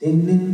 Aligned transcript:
Welkom 0.00 0.48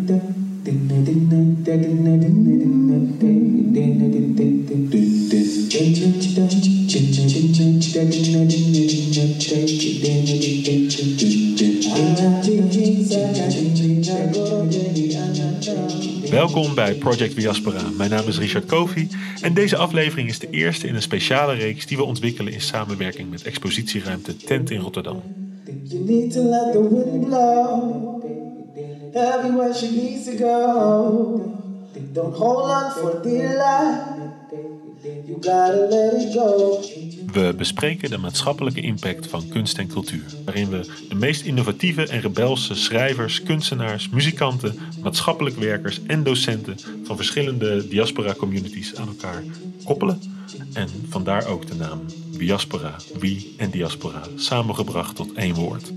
bij 16.74 16.94
Project 16.94 17.36
Diaspora. 17.36 17.90
Mijn 17.96 18.10
naam 18.10 18.26
is 18.26 18.38
Richard 18.38 18.64
Kofi 18.66 19.08
en 19.40 19.54
deze 19.54 19.76
aflevering 19.76 20.28
is 20.28 20.38
de 20.38 20.50
eerste 20.50 20.86
in 20.86 20.94
een 20.94 21.02
speciale 21.02 21.54
reeks 21.54 21.86
die 21.86 21.96
we 21.96 22.04
ontwikkelen 22.04 22.52
in 22.52 22.60
samenwerking 22.60 23.30
met 23.30 23.42
expositieruimte 23.42 24.36
Tent 24.36 24.70
in 24.70 24.80
Rotterdam. 24.80 25.22
You 25.82 26.04
need 26.04 26.32
to 26.32 26.42
let 26.42 26.74
wind 26.74 27.26
blow 27.26 28.33
everywhere 29.14 29.74
she 29.74 29.90
needs 29.90 30.24
to 30.24 30.36
go. 30.36 31.62
Don't 32.12 32.36
hold 32.36 32.70
on 32.70 32.90
for 32.90 33.22
dear 33.22 33.56
life. 33.56 34.14
You 35.26 35.36
gotta 35.40 35.86
let 35.88 36.12
it 36.14 36.34
go. 36.34 36.80
We 37.32 37.54
bespreken 37.56 38.10
de 38.10 38.18
maatschappelijke 38.18 38.80
impact 38.80 39.26
van 39.26 39.48
kunst 39.48 39.78
en 39.78 39.86
cultuur, 39.86 40.24
waarin 40.44 40.68
we 40.68 41.06
de 41.08 41.14
meest 41.14 41.44
innovatieve 41.44 42.06
en 42.06 42.20
rebelse 42.20 42.74
schrijvers, 42.74 43.42
kunstenaars, 43.42 44.08
muzikanten, 44.08 44.78
maatschappelijk 45.02 45.56
werkers 45.56 46.00
en 46.06 46.22
docenten 46.22 46.76
van 47.02 47.16
verschillende 47.16 47.88
diaspora-communities 47.88 48.96
aan 48.96 49.08
elkaar 49.08 49.42
koppelen. 49.84 50.20
En 50.72 50.88
vandaar 51.08 51.46
ook 51.46 51.66
de 51.66 51.74
naam 51.74 52.00
Diaspora, 52.38 52.96
wie 53.18 53.54
en 53.56 53.70
diaspora, 53.70 54.22
samengebracht 54.36 55.16
tot 55.16 55.32
één 55.32 55.54
woord. 55.54 55.92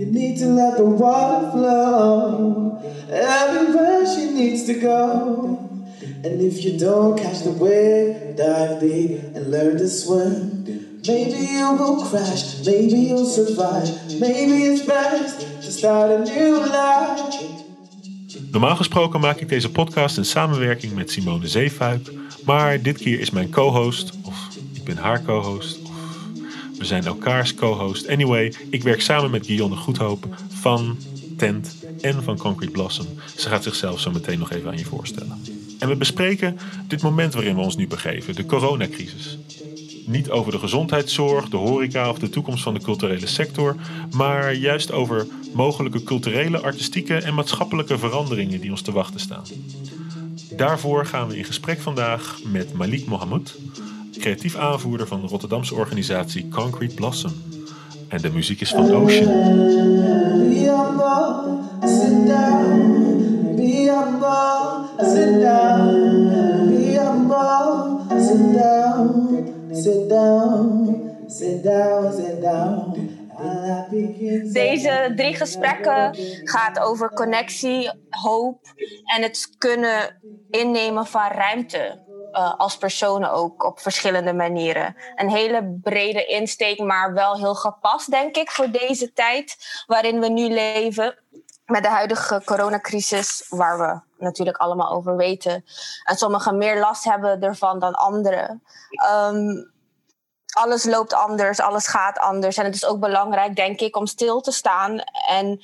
You 0.00 0.06
need 0.06 0.38
to 0.38 0.46
let 0.46 0.78
the 0.78 0.84
water 0.84 1.50
flow 1.50 2.80
everywhere 3.10 4.06
she 4.06 4.30
needs 4.30 4.64
to 4.64 4.74
go. 4.80 5.58
And 6.24 6.40
if 6.40 6.64
you 6.64 6.78
don't 6.78 7.20
catch 7.20 7.42
the 7.42 7.50
wave, 7.50 8.34
dive 8.34 8.80
deep 8.80 9.20
and 9.34 9.50
learn 9.50 9.76
to 9.76 9.88
swim. 9.88 10.64
Maybe 11.06 11.36
you 11.52 11.76
will 11.76 12.02
crash, 12.08 12.64
maybe 12.64 12.96
you'll 13.08 13.26
survive. 13.26 13.88
Maybe 14.18 14.64
it's 14.70 14.86
best 14.86 15.40
to 15.64 15.70
start 15.70 16.10
a 16.10 16.18
new 16.24 16.56
life. 16.60 17.36
Normaal 18.50 18.76
gesproken 18.76 19.20
maak 19.20 19.40
ik 19.40 19.48
deze 19.48 19.70
podcast 19.70 20.16
in 20.16 20.24
samenwerking 20.24 20.94
met 20.94 21.10
Simone 21.10 21.48
Zeefuik, 21.48 22.12
maar 22.44 22.82
dit 22.82 22.98
keer 22.98 23.20
is 23.20 23.30
mijn 23.30 23.50
co-host, 23.50 24.12
of 24.24 24.48
ik 24.72 24.84
ben 24.84 24.96
haar 24.96 25.22
co-host, 25.22 25.79
we 26.80 26.86
zijn 26.86 27.04
elkaars 27.04 27.54
co-host. 27.54 28.08
Anyway, 28.08 28.52
ik 28.70 28.82
werk 28.82 29.00
samen 29.00 29.30
met 29.30 29.46
Guillaume 29.46 29.76
Goedhoop 29.76 30.26
van 30.48 30.96
Tent 31.36 31.76
en 32.00 32.22
van 32.22 32.38
Concrete 32.38 32.72
Blossom. 32.72 33.06
Ze 33.36 33.48
gaat 33.48 33.62
zichzelf 33.62 34.00
zo 34.00 34.10
meteen 34.10 34.38
nog 34.38 34.50
even 34.50 34.70
aan 34.70 34.78
je 34.78 34.84
voorstellen. 34.84 35.42
En 35.78 35.88
we 35.88 35.96
bespreken 35.96 36.58
dit 36.88 37.02
moment 37.02 37.34
waarin 37.34 37.54
we 37.54 37.60
ons 37.60 37.76
nu 37.76 37.86
begeven, 37.86 38.34
de 38.34 38.46
coronacrisis. 38.46 39.38
Niet 40.06 40.30
over 40.30 40.52
de 40.52 40.58
gezondheidszorg, 40.58 41.48
de 41.48 41.56
horeca 41.56 42.10
of 42.10 42.18
de 42.18 42.28
toekomst 42.28 42.62
van 42.62 42.74
de 42.74 42.80
culturele 42.80 43.26
sector, 43.26 43.76
maar 44.10 44.54
juist 44.54 44.92
over 44.92 45.26
mogelijke 45.52 46.02
culturele, 46.02 46.60
artistieke 46.60 47.16
en 47.16 47.34
maatschappelijke 47.34 47.98
veranderingen 47.98 48.60
die 48.60 48.70
ons 48.70 48.82
te 48.82 48.92
wachten 48.92 49.20
staan. 49.20 49.44
Daarvoor 50.56 51.06
gaan 51.06 51.28
we 51.28 51.36
in 51.36 51.44
gesprek 51.44 51.80
vandaag 51.80 52.38
met 52.44 52.72
Malik 52.72 53.06
Mohammed, 53.06 53.56
creatief 54.20 54.56
aanvoerder 54.56 55.06
van 55.06 55.20
de 55.20 55.26
Rotterdamse 55.26 55.74
organisatie 55.74 56.48
Concrete 56.48 56.94
Blossom. 56.94 57.32
En 58.08 58.20
de 58.20 58.30
muziek 58.30 58.60
is 58.60 58.70
van 58.70 58.94
Ocean. 58.94 59.28
Deze 74.52 75.12
drie 75.16 75.34
gesprekken 75.34 76.16
gaat 76.44 76.78
over 76.80 77.12
connectie, 77.12 77.90
hoop 78.08 78.60
en 79.16 79.22
het 79.22 79.54
kunnen 79.58 80.20
innemen 80.50 81.06
van 81.06 81.30
ruimte 81.30 82.08
uh, 82.32 82.54
als 82.56 82.76
personen 82.76 83.32
ook 83.32 83.64
op 83.64 83.80
verschillende 83.80 84.32
manieren. 84.32 84.96
Een 85.14 85.30
hele 85.30 85.78
brede 85.82 86.24
insteek, 86.24 86.78
maar 86.78 87.12
wel 87.12 87.36
heel 87.36 87.54
gepast, 87.54 88.10
denk 88.10 88.36
ik, 88.36 88.50
voor 88.50 88.70
deze 88.70 89.12
tijd 89.12 89.56
waarin 89.86 90.20
we 90.20 90.28
nu 90.28 90.48
leven. 90.48 91.18
Met 91.64 91.82
de 91.82 91.88
huidige 91.88 92.42
coronacrisis, 92.44 93.46
waar 93.48 93.78
we 93.78 94.24
natuurlijk 94.24 94.56
allemaal 94.56 94.90
over 94.90 95.16
weten. 95.16 95.64
En 96.04 96.16
sommigen 96.16 96.58
meer 96.58 96.78
last 96.78 97.04
hebben 97.04 97.42
ervan 97.42 97.78
dan 97.78 97.94
anderen. 97.94 98.62
Um, 99.12 99.72
alles 100.50 100.84
loopt 100.84 101.14
anders, 101.14 101.60
alles 101.60 101.86
gaat 101.86 102.18
anders. 102.18 102.56
En 102.56 102.64
het 102.64 102.74
is 102.74 102.86
ook 102.86 103.00
belangrijk, 103.00 103.56
denk 103.56 103.80
ik, 103.80 103.96
om 103.96 104.06
stil 104.06 104.40
te 104.40 104.52
staan 104.52 104.98
en 105.28 105.60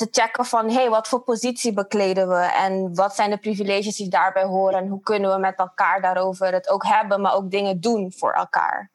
te 0.00 0.20
checken 0.20 0.44
van 0.44 0.70
hey, 0.70 0.90
wat 0.90 1.08
voor 1.08 1.20
positie 1.20 1.72
bekleden 1.72 2.28
we 2.28 2.38
en 2.38 2.94
wat 2.94 3.14
zijn 3.14 3.30
de 3.30 3.38
privileges 3.38 3.96
die 3.96 4.08
daarbij 4.08 4.44
horen 4.44 4.78
en 4.78 4.88
hoe 4.88 5.00
kunnen 5.00 5.32
we 5.32 5.38
met 5.38 5.58
elkaar 5.58 6.00
daarover 6.00 6.52
het 6.52 6.68
ook 6.68 6.84
hebben, 6.84 7.20
maar 7.20 7.34
ook 7.34 7.50
dingen 7.50 7.80
doen 7.80 8.12
voor 8.16 8.32
elkaar. 8.32 8.90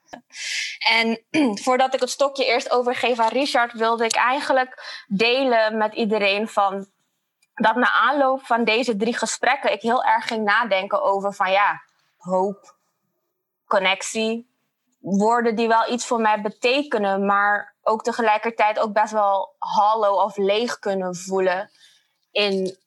En 0.90 1.22
voordat 1.64 1.94
ik 1.94 2.00
het 2.00 2.10
stokje 2.10 2.46
eerst 2.46 2.72
overgeef 2.72 3.20
aan 3.20 3.30
Richard, 3.30 3.74
wilde 3.74 4.06
ik 4.06 4.16
eigenlijk 4.16 5.04
delen 5.08 5.78
met 5.78 5.94
iedereen 5.94 6.48
van 6.48 6.88
dat 7.54 7.76
na 7.76 7.92
aanloop 7.92 8.46
van 8.46 8.64
deze 8.64 8.96
drie 8.96 9.18
gesprekken 9.18 9.72
ik 9.72 9.82
heel 9.82 10.04
erg 10.04 10.28
ging 10.28 10.44
nadenken 10.44 11.04
over 11.04 11.34
van 11.34 11.52
ja, 11.52 11.82
hoop, 12.18 12.76
connectie, 13.66 14.50
woorden 15.00 15.56
die 15.56 15.68
wel 15.68 15.92
iets 15.92 16.06
voor 16.06 16.22
mij 16.22 16.42
betekenen, 16.42 17.26
maar 17.26 17.75
ook 17.88 18.04
tegelijkertijd 18.04 18.80
ook 18.80 18.94
best 18.94 19.12
wel 19.12 19.56
hollow 19.58 20.16
of 20.16 20.38
leeg 20.38 20.80
kunnen 20.80 21.16
voelen 21.16 21.72
in, 22.32 22.78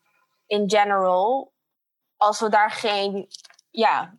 in 0.47 0.71
general. 0.71 1.53
Als 2.17 2.41
we 2.41 2.49
daar 2.49 2.71
geen, 2.71 3.29
ja, 3.71 4.15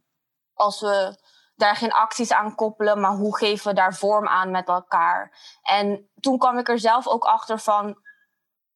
als 0.53 0.81
we 0.81 1.17
daar 1.55 1.75
geen 1.75 1.91
acties 1.91 2.31
aan 2.31 2.55
koppelen, 2.55 2.99
maar 2.99 3.11
hoe 3.11 3.37
geven 3.37 3.67
we 3.67 3.73
daar 3.73 3.93
vorm 3.93 4.27
aan 4.27 4.51
met 4.51 4.67
elkaar? 4.67 5.37
En 5.61 6.09
toen 6.19 6.37
kwam 6.37 6.57
ik 6.57 6.69
er 6.69 6.79
zelf 6.79 7.07
ook 7.07 7.23
achter 7.23 7.59
van, 7.59 7.97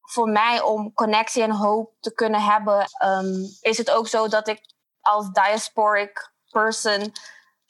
voor 0.02 0.30
mij 0.30 0.62
om 0.62 0.94
connectie 0.94 1.44
en 1.44 1.52
hoop 1.52 1.94
te 2.00 2.14
kunnen 2.14 2.42
hebben, 2.42 2.86
um, 3.06 3.58
is 3.62 3.78
het 3.78 3.92
ook 3.92 4.08
zo 4.08 4.28
dat 4.28 4.48
ik 4.48 4.62
als 5.02 5.32
diasporic 5.32 6.32
person 6.50 7.14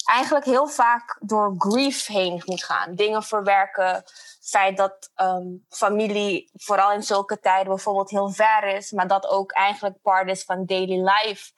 eigenlijk 0.06 0.46
heel 0.46 0.68
vaak 0.68 1.18
door 1.19 1.56
grief 1.58 2.06
heen 2.06 2.41
moet 2.46 2.64
gaan. 2.64 2.96
Dingen 2.96 3.24
verwerken. 3.24 3.86
Het 3.86 4.50
feit 4.50 4.78
dat 4.78 5.12
um, 5.16 5.66
familie, 5.69 6.52
vooral 6.53 6.91
in 6.91 7.03
zulke 7.03 7.40
tijden, 7.40 7.68
bijvoorbeeld 7.68 8.09
heel 8.09 8.30
ver 8.30 8.63
is, 8.63 8.92
maar 8.92 9.08
dat 9.08 9.28
ook 9.28 9.52
eigenlijk 9.52 10.02
part 10.02 10.30
is 10.30 10.44
van 10.44 10.66
daily 10.66 11.09
life. 11.09 11.52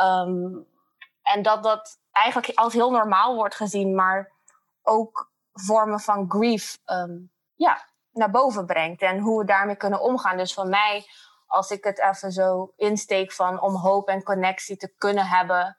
Um, 0.00 0.66
en 1.22 1.42
dat 1.42 1.62
dat 1.62 1.98
eigenlijk 2.12 2.58
als 2.58 2.72
heel 2.72 2.90
normaal 2.90 3.34
wordt 3.34 3.54
gezien, 3.54 3.94
maar 3.94 4.32
ook 4.82 5.30
vormen 5.52 6.00
van 6.00 6.30
grief 6.30 6.78
um, 6.86 7.32
ja, 7.54 7.84
naar 8.12 8.30
boven 8.30 8.66
brengt. 8.66 9.02
En 9.02 9.18
hoe 9.18 9.38
we 9.38 9.44
daarmee 9.44 9.76
kunnen 9.76 10.00
omgaan. 10.00 10.36
Dus 10.36 10.54
voor 10.54 10.68
mij, 10.68 11.06
als 11.46 11.70
ik 11.70 11.84
het 11.84 12.00
even 12.00 12.32
zo 12.32 12.72
insteek 12.76 13.32
van 13.32 13.60
om 13.60 13.74
hoop 13.74 14.08
en 14.08 14.22
connectie 14.22 14.76
te 14.76 14.94
kunnen 14.98 15.26
hebben 15.26 15.78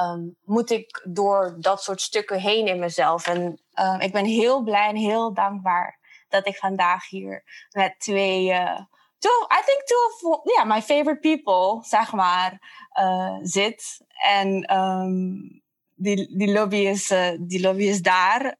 um, 0.00 0.36
moet 0.44 0.70
ik 0.70 1.06
door 1.08 1.56
dat 1.60 1.82
soort 1.82 2.00
stukken 2.00 2.40
heen 2.40 2.66
in 2.66 2.78
mezelf. 2.78 3.26
En 3.26 3.60
uh, 3.74 3.96
ik 3.98 4.12
ben 4.12 4.24
heel 4.24 4.62
blij 4.62 4.88
en 4.88 4.96
heel 4.96 5.34
dankbaar 5.34 5.98
dat 6.28 6.46
ik 6.46 6.56
vandaag 6.56 7.08
hier 7.08 7.42
met 7.70 7.94
twee, 7.98 8.48
uh, 8.48 8.80
I 9.24 9.62
think 9.64 9.84
two 9.86 10.28
of 10.28 10.40
yeah, 10.44 10.64
my 10.66 10.80
favorite 10.82 11.20
people, 11.20 11.88
zeg 11.88 12.12
maar, 12.12 12.58
uh, 12.98 13.38
zit. 13.42 14.00
En 14.24 14.76
um, 14.76 15.62
die, 15.94 16.36
die, 16.36 16.52
lobby 16.52 16.76
is, 16.76 17.10
uh, 17.10 17.30
die 17.40 17.60
lobby 17.60 17.82
is 17.82 18.02
daar. 18.02 18.56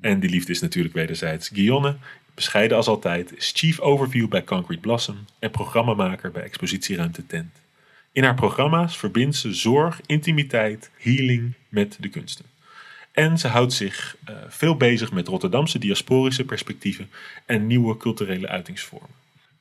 En 0.00 0.20
die 0.20 0.30
liefde 0.30 0.52
is 0.52 0.60
natuurlijk 0.60 0.94
wederzijds. 0.94 1.48
Guillaume, 1.48 1.96
bescheiden 2.34 2.76
als 2.76 2.86
altijd, 2.86 3.36
is 3.36 3.52
Chief 3.54 3.80
Overview 3.80 4.28
bij 4.28 4.44
Concrete 4.44 4.80
Blossom 4.80 5.24
en 5.38 5.50
programmamaker 5.50 6.30
bij 6.30 6.42
Expositieruimte 6.42 7.26
Tent. 7.26 7.65
In 8.16 8.24
haar 8.24 8.34
programma's 8.34 8.96
verbindt 8.96 9.36
ze 9.36 9.54
zorg, 9.54 10.00
intimiteit, 10.06 10.90
healing 10.98 11.52
met 11.68 11.96
de 12.00 12.08
kunsten. 12.08 12.44
En 13.12 13.38
ze 13.38 13.48
houdt 13.48 13.72
zich 13.72 14.16
uh, 14.28 14.36
veel 14.48 14.76
bezig 14.76 15.12
met 15.12 15.28
Rotterdamse 15.28 15.78
diasporische 15.78 16.44
perspectieven 16.44 17.10
en 17.46 17.66
nieuwe 17.66 17.96
culturele 17.96 18.48
uitingsvormen. 18.48 19.10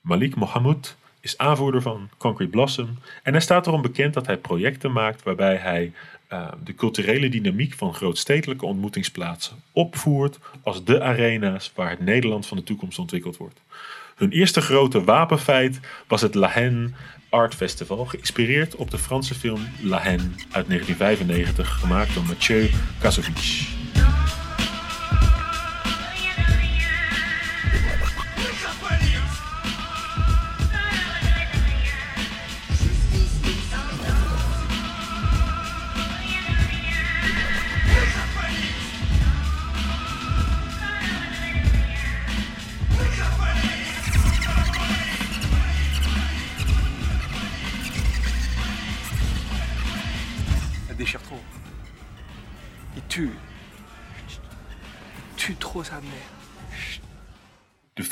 Malik 0.01 0.35
Mohammed 0.35 0.95
is 1.19 1.37
aanvoerder 1.37 1.81
van 1.81 2.09
Concrete 2.17 2.51
Blossom 2.51 2.97
en 3.23 3.31
hij 3.31 3.41
staat 3.41 3.67
erom 3.67 3.81
bekend 3.81 4.13
dat 4.13 4.25
hij 4.25 4.37
projecten 4.37 4.91
maakt 4.91 5.23
waarbij 5.23 5.55
hij 5.55 5.91
uh, 6.33 6.47
de 6.63 6.75
culturele 6.75 7.29
dynamiek 7.29 7.73
van 7.73 7.93
grootstedelijke 7.93 8.65
ontmoetingsplaatsen 8.65 9.63
opvoert 9.71 10.39
als 10.63 10.83
de 10.83 11.01
arena's 11.01 11.71
waar 11.75 11.89
het 11.89 11.99
Nederland 11.99 12.47
van 12.47 12.57
de 12.57 12.63
toekomst 12.63 12.99
ontwikkeld 12.99 13.37
wordt. 13.37 13.59
Hun 14.15 14.31
eerste 14.31 14.61
grote 14.61 15.03
wapenfeit 15.03 15.79
was 16.07 16.21
het 16.21 16.35
La 16.35 16.47
Haine 16.47 16.89
Art 17.35 17.55
Festival, 17.55 18.05
geïnspireerd 18.05 18.75
op 18.75 18.91
de 18.91 18.97
Franse 18.97 19.35
film 19.35 19.67
La 19.81 19.97
Haine 19.97 20.23
uit 20.51 20.67
1995, 20.67 21.79
gemaakt 21.79 22.13
door 22.13 22.23
Mathieu 22.23 22.69
Kassovitch. 22.99 23.84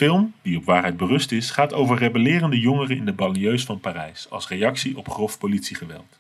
Film, 0.03 0.33
die 0.41 0.57
op 0.57 0.65
waarheid 0.65 0.97
berust 0.97 1.31
is, 1.31 1.51
gaat 1.51 1.73
over 1.73 1.97
rebellerende 1.97 2.59
jongeren 2.59 2.97
in 2.97 3.05
de 3.05 3.13
banlieues 3.13 3.65
van 3.65 3.79
Parijs 3.79 4.29
als 4.29 4.47
reactie 4.47 4.97
op 4.97 5.09
grof 5.09 5.37
politiegeweld. 5.37 6.19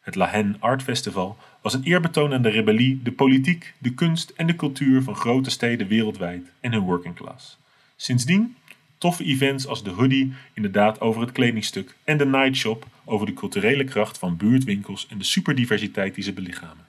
Het 0.00 0.14
La 0.14 0.26
Haine 0.26 0.56
Art 0.58 0.82
Festival 0.82 1.36
was 1.60 1.74
een 1.74 1.82
eerbetoon 1.82 2.32
aan 2.32 2.42
de 2.42 2.48
rebellie, 2.48 3.00
de 3.02 3.12
politiek, 3.12 3.74
de 3.78 3.94
kunst 3.94 4.30
en 4.36 4.46
de 4.46 4.56
cultuur 4.56 5.02
van 5.02 5.14
grote 5.14 5.50
steden 5.50 5.86
wereldwijd 5.86 6.50
en 6.60 6.72
hun 6.72 6.82
working 6.82 7.14
class. 7.14 7.58
Sindsdien 7.96 8.56
toffe 8.98 9.24
events 9.24 9.66
als 9.66 9.82
de 9.82 9.90
hoodie, 9.90 10.32
inderdaad 10.54 11.00
over 11.00 11.20
het 11.20 11.32
kledingstuk, 11.32 11.96
en 12.04 12.18
de 12.18 12.26
nightshop 12.26 12.86
over 13.04 13.26
de 13.26 13.34
culturele 13.34 13.84
kracht 13.84 14.18
van 14.18 14.36
buurtwinkels 14.36 15.06
en 15.10 15.18
de 15.18 15.24
superdiversiteit 15.24 16.14
die 16.14 16.24
ze 16.24 16.32
belichamen. 16.32 16.86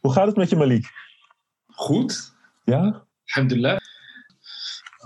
Hoe 0.00 0.12
gaat 0.12 0.26
het 0.26 0.36
met 0.36 0.50
je, 0.50 0.56
Malik? 0.56 0.90
Goed. 1.66 2.32
Ja? 2.64 3.04
Alhamdulillah. 3.24 3.78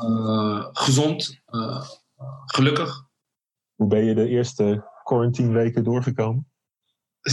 Uh, 0.04 0.66
gezond. 0.72 1.40
Uh, 1.50 1.82
gelukkig. 2.46 3.08
Hoe 3.74 3.88
ben 3.88 4.04
je 4.04 4.14
de 4.14 4.28
eerste 4.28 4.84
quarantine 5.04 5.52
weken 5.52 5.84
doorgekomen? 5.84 6.48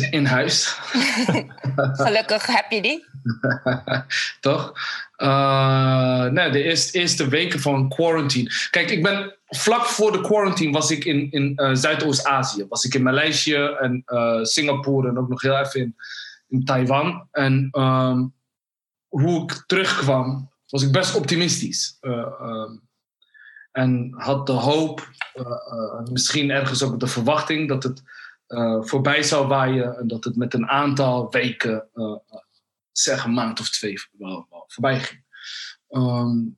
In 0.10 0.26
huis. 0.26 0.68
gelukkig 2.04 2.46
heb 2.46 2.72
je 2.72 2.82
die. 2.82 3.06
Toch? 4.40 4.74
Uh, 5.18 6.26
nee, 6.26 6.50
de 6.50 6.64
eerste, 6.64 7.00
eerste 7.00 7.28
weken 7.28 7.60
van 7.60 7.90
quarantine. 7.90 8.52
Kijk, 8.70 8.92
ik 8.92 9.04
ben 9.04 9.36
vlak 9.46 9.86
voor 9.86 10.12
de 10.12 10.22
quarantine 10.22 10.72
was 10.72 10.92
ik 10.92 11.06
in, 11.06 11.32
in 11.32 11.76
Zuidoost-Azië. 11.78 12.66
Was 12.70 12.84
ik 12.84 12.94
in 12.94 13.04
Maleisië 13.04 13.76
en 13.80 14.04
Singapore 14.42 15.10
en 15.10 15.18
ook 15.18 15.30
nog 15.30 15.42
heel 15.42 15.58
even 15.58 15.80
in, 15.80 15.96
in 16.48 16.66
Taiwan. 16.66 17.28
En 17.32 17.70
um, 17.72 18.34
hoe 19.08 19.44
ik 19.44 19.64
terugkwam, 19.68 20.52
was 20.68 20.84
ik 20.84 20.92
best 20.92 21.16
optimistisch. 21.16 21.98
Uh, 22.02 22.14
uh, 22.42 22.70
en 23.72 24.14
had 24.18 24.48
de 24.48 24.52
hoop, 24.52 25.10
uh, 25.36 26.04
misschien 26.12 26.50
ergens 26.50 26.84
ook 26.84 27.00
de 27.00 27.08
verwachting, 27.08 27.68
dat 27.68 27.84
het 27.84 28.02
voorbij 28.80 29.24
zou 29.24 29.48
waaien 29.48 29.98
en 29.98 30.08
dat 30.08 30.24
het 30.24 30.36
met 30.36 30.54
een 30.54 30.68
aantal 30.68 31.32
weken, 31.32 31.90
zeg 32.92 33.24
een 33.24 33.34
maand 33.34 33.60
of 33.60 33.70
twee, 33.70 33.96
voorbij 34.68 35.00
ging. 35.00 35.26
Um, 35.90 36.58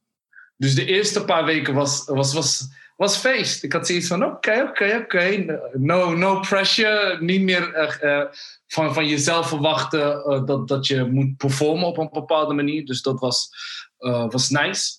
dus 0.55 0.75
de 0.75 0.85
eerste 0.85 1.25
paar 1.25 1.45
weken 1.45 1.73
was, 1.73 2.05
was, 2.05 2.33
was, 2.33 2.67
was 2.95 3.17
feest. 3.17 3.63
Ik 3.63 3.73
had 3.73 3.87
zoiets 3.87 4.07
van: 4.07 4.25
oké, 4.25 4.61
oké, 4.61 4.99
oké. 5.03 5.59
No, 5.73 6.13
no 6.13 6.39
pressure. 6.39 7.17
Niet 7.21 7.41
meer 7.41 7.89
van, 8.67 8.93
van 8.93 9.07
jezelf 9.07 9.47
verwachten 9.47 10.45
dat, 10.45 10.67
dat 10.67 10.87
je 10.87 11.05
moet 11.05 11.37
performen 11.37 11.87
op 11.87 11.97
een 11.97 12.09
bepaalde 12.11 12.53
manier. 12.53 12.85
Dus 12.85 13.01
dat 13.01 13.19
was, 13.19 13.49
was 14.07 14.49
nice. 14.49 14.97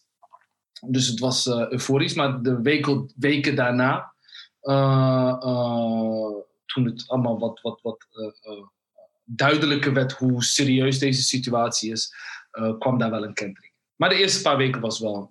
Dus 0.86 1.06
het 1.06 1.18
was 1.18 1.46
uh, 1.46 1.68
euforisch. 1.68 2.14
Maar 2.14 2.42
de 2.42 2.60
weken, 2.60 3.12
weken 3.16 3.54
daarna, 3.54 4.12
toen 6.66 6.84
het 6.84 7.04
allemaal 7.06 7.38
wat, 7.38 7.60
wat, 7.60 7.80
wat 7.82 8.06
duidelijker 9.24 9.92
werd 9.92 10.12
hoe 10.12 10.44
serieus 10.44 10.98
deze 10.98 11.22
situatie 11.22 11.92
is, 11.92 12.14
kwam 12.78 12.98
daar 12.98 13.10
wel 13.10 13.24
een 13.24 13.34
kentering. 13.34 13.72
Maar 13.96 14.08
de 14.08 14.14
eerste 14.14 14.42
paar 14.42 14.56
weken 14.56 14.80
was 14.80 14.98
wel 14.98 15.30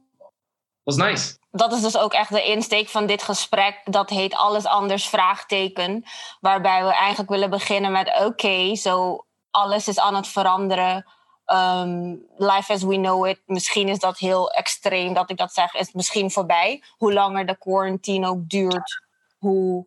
was 0.83 0.95
nice 0.95 1.39
dat 1.51 1.74
is 1.74 1.81
dus 1.81 1.98
ook 1.98 2.13
echt 2.13 2.31
de 2.31 2.44
insteek 2.44 2.89
van 2.89 3.06
dit 3.06 3.24
gesprek. 3.24 3.81
Dat 3.83 4.10
heet 4.10 4.33
Alles 4.33 4.65
Anders 4.65 5.07
vraagteken. 5.07 6.04
Waarbij 6.39 6.83
we 6.83 6.94
eigenlijk 6.94 7.30
willen 7.30 7.50
beginnen 7.50 7.92
met 7.92 8.19
oké, 8.25 8.75
zo 8.75 9.25
alles 9.51 9.88
is 9.88 10.00
aan 10.00 10.15
het 10.15 10.27
veranderen. 10.27 11.06
Um, 11.54 12.25
life 12.38 12.74
as 12.74 12.84
we 12.84 12.96
know 12.96 13.28
it. 13.28 13.42
Misschien 13.46 13.88
is 13.88 14.00
dat 14.00 14.18
heel 14.18 14.51
extreem 14.51 15.13
dat 15.13 15.30
ik 15.30 15.38
dat 15.38 15.54
zeg. 15.54 15.74
Is 15.74 15.92
misschien 15.92 16.31
voorbij. 16.31 16.84
Hoe 16.98 17.13
langer 17.13 17.46
de 17.46 17.57
quarantine 17.57 18.28
ook 18.28 18.50
duurt, 18.50 19.04
hoe 19.38 19.86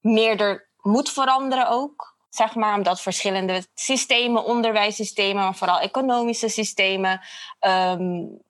meer 0.00 0.40
er 0.40 0.68
moet 0.80 1.10
veranderen 1.10 1.68
ook. 1.68 2.18
Zeg 2.28 2.54
maar, 2.54 2.76
omdat 2.76 3.00
verschillende 3.00 3.66
systemen, 3.74 4.44
onderwijssystemen, 4.44 5.42
maar 5.42 5.54
vooral 5.54 5.80
economische 5.80 6.48
systemen, 6.48 7.20
um, 7.60 8.40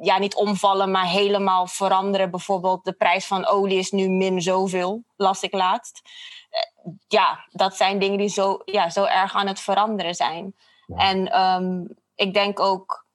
ja, 0.00 0.18
niet 0.18 0.34
omvallen, 0.34 0.90
maar 0.90 1.06
helemaal 1.06 1.66
veranderen. 1.66 2.30
Bijvoorbeeld 2.30 2.84
de 2.84 2.92
prijs 2.92 3.26
van 3.26 3.46
olie 3.46 3.78
is 3.78 3.90
nu 3.90 4.08
min 4.08 4.42
zoveel, 4.42 5.02
las 5.16 5.42
ik 5.42 5.52
laatst. 5.52 6.00
Eh, 6.50 6.92
ja, 7.08 7.44
dat 7.50 7.76
zijn 7.76 7.98
dingen 7.98 8.18
die 8.18 8.28
zo, 8.28 8.62
ja, 8.64 8.90
zo 8.90 9.04
erg 9.04 9.34
aan 9.34 9.46
het 9.46 9.60
veranderen 9.60 10.14
zijn. 10.14 10.54
En 10.96 11.32
ehm, 11.32 11.84
ik 12.18 12.34
denk 12.34 12.60
ook, 12.60 13.06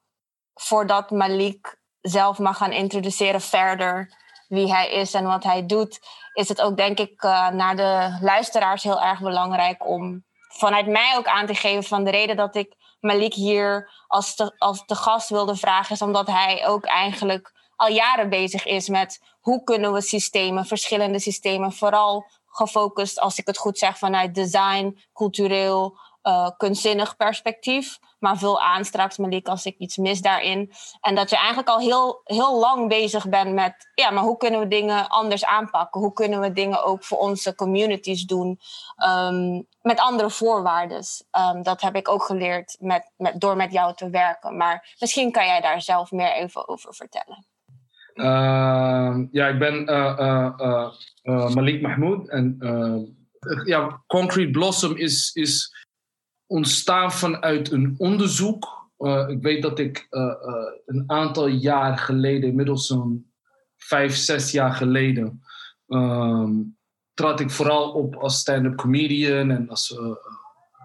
voordat 0.53 1.11
Malik 1.11 1.79
zelf 2.01 2.39
mag 2.39 2.57
gaan 2.57 2.71
introduceren 2.71 3.41
verder 3.41 4.21
wie 4.47 4.73
hij 4.73 4.91
is 4.91 5.13
en 5.13 5.25
wat 5.25 5.43
hij 5.43 5.65
doet, 5.65 5.99
is 6.33 6.49
het 6.49 6.61
ook 6.61 6.77
denk 6.77 6.99
ik 6.99 7.23
uh, 7.23 7.49
naar 7.49 7.75
de 7.75 8.17
luisteraars 8.21 8.83
heel 8.83 9.01
erg 9.01 9.19
belangrijk 9.19 9.87
om 9.87 10.23
vanuit 10.47 10.87
mij 10.87 11.13
ook 11.17 11.27
aan 11.27 11.45
te 11.45 11.55
geven 11.55 11.83
van 11.83 12.03
de 12.03 12.11
reden 12.11 12.35
dat 12.35 12.55
ik 12.55 12.75
Malik 12.99 13.33
hier 13.33 13.91
als 14.07 14.35
te, 14.35 14.55
als 14.57 14.85
de 14.85 14.95
gast 14.95 15.29
wilde 15.29 15.55
vragen, 15.55 15.95
is 15.95 16.01
omdat 16.01 16.27
hij 16.27 16.67
ook 16.67 16.85
eigenlijk 16.85 17.53
al 17.75 17.87
jaren 17.87 18.29
bezig 18.29 18.65
is 18.65 18.89
met 18.89 19.21
hoe 19.39 19.63
kunnen 19.63 19.93
we 19.93 20.01
systemen, 20.01 20.65
verschillende 20.65 21.19
systemen, 21.19 21.71
vooral 21.71 22.25
gefocust, 22.47 23.19
als 23.19 23.37
ik 23.37 23.47
het 23.47 23.57
goed 23.57 23.77
zeg, 23.77 23.97
vanuit 23.97 24.35
design, 24.35 24.99
cultureel, 25.13 25.97
uh, 26.23 26.49
kunstzinnig 26.57 27.15
perspectief. 27.15 27.99
Maar 28.19 28.37
vul 28.37 28.61
aan 28.61 28.85
straks, 28.85 29.17
Malik, 29.17 29.47
als 29.47 29.65
ik 29.65 29.77
iets 29.77 29.97
mis 29.97 30.21
daarin. 30.21 30.71
En 31.01 31.15
dat 31.15 31.29
je 31.29 31.37
eigenlijk 31.37 31.67
al 31.67 31.79
heel, 31.79 32.21
heel 32.23 32.59
lang 32.59 32.87
bezig 32.87 33.29
bent 33.29 33.53
met... 33.53 33.91
ja, 33.95 34.11
maar 34.11 34.23
hoe 34.23 34.37
kunnen 34.37 34.59
we 34.59 34.67
dingen 34.67 35.09
anders 35.09 35.45
aanpakken? 35.45 36.01
Hoe 36.01 36.13
kunnen 36.13 36.39
we 36.39 36.53
dingen 36.53 36.83
ook 36.83 37.03
voor 37.03 37.17
onze 37.17 37.55
communities 37.55 38.25
doen? 38.25 38.59
Um, 39.05 39.67
met 39.81 39.99
andere 39.99 40.29
voorwaarden. 40.29 41.03
Um, 41.53 41.63
dat 41.63 41.81
heb 41.81 41.95
ik 41.95 42.09
ook 42.09 42.23
geleerd 42.23 42.77
met, 42.79 43.11
met, 43.17 43.39
door 43.39 43.55
met 43.55 43.71
jou 43.71 43.95
te 43.95 44.09
werken. 44.09 44.57
Maar 44.57 44.95
misschien 44.99 45.31
kan 45.31 45.45
jij 45.45 45.61
daar 45.61 45.81
zelf 45.81 46.11
meer 46.11 46.33
even 46.33 46.67
over 46.67 46.93
vertellen. 46.93 47.45
Uh, 48.13 49.27
ja, 49.31 49.47
ik 49.47 49.59
ben 49.59 49.89
uh, 49.89 50.49
uh, 51.23 51.53
Malik 51.53 51.81
Mahmoud. 51.81 52.29
En 52.29 52.57
ja, 53.65 54.03
Concrete 54.07 54.51
Blossom 54.51 54.97
is... 54.97 55.31
is 55.33 55.81
ontstaan 56.47 57.11
vanuit 57.11 57.71
een 57.71 57.95
onderzoek. 57.97 58.91
Uh, 58.97 59.25
ik 59.29 59.41
weet 59.41 59.61
dat 59.61 59.79
ik 59.79 60.07
uh, 60.11 60.21
uh, 60.21 60.35
een 60.85 61.03
aantal 61.07 61.47
jaar 61.47 61.97
geleden, 61.97 62.49
inmiddels 62.49 62.87
zo'n 62.87 63.31
vijf, 63.77 64.15
zes 64.15 64.51
jaar 64.51 64.73
geleden, 64.73 65.41
um, 65.87 66.77
trad 67.13 67.39
ik 67.39 67.51
vooral 67.51 67.91
op 67.91 68.15
als 68.15 68.39
stand-up 68.39 68.75
comedian 68.75 69.51
en 69.51 69.69
als, 69.69 69.99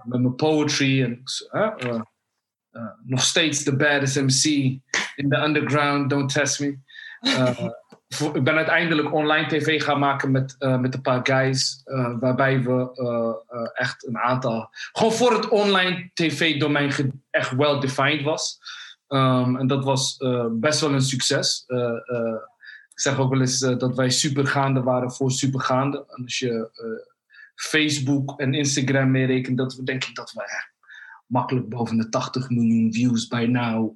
met 0.05 0.21
mijn 0.21 0.35
poetry. 0.35 1.03
En, 1.03 1.23
nog 3.05 3.21
steeds 3.21 3.63
the 3.63 3.77
baddest 3.77 4.21
MC 4.21 4.45
in 5.17 5.29
the 5.29 5.37
underground, 5.37 6.11
don't 6.11 6.33
test 6.33 6.61
me 6.61 6.79
ik 8.09 8.45
ben 8.45 8.57
uiteindelijk 8.57 9.13
online 9.13 9.47
tv 9.47 9.83
gaan 9.83 9.99
maken 9.99 10.31
met, 10.31 10.57
uh, 10.59 10.79
met 10.79 10.95
een 10.95 11.01
paar 11.01 11.21
guys. 11.23 11.83
Uh, 11.85 12.19
waarbij 12.21 12.63
we 12.63 12.91
uh, 12.95 13.69
echt 13.73 14.07
een 14.07 14.19
aantal. 14.19 14.69
Gewoon 14.93 15.13
voor 15.13 15.33
het 15.33 15.49
online 15.49 16.11
tv-domein 16.15 17.23
echt 17.31 17.57
well 17.57 17.81
defined 17.81 18.23
was. 18.23 18.59
Um, 19.09 19.57
en 19.57 19.67
dat 19.67 19.85
was 19.85 20.17
best 20.51 20.81
wel 20.81 20.93
een 20.93 21.03
succes. 21.03 21.65
ik 22.89 23.01
zeg 23.01 23.19
ook 23.19 23.31
wel 23.31 23.41
eens 23.41 23.59
dat 23.59 23.97
wij 23.97 24.11
supergaande 24.11 24.83
waren 24.83 25.13
voor 25.13 25.31
supergaande. 25.31 26.05
En 26.09 26.25
als 26.25 26.39
je 26.39 26.71
Facebook 27.55 28.41
en 28.41 28.55
Instagram 28.55 29.11
meerekent, 29.11 29.59
dat 29.59 29.75
we 29.75 29.83
denk 29.83 30.05
ik 30.05 30.15
dat 30.15 30.33
we 30.33 30.67
makkelijk 31.27 31.69
boven 31.69 31.97
de 31.97 32.09
80 32.09 32.51
miljoen 32.51 32.93
views 32.93 33.27
bij 33.27 33.47
now 33.47 33.93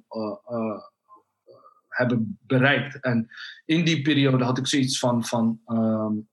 hebben 1.93 2.37
bereikt. 2.41 2.99
En 2.99 3.29
in 3.65 3.85
die 3.85 4.01
periode 4.01 4.43
had 4.43 4.57
ik 4.57 4.67
zoiets 4.67 4.99
van, 4.99 5.25
van 5.25 5.59
um, 5.67 6.29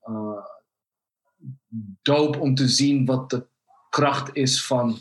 doop 2.03 2.41
om 2.41 2.55
te 2.55 2.69
zien 2.69 3.05
wat 3.07 3.31
de 3.31 3.47
kracht 3.91 4.31
is 4.33 4.67
van 4.67 4.99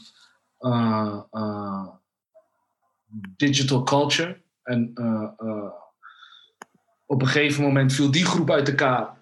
uh, 0.59 1.19
uh, 1.31 1.87
digital 3.35 3.83
culture. 3.83 4.41
En 4.63 4.93
op 7.05 7.21
een 7.21 7.27
gegeven 7.27 7.63
moment 7.63 7.93
viel 7.93 8.11
die 8.11 8.25
groep 8.25 8.51
uit 8.51 8.69
elkaar. 8.69 9.17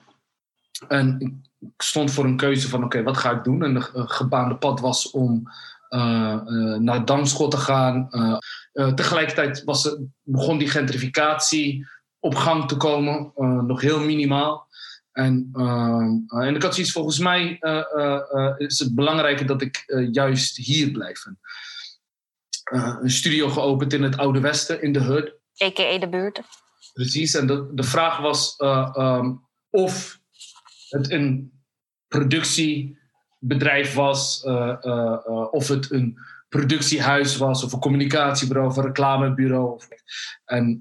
En 0.88 1.20
ik 1.60 1.82
stond 1.82 2.12
voor 2.12 2.26
een 2.26 2.38
keuze 2.38 2.70
van 2.70 2.84
oké, 2.84 3.04
wat 3.04 3.18
ga 3.18 3.32
ik 3.32 3.44
doen? 3.44 3.64
En 3.64 3.74
de 3.74 3.82
gebaande 4.08 4.56
pad 4.56 4.80
was 4.80 5.12
om 5.12 5.44
naar 6.80 7.06
Damschot 7.06 7.52
te 7.52 7.58
gaan. 7.58 8.10
Tegelijkertijd 8.96 9.64
was 9.64 9.98
begon 10.22 10.58
die 10.58 10.70
gentrificatie 10.70 11.88
op 12.20 12.36
gang 12.36 12.68
te 12.68 12.78
komen, 12.78 13.32
nog 13.68 13.82
heel 13.82 14.00
minimaal. 14.00 14.68
En, 15.12 15.50
uh, 15.54 16.46
en 16.46 16.56
ik 16.56 16.62
had 16.64 16.74
zoiets, 16.74 16.92
volgens 16.92 17.20
mij 17.20 17.60
is 18.58 18.80
het 18.80 18.96
belangrijker 18.96 19.46
dat 19.46 19.62
ik 19.62 19.84
juist 20.12 20.58
hier 20.58 20.92
blijf. 20.92 21.26
een 22.72 23.12
studio 23.12 23.50
geopend 23.50 23.94
in 23.94 24.04
het 24.04 24.18
Oude 24.18 24.40
Westen, 24.40 24.82
in 24.82 24.92
de 24.92 25.04
Hood. 25.04 25.34
A.k.a. 25.64 25.98
de 25.98 26.10
buurt. 26.10 26.42
Precies, 26.94 27.34
en 27.34 27.48
de, 27.48 27.70
de 27.74 27.84
vraag 27.84 28.18
was 28.18 28.56
um, 28.60 29.48
of 29.70 30.20
het 30.90 31.12
een 31.12 31.52
productiebedrijf 32.08 33.94
was, 33.94 34.44
of 35.52 35.68
het 35.68 35.92
een 35.92 36.20
productiehuis 36.50 37.38
was, 37.38 37.64
of 37.64 37.74
een 37.74 37.80
communicatiebureau, 37.80 38.70
of 38.70 38.78
een 38.78 38.84
reclamebureau. 38.84 39.80
En 40.46 40.80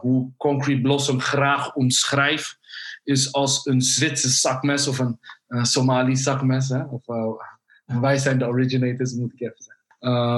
hoe 0.00 0.30
Concrete 0.36 0.80
Blossom 0.80 1.20
graag 1.20 1.74
omschrijft 1.74 2.58
is 3.04 3.32
als 3.32 3.66
een 3.66 3.80
Zwitser 3.80 4.30
zakmes 4.30 4.88
of 4.88 4.98
een 4.98 5.18
uh, 5.48 5.64
Somali 5.64 6.16
zakmes. 6.16 6.68
Hè? 6.68 6.82
Of, 6.82 7.08
uh, 7.08 8.00
wij 8.00 8.18
zijn 8.18 8.38
de 8.38 8.46
originators, 8.46 9.12
moet 9.12 9.32
ik 9.32 9.40
even 9.40 9.56
zeggen. 9.58 9.80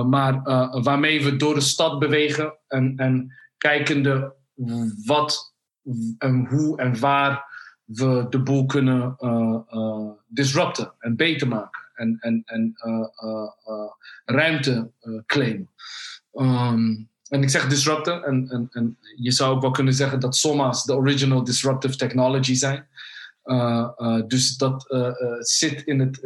Maar 0.09 0.43
waarmee 0.83 1.25
we 1.25 1.37
door 1.37 1.55
de 1.55 1.61
stad 1.61 1.99
bewegen 1.99 2.59
en, 2.69 2.97
en 2.97 3.33
kijkende 3.59 4.35
wat 5.05 5.55
en 6.19 6.47
hoe 6.47 6.79
en 6.79 6.99
waar 7.01 7.45
we 7.85 8.27
de 8.31 8.43
boel 8.43 8.67
kunnen 8.67 9.17
disrupten 10.27 10.95
en 10.99 11.17
beter 11.17 11.49
maken 11.49 11.84
en, 11.95 12.17
en, 12.21 12.43
en 12.45 12.75
ruimte 14.25 14.91
claimen. 15.27 15.69
Um, 16.33 17.09
en 17.29 17.43
ik 17.43 17.51
zeg 17.51 17.67
disruptor, 17.67 18.23
en, 18.23 18.49
en, 18.49 18.69
en 18.71 18.99
je 19.17 19.33
zou 19.33 19.55
ook 19.55 19.63
wel 19.63 19.71
kunnen 19.71 19.95
zeggen 19.95 20.21
dat 20.21 20.37
SOMA's 20.37 20.85
de 20.85 20.97
original 20.97 21.45
disruptive 21.45 21.97
technology 21.97 22.55
zijn. 22.55 22.89
Dus 24.27 24.57
dat 24.57 24.87
zit 25.39 25.83
in 25.83 26.01
het, 26.01 26.19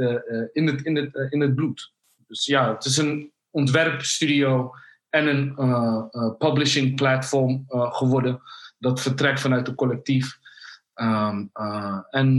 in, 0.52 0.66
het, 0.66 0.82
in, 0.82 0.96
het, 0.96 1.26
in 1.30 1.40
het 1.40 1.54
bloed. 1.54 1.92
Dus 2.26 2.46
ja, 2.46 2.74
het 2.74 2.84
is 2.84 2.96
een 2.96 3.32
ontwerpstudio 3.50 4.74
en 5.10 5.26
een 5.26 6.36
publishing 6.38 6.96
platform 6.96 7.64
geworden. 7.68 8.40
Dat 8.78 9.00
vertrekt 9.00 9.40
vanuit 9.40 9.66
het 9.66 9.76
collectief. 9.76 10.38
Um, 10.94 11.50
en 12.10 12.36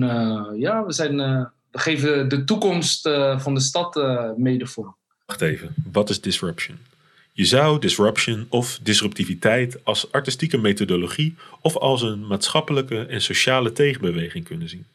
ja, 0.56 0.86
we, 0.86 0.92
zijn, 0.92 1.52
we 1.72 1.80
geven 1.80 2.30
de 2.30 2.44
toekomst 2.44 3.02
van 3.38 3.54
de 3.54 3.60
stad 3.60 3.96
mede 4.38 4.68
vorm. 4.68 4.96
Wacht 5.26 5.42
even, 5.42 5.74
wat 5.92 6.10
is 6.10 6.22
disruption? 6.22 6.78
Je 7.34 7.46
zou 7.46 7.80
disruption 7.80 8.46
of 8.50 8.80
disruptiviteit 8.82 9.86
als 9.86 10.12
artistieke 10.12 10.58
methodologie 10.58 11.36
of 11.62 11.78
als 11.78 12.02
een 12.02 12.28
maatschappelijke 12.28 13.06
en 13.06 13.22
sociale 13.22 13.72
tegenbeweging 13.72 14.46
kunnen 14.46 14.70
zien. 14.70 14.86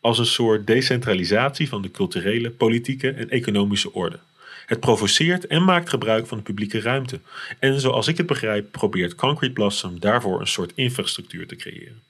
Als 0.00 0.18
een 0.18 0.26
soort 0.26 0.66
decentralisatie 0.66 1.68
van 1.68 1.82
de 1.82 1.90
culturele, 1.90 2.50
politieke 2.50 3.10
en 3.10 3.30
economische 3.30 3.92
orde. 3.92 4.18
Het 4.66 4.80
provoceert 4.80 5.46
en 5.46 5.64
maakt 5.64 5.88
gebruik 5.88 6.26
van 6.26 6.36
de 6.36 6.44
publieke 6.44 6.80
ruimte. 6.80 7.20
En 7.58 7.80
zoals 7.80 8.08
ik 8.08 8.16
het 8.16 8.26
begrijp, 8.26 8.72
probeert 8.72 9.14
Concrete 9.14 9.52
Blossom 9.52 10.00
daarvoor 10.00 10.40
een 10.40 10.46
soort 10.46 10.72
infrastructuur 10.74 11.46
te 11.46 11.56
creëren. 11.56 12.02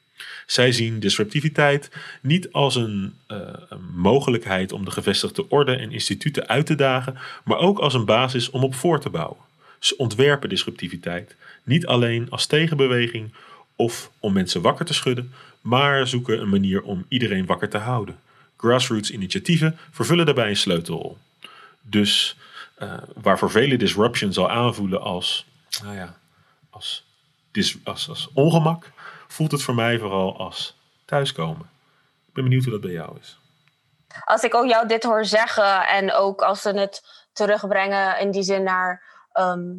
Zij 0.46 0.72
zien 0.72 1.00
disruptiviteit 1.00 1.90
niet 2.20 2.52
als 2.52 2.74
een, 2.74 3.14
uh, 3.28 3.38
een, 3.68 3.84
mogelijkheid 3.94 4.72
om 4.72 4.84
de 4.84 4.90
gevestigde 4.90 5.48
orde 5.48 5.76
en 5.76 5.92
instituten 5.92 6.48
uit 6.48 6.66
te 6.66 6.74
dagen, 6.74 7.18
maar 7.44 7.58
ook 7.58 7.78
als 7.78 7.94
een 7.94 8.04
basis 8.04 8.50
om 8.50 8.64
op 8.64 8.74
voor 8.74 9.00
te 9.00 9.10
bouwen. 9.10 9.38
Ze 9.78 9.96
ontwerpen 9.96 10.48
disruptiviteit 10.48 11.36
niet 11.62 11.86
alleen 11.86 12.30
als 12.30 12.46
tegenbeweging 12.46 13.32
of 13.76 14.10
om 14.18 14.32
mensen 14.32 14.62
wakker 14.62 14.84
te 14.84 14.94
schudden, 14.94 15.32
maar 15.60 16.06
zoeken 16.06 16.40
een 16.40 16.48
manier 16.48 16.82
om 16.82 17.04
iedereen 17.08 17.46
wakker 17.46 17.68
te 17.68 17.78
houden. 17.78 18.18
Grassroots 18.56 19.10
initiatieven 19.10 19.78
vervullen 19.90 20.26
daarbij 20.26 20.48
een 20.48 20.56
sleutelrol. 20.56 21.18
Dus 21.82 22.36
uh, 22.82 22.94
waar 23.14 23.38
voor 23.38 23.50
velen 23.50 23.78
disruption 23.78 24.32
zal 24.32 24.50
aanvoelen 24.50 25.00
als, 25.00 25.46
nou 25.82 25.94
ja, 25.94 26.18
als, 26.70 27.04
als 27.84 28.28
ongemak, 28.32 28.92
voelt 29.32 29.52
het 29.52 29.62
voor 29.62 29.74
mij 29.74 29.98
vooral 29.98 30.38
als 30.38 30.76
thuiskomen. 31.04 31.70
Ik 32.26 32.34
ben 32.34 32.44
benieuwd 32.44 32.62
hoe 32.62 32.72
dat 32.72 32.80
bij 32.80 32.90
jou 32.90 33.18
is. 33.20 33.38
Als 34.24 34.42
ik 34.42 34.54
ook 34.54 34.66
jou 34.66 34.86
dit 34.86 35.02
hoor 35.02 35.24
zeggen 35.24 35.86
en 35.86 36.12
ook 36.12 36.42
als 36.42 36.62
ze 36.62 36.70
het 36.70 37.26
terugbrengen 37.32 38.18
in 38.18 38.30
die 38.30 38.42
zin 38.42 38.62
naar 38.62 39.10
Ehm, 39.32 39.74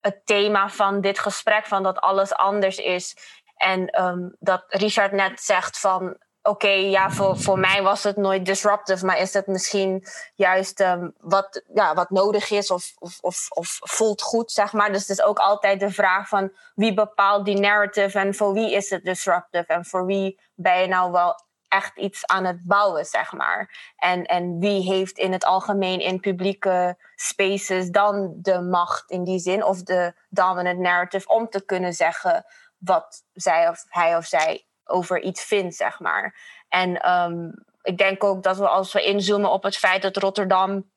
het 0.00 0.26
thema 0.26 0.68
van 0.68 1.00
dit 1.00 1.18
gesprek, 1.18 1.66
van 1.66 1.82
dat 1.82 1.98
alles 1.98 2.34
anders 2.34 2.76
is. 2.76 3.16
En 3.56 3.86
ehm, 3.86 4.28
dat 4.38 4.64
Richard 4.68 5.12
net 5.12 5.40
zegt 5.40 5.78
van 5.78 6.16
oké, 6.44 6.68
ja, 6.68 7.10
voor, 7.10 7.38
voor 7.38 7.58
mij 7.58 7.82
was 7.82 8.02
het 8.02 8.16
nooit 8.16 8.46
disruptive, 8.46 9.06
maar 9.06 9.18
is 9.18 9.32
het 9.32 9.46
misschien 9.46 10.06
juist 10.34 10.80
um, 10.80 11.14
wat, 11.18 11.62
ja, 11.74 11.94
wat 11.94 12.10
nodig 12.10 12.50
is 12.50 12.70
of, 12.70 12.92
of, 12.98 13.18
of, 13.20 13.46
of, 13.48 13.78
voelt 13.80 14.22
goed, 14.22 14.52
zeg 14.52 14.72
maar. 14.72 14.92
Dus 14.92 15.00
het 15.00 15.18
is 15.18 15.22
ook 15.24 15.38
altijd 15.38 15.80
de 15.80 15.90
vraag 15.90 16.28
van 16.28 16.52
wie 16.74 16.94
bepaalt 16.94 17.44
die 17.44 17.58
narrative 17.60 18.18
en 18.18 18.34
voor 18.34 18.52
wie 18.52 18.72
is 18.72 18.90
het 18.90 19.04
disruptive 19.04 19.66
en 19.66 19.84
voor 19.84 20.06
wie 20.06 20.40
ben 20.54 20.80
je 20.80 20.86
nou 20.86 21.12
wel 21.12 21.42
echt 21.68 21.96
iets 21.98 22.26
aan 22.26 22.44
het 22.44 22.64
bouwen, 22.64 23.04
zeg 23.04 23.32
maar. 23.32 23.92
En, 23.96 24.24
en 24.24 24.58
wie 24.58 24.82
heeft 24.82 25.18
in 25.18 25.32
het 25.32 25.44
algemeen 25.44 26.00
in 26.00 26.20
publieke 26.20 26.96
spaces 27.14 27.90
dan 27.90 28.32
de 28.36 28.60
macht 28.60 29.10
in 29.10 29.24
die 29.24 29.38
zin, 29.38 29.64
of 29.64 29.82
de 29.82 30.14
dominant 30.28 30.78
narrative, 30.78 31.28
om 31.28 31.48
te 31.48 31.64
kunnen 31.64 31.92
zeggen 31.92 32.44
wat 32.78 33.24
zij 33.32 33.68
of 33.68 33.84
hij 33.88 34.16
of 34.16 34.24
zij 34.24 34.66
over 34.84 35.20
iets 35.20 35.44
vindt, 35.44 35.74
zeg 35.74 36.00
maar. 36.00 36.34
En 36.68 37.00
ehm, 37.00 37.50
ik 37.82 37.98
denk 37.98 38.24
ook 38.24 38.42
dat 38.42 38.56
we 38.56 38.68
als 38.68 38.92
we 38.92 39.04
inzoomen 39.04 39.50
op 39.50 39.62
het 39.62 39.76
feit 39.76 40.02
dat 40.02 40.16
Rotterdam, 40.16 40.90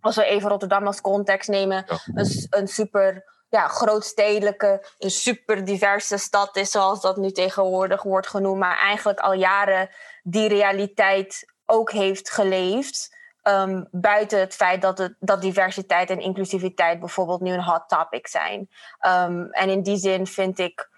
als 0.00 0.16
we 0.16 0.24
even 0.24 0.48
Rotterdam 0.48 0.86
als 0.86 1.00
context 1.00 1.48
nemen, 1.48 1.84
een, 2.14 2.46
een 2.50 2.68
super 2.68 3.24
ja, 3.48 3.68
grootstedelijke, 3.68 4.86
een 4.98 5.10
super 5.10 5.64
diverse 5.64 6.16
stad 6.16 6.56
is, 6.56 6.70
zoals 6.70 7.00
dat 7.00 7.16
nu 7.16 7.30
tegenwoordig 7.30 8.02
wordt 8.02 8.26
genoemd, 8.26 8.58
maar 8.58 8.78
eigenlijk 8.78 9.20
al 9.20 9.32
jaren 9.32 9.88
die 10.22 10.48
realiteit 10.48 11.52
ook 11.66 11.90
heeft 11.90 12.30
geleefd. 12.30 13.18
Um, 13.42 13.88
buiten 13.90 14.40
het 14.40 14.54
feit 14.54 14.82
dat, 14.82 14.98
het, 14.98 15.14
dat 15.18 15.42
diversiteit 15.42 16.10
en 16.10 16.20
inclusiviteit 16.20 17.00
bijvoorbeeld 17.00 17.40
nu 17.40 17.52
een 17.52 17.64
hot 17.64 17.88
topic 17.88 18.26
zijn. 18.26 18.68
Um, 19.06 19.50
en 19.50 19.68
in 19.68 19.82
die 19.82 19.96
zin 19.96 20.26
vind 20.26 20.58
ik, 20.58 20.89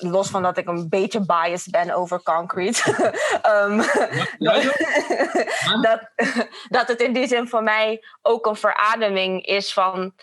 los 0.00 0.28
van 0.28 0.42
dat 0.42 0.56
ik 0.56 0.68
een 0.68 0.88
beetje 0.88 1.26
biased 1.26 1.70
ben 1.70 1.94
over 1.94 2.22
concrete, 2.22 3.12
um, 3.54 3.76
dat, 4.38 4.62
dat, 5.82 6.10
dat 6.68 6.88
het 6.88 7.00
in 7.00 7.12
die 7.12 7.26
zin 7.26 7.48
voor 7.48 7.62
mij 7.62 8.04
ook 8.22 8.46
een 8.46 8.56
verademing 8.56 9.46
is 9.46 9.72
van 9.72 10.14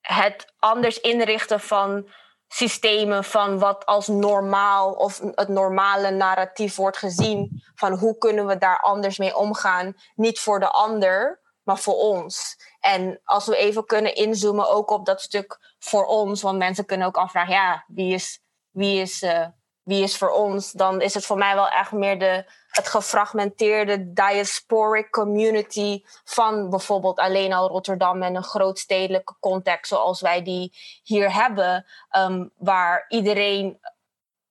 het 0.00 0.52
anders 0.58 1.00
inrichten 1.00 1.60
van 1.60 2.08
systemen 2.48 3.24
van 3.24 3.58
wat 3.58 3.86
als 3.86 4.06
normaal 4.06 4.92
of 4.92 5.20
het 5.34 5.48
normale 5.48 6.10
narratief 6.10 6.76
wordt 6.76 6.96
gezien. 6.96 7.62
Van 7.74 7.92
hoe 7.92 8.18
kunnen 8.18 8.46
we 8.46 8.58
daar 8.58 8.80
anders 8.80 9.18
mee 9.18 9.36
omgaan? 9.36 9.94
Niet 10.14 10.40
voor 10.40 10.60
de 10.60 10.68
ander, 10.68 11.40
maar 11.62 11.78
voor 11.78 11.94
ons. 11.94 12.56
En 12.80 13.20
als 13.24 13.46
we 13.46 13.56
even 13.56 13.84
kunnen 13.84 14.14
inzoomen 14.14 14.70
ook 14.70 14.90
op 14.90 15.06
dat 15.06 15.20
stuk 15.20 15.74
voor 15.78 16.04
ons, 16.04 16.42
want 16.42 16.58
mensen 16.58 16.86
kunnen 16.86 17.06
ook 17.06 17.16
afvragen, 17.16 17.54
ja, 17.54 17.84
wie 17.86 18.14
is, 18.14 18.43
wie 18.74 19.00
is, 19.00 19.22
uh, 19.22 19.46
wie 19.82 20.02
is 20.02 20.16
voor 20.16 20.30
ons? 20.30 20.72
Dan 20.72 21.00
is 21.00 21.14
het 21.14 21.26
voor 21.26 21.38
mij 21.38 21.54
wel 21.54 21.68
echt 21.68 21.92
meer 21.92 22.18
de, 22.18 22.44
het 22.68 22.88
gefragmenteerde 22.88 24.12
diasporic 24.12 25.10
community 25.10 26.02
van 26.24 26.70
bijvoorbeeld 26.70 27.18
alleen 27.18 27.52
al 27.52 27.68
Rotterdam 27.68 28.22
en 28.22 28.34
een 28.34 28.42
grootstedelijke 28.42 29.36
context 29.40 29.88
zoals 29.90 30.20
wij 30.20 30.42
die 30.42 30.72
hier 31.02 31.32
hebben, 31.32 31.86
um, 32.16 32.50
waar 32.56 33.04
iedereen 33.08 33.78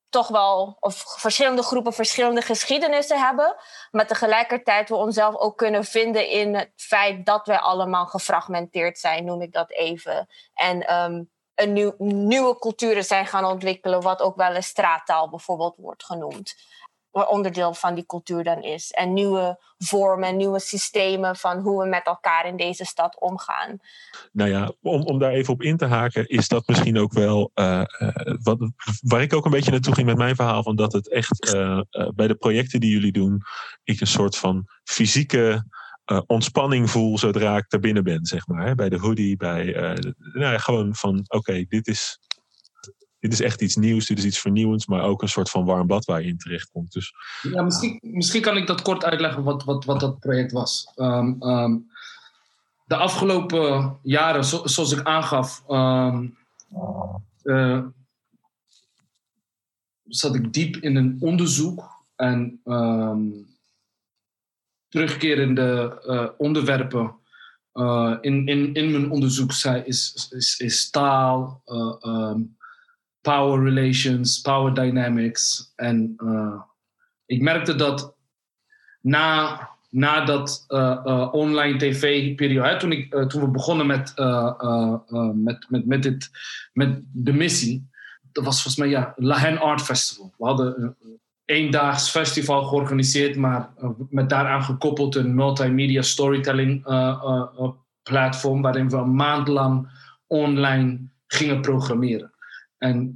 toch 0.09 0.27
wel, 0.27 0.77
of 0.79 1.03
verschillende 1.05 1.63
groepen 1.63 1.93
verschillende 1.93 2.41
geschiedenissen 2.41 3.19
hebben. 3.19 3.55
Maar 3.91 4.07
tegelijkertijd 4.07 4.89
we 4.89 4.95
onszelf 4.95 5.35
ook 5.35 5.57
kunnen 5.57 5.83
vinden 5.83 6.29
in 6.29 6.55
het 6.55 6.71
feit 6.75 7.25
dat 7.25 7.47
wij 7.47 7.57
allemaal 7.57 8.05
gefragmenteerd 8.05 8.99
zijn, 8.99 9.25
noem 9.25 9.41
ik 9.41 9.53
dat 9.53 9.71
even. 9.71 10.27
En 10.53 10.87
ehm, 10.87 11.23
een 11.55 11.73
nieuw, 11.73 11.95
nieuwe 11.97 12.59
culturen 12.59 13.03
zijn 13.03 13.27
gaan 13.27 13.45
ontwikkelen, 13.45 14.01
wat 14.01 14.21
ook 14.21 14.35
wel 14.35 14.55
een 14.55 14.63
straattaal 14.63 15.29
bijvoorbeeld 15.29 15.75
wordt 15.77 16.05
genoemd 16.05 16.55
onderdeel 17.13 17.73
van 17.73 17.95
die 17.95 18.05
cultuur 18.05 18.43
dan 18.43 18.61
is. 18.61 18.91
En 18.91 19.13
nieuwe 19.13 19.59
vormen, 19.77 20.37
nieuwe 20.37 20.59
systemen 20.59 21.35
van 21.35 21.59
hoe 21.59 21.83
we 21.83 21.89
met 21.89 22.05
elkaar 22.05 22.47
in 22.47 22.57
deze 22.57 22.85
stad 22.85 23.19
omgaan. 23.19 23.77
Nou 24.31 24.49
ja, 24.49 24.71
om, 24.81 25.01
om 25.01 25.19
daar 25.19 25.31
even 25.31 25.53
op 25.53 25.61
in 25.61 25.77
te 25.77 25.85
haken, 25.85 26.27
is 26.27 26.47
dat 26.47 26.67
misschien 26.67 26.99
ook 26.99 27.13
wel 27.13 27.51
uh, 27.55 27.83
wat, 28.41 28.57
waar 29.01 29.21
ik 29.21 29.33
ook 29.33 29.45
een 29.45 29.51
beetje 29.51 29.71
naartoe 29.71 29.93
ging 29.93 30.07
met 30.07 30.17
mijn 30.17 30.35
verhaal. 30.35 30.63
Van 30.63 30.75
dat 30.75 30.93
het 30.93 31.09
echt 31.09 31.53
uh, 31.53 31.81
bij 32.15 32.27
de 32.27 32.35
projecten 32.35 32.79
die 32.79 32.91
jullie 32.91 33.11
doen, 33.11 33.41
ik 33.83 34.01
een 34.01 34.07
soort 34.07 34.37
van 34.37 34.67
fysieke 34.83 35.65
ontspanning 36.25 36.89
voel 36.89 37.17
zodra 37.17 37.57
ik 37.57 37.65
daar 37.69 37.79
binnen 37.79 38.03
ben, 38.03 38.25
zeg 38.25 38.47
maar. 38.47 38.75
Bij 38.75 38.89
de 38.89 38.99
hoodie, 38.99 39.37
bij 39.37 39.65
nou 40.33 40.51
ja, 40.51 40.57
gewoon 40.57 40.95
van 40.95 41.23
oké, 41.27 41.65
dit 41.67 41.87
is 41.87 42.19
dit 43.23 43.33
is 43.33 43.41
echt 43.41 43.61
iets 43.61 43.75
nieuws, 43.75 44.05
dit 44.05 44.17
is 44.17 44.25
iets 44.25 44.39
vernieuwends, 44.39 44.85
maar 44.85 45.01
ook 45.01 45.21
een 45.21 45.29
soort 45.29 45.49
van 45.49 45.65
warm 45.65 45.87
bad 45.87 46.05
waar 46.05 46.21
je 46.21 46.27
in 46.27 46.37
terecht 46.37 46.69
komt. 46.71 46.91
Dus, 46.91 47.13
ja, 47.41 47.61
misschien, 47.61 47.99
misschien 48.01 48.41
kan 48.41 48.57
ik 48.57 48.67
dat 48.67 48.81
kort 48.81 49.05
uitleggen 49.05 49.43
wat, 49.43 49.63
wat, 49.63 49.85
wat 49.85 49.99
dat 49.99 50.19
project 50.19 50.51
was. 50.51 50.91
Um, 50.95 51.43
um, 51.43 51.91
de 52.85 52.95
afgelopen 52.95 53.97
jaren, 54.01 54.45
zo, 54.45 54.61
zoals 54.67 54.91
ik 54.91 55.03
aangaf, 55.03 55.63
um, 55.69 56.37
uh, 57.43 57.83
zat 60.03 60.35
ik 60.35 60.53
diep 60.53 60.75
in 60.75 60.95
een 60.95 61.17
onderzoek 61.19 62.03
en 62.15 62.61
terugkerende 64.93 66.01
uh, 66.05 66.27
onderwerpen 66.37 67.15
uh, 67.73 68.17
in, 68.21 68.47
in, 68.47 68.73
in 68.73 68.91
mijn 68.91 69.11
onderzoek 69.11 69.51
is, 69.85 70.29
is, 70.29 70.59
is 70.59 70.89
taal, 70.89 71.63
power 73.21 73.63
relations, 73.63 74.41
power 74.41 74.73
dynamics. 74.73 75.71
En 75.75 76.15
ik 77.25 77.41
merkte 77.41 77.75
dat 77.75 78.15
na, 79.01 79.59
na 79.89 80.25
dat 80.25 80.65
online 81.31 81.77
tv-periode, 81.77 82.77
toen, 82.77 82.91
ik, 82.91 83.09
toen 83.27 83.41
we 83.41 83.47
begonnen 83.47 83.85
met, 83.85 84.13
met, 85.33 85.65
met, 85.69 85.85
met, 85.85 86.03
dit, 86.03 86.29
met 86.73 87.01
de 87.11 87.33
missie, 87.33 87.89
dat 88.31 88.43
was 88.43 88.61
volgens 88.61 88.77
mij 88.77 88.89
ja, 88.89 89.13
Lahen 89.15 89.57
Art 89.57 89.81
Festival. 89.81 90.33
We 90.37 90.45
hadden 90.45 90.97
eendaags 91.45 92.09
festival 92.09 92.63
georganiseerd, 92.63 93.35
maar 93.35 93.69
met 94.09 94.29
daaraan 94.29 94.63
gekoppeld 94.63 95.15
een 95.15 95.35
multimedia 95.35 96.01
storytelling 96.01 96.83
platform, 98.03 98.61
waarin 98.61 98.89
we 98.89 98.97
een 98.97 99.15
maand 99.15 99.47
lang 99.47 99.89
online 100.27 100.99
gingen 101.27 101.61
programmeren. 101.61 102.33
En 102.77 103.13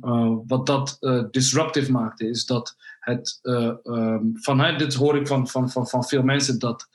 wat 0.48 0.66
dat 0.66 0.98
uh, 1.00 1.24
disruptive 1.32 1.92
maakte, 1.92 2.30
is 2.30 2.46
dat 2.46 2.76
het, 3.00 3.40
uh, 3.44 3.74
um, 3.84 4.32
vanuit 4.34 4.80
dit 4.80 4.94
hoor 4.94 5.18
ik 5.18 5.28
van, 5.28 5.48
van, 5.48 5.70
van, 5.70 5.88
van 5.88 6.04
veel 6.04 6.24
mensen, 6.24 6.60
dat 6.60 6.90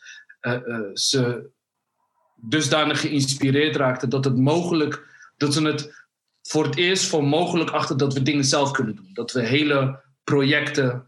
ze 0.94 1.50
dusdanig 2.36 3.00
geïnspireerd 3.00 3.76
raakten 3.76 4.08
dat 4.08 4.24
het 4.24 4.36
mogelijk, 4.36 5.06
dat 5.36 5.54
ze 5.54 5.62
het 5.62 6.06
voor 6.42 6.64
het 6.64 6.76
eerst 6.76 7.06
voor 7.06 7.24
mogelijk 7.24 7.70
achter 7.70 7.96
dat 7.96 8.14
we 8.14 8.22
dingen 8.22 8.44
zelf 8.44 8.70
kunnen 8.70 8.96
doen. 8.96 9.10
Dat 9.12 9.32
we 9.32 9.46
hele 9.46 10.00
projecten 10.24 11.06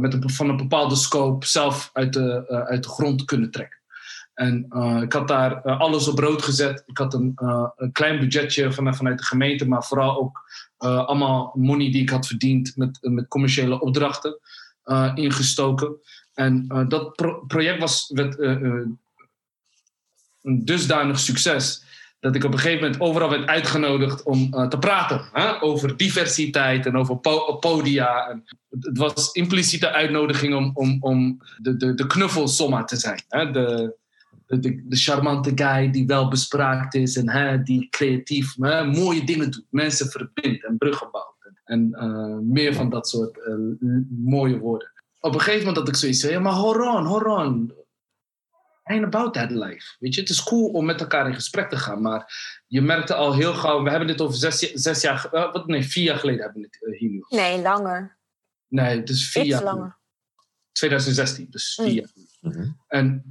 met 0.00 0.14
een, 0.14 0.30
van 0.30 0.48
een 0.48 0.56
bepaalde 0.56 0.96
scope 0.96 1.46
zelf 1.46 1.90
uit 1.92 2.12
de, 2.12 2.48
uit 2.68 2.82
de 2.82 2.88
grond 2.88 3.24
kunnen 3.24 3.50
trekken. 3.50 3.78
En 4.34 4.64
ik 5.02 5.12
had 5.12 5.28
daar 5.28 5.62
alles 5.62 6.08
op 6.08 6.18
rood 6.18 6.42
gezet. 6.42 6.82
Ik 6.86 6.98
had 6.98 7.14
een, 7.14 7.32
een 7.76 7.92
klein 7.92 8.18
budgetje 8.18 8.72
van, 8.72 8.94
vanuit 8.94 9.18
de 9.18 9.24
gemeente, 9.24 9.68
maar 9.68 9.84
vooral 9.84 10.20
ook 10.20 10.40
allemaal 10.78 11.52
money 11.56 11.90
die 11.90 12.02
ik 12.02 12.10
had 12.10 12.26
verdiend 12.26 12.76
met, 12.76 12.98
met 13.00 13.28
commerciële 13.28 13.80
opdrachten 13.80 14.38
ingestoken. 15.14 15.96
En 16.34 16.66
dat 16.88 17.16
pro 17.16 17.44
project 17.46 17.80
was 17.80 18.10
werd, 18.14 18.38
een 20.42 20.64
dusdanig 20.64 21.18
succes 21.18 21.84
dat 22.20 22.34
ik 22.34 22.44
op 22.44 22.52
een 22.52 22.58
gegeven 22.58 22.82
moment 22.82 23.00
overal 23.00 23.30
werd 23.30 23.46
uitgenodigd 23.46 24.22
om 24.22 24.50
te 24.68 24.78
praten 24.78 25.28
hè? 25.32 25.62
over 25.62 25.96
diversiteit 25.96 26.86
en 26.86 26.96
over 26.96 27.16
po 27.16 27.56
podia. 27.56 28.28
En 28.28 28.44
het 28.80 28.98
was 28.98 29.32
impliciete 29.32 29.92
uitnodiging 29.92 30.54
om, 30.54 30.70
om, 30.74 30.96
om 31.00 31.38
de, 31.58 31.76
de, 31.76 31.94
de 31.94 32.06
te 32.86 32.96
zijn. 32.96 33.22
Hè? 33.28 33.50
De, 33.50 33.98
de, 34.46 34.82
de, 34.88 34.96
charmante 34.96 35.52
guy 35.54 35.90
die 35.90 36.06
wel 36.06 36.28
bespraakt 36.28 36.94
is 36.94 37.16
en 37.16 37.30
hè, 37.30 37.62
die 37.62 37.88
creatief 37.88 38.54
hè, 38.58 38.84
mooie 38.84 39.24
dingen 39.24 39.50
doet, 39.50 39.66
mensen 39.70 40.06
verbindt 40.06 40.64
en 40.64 40.76
bruggen 40.78 41.08
bouwt. 41.10 41.28
En 41.64 41.88
uh, 41.92 42.54
meer 42.54 42.74
van 42.74 42.90
dat 42.90 43.08
soort 43.08 43.36
uh, 43.36 43.96
mooie 44.24 44.58
woorden. 44.58 44.92
Op 45.20 45.34
een 45.34 45.40
gegeven 45.40 45.66
moment 45.66 45.76
had 45.76 45.88
ik 45.88 45.96
zoiets 45.96 46.22
ja, 46.22 46.40
maar 46.40 46.52
hold 46.52 46.76
on, 46.76 47.04
hold 47.04 47.24
on. 47.24 47.72
Ain't 48.90 49.04
about 49.04 49.34
that 49.34 49.50
life. 49.50 49.96
Weet 49.98 50.14
je, 50.14 50.20
het 50.20 50.30
is 50.30 50.42
cool 50.42 50.68
om 50.68 50.84
met 50.84 51.00
elkaar 51.00 51.26
in 51.26 51.34
gesprek 51.34 51.70
te 51.70 51.76
gaan, 51.76 52.02
maar 52.02 52.32
je 52.66 52.80
merkte 52.80 53.14
al 53.14 53.34
heel 53.34 53.54
gauw, 53.54 53.82
we 53.82 53.90
hebben 53.90 54.08
dit 54.08 54.20
over 54.20 54.36
zes, 54.36 54.58
zes 54.58 55.00
jaar, 55.00 55.28
uh, 55.32 55.52
wat, 55.52 55.66
nee, 55.66 55.82
vier 55.82 56.04
jaar 56.04 56.18
geleden 56.18 56.42
hebben 56.42 56.62
we 56.62 56.68
dit 56.70 56.98
hier 56.98 57.10
nu. 57.10 57.24
Nee, 57.28 57.62
langer. 57.62 58.18
Nee, 58.68 58.98
het 58.98 59.08
is 59.08 59.30
vier 59.30 59.42
Iets 59.42 59.50
jaar. 59.52 59.62
langer. 59.62 59.98
2016, 60.72 61.46
dus 61.50 61.74
vier 61.74 62.10
Mm. 62.40 62.52
jaar. 62.52 62.74
En 62.86 63.24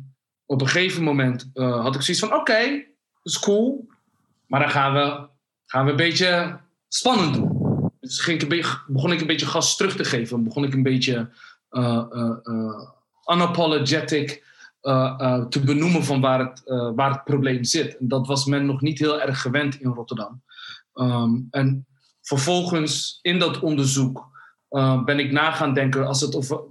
op 0.46 0.62
een 0.62 0.68
gegeven 0.68 1.04
moment 1.04 1.50
uh, 1.54 1.82
had 1.82 1.96
ik 1.96 2.02
zoiets 2.02 2.24
van: 2.24 2.32
oké, 2.34 2.40
okay, 2.40 2.70
dat 3.24 3.34
is 3.34 3.40
cool. 3.40 3.88
Maar 4.48 4.60
dan 4.60 4.70
gaan 4.70 4.94
we, 4.94 5.28
gaan 5.66 5.86
we 5.86 5.92
een 5.92 5.98
beetje 5.98 6.60
spannend 6.88 7.34
doen. 7.34 7.92
Dus 8.00 8.20
ging 8.20 8.36
ik 8.36 8.42
een 8.44 8.50
beetje, 8.50 8.82
begon 8.88 9.12
ik 9.12 9.22
een 9.22 9.28
beetje 9.28 9.46
gas 9.46 9.78
terug 9.78 9.96
te 9.96 10.04
geven. 10.06 10.44
Begon 10.44 10.64
ik 10.64 10.74
een 10.74 10.84
beetje 10.84 11.30
uh, 11.72 12.06
uh, 12.12 12.90
unapologetic 13.34 14.44
te 15.50 15.62
benoemen 15.66 16.04
van 16.04 16.22
waar 16.22 16.40
het, 16.40 16.62
waar 16.96 17.12
het 17.12 17.24
probleem 17.24 17.64
zit. 17.64 17.98
En 17.98 18.08
dat 18.08 18.28
was 18.28 18.46
men 18.46 18.66
nog 18.66 18.82
niet 18.82 19.00
heel 19.00 19.22
erg 19.22 19.42
gewend 19.42 19.80
in 19.80 19.92
Rotterdam. 19.92 20.42
Um, 20.94 21.48
en 21.52 21.86
vervolgens 22.22 23.20
in 23.22 23.40
dat 23.40 23.60
onderzoek 23.60 24.28
ben 25.06 25.20
ik 25.20 25.32
na 25.32 25.52
gaan 25.52 25.74
denken 25.74 26.08
als 26.08 26.22
het 26.22 26.36
over 26.36 26.62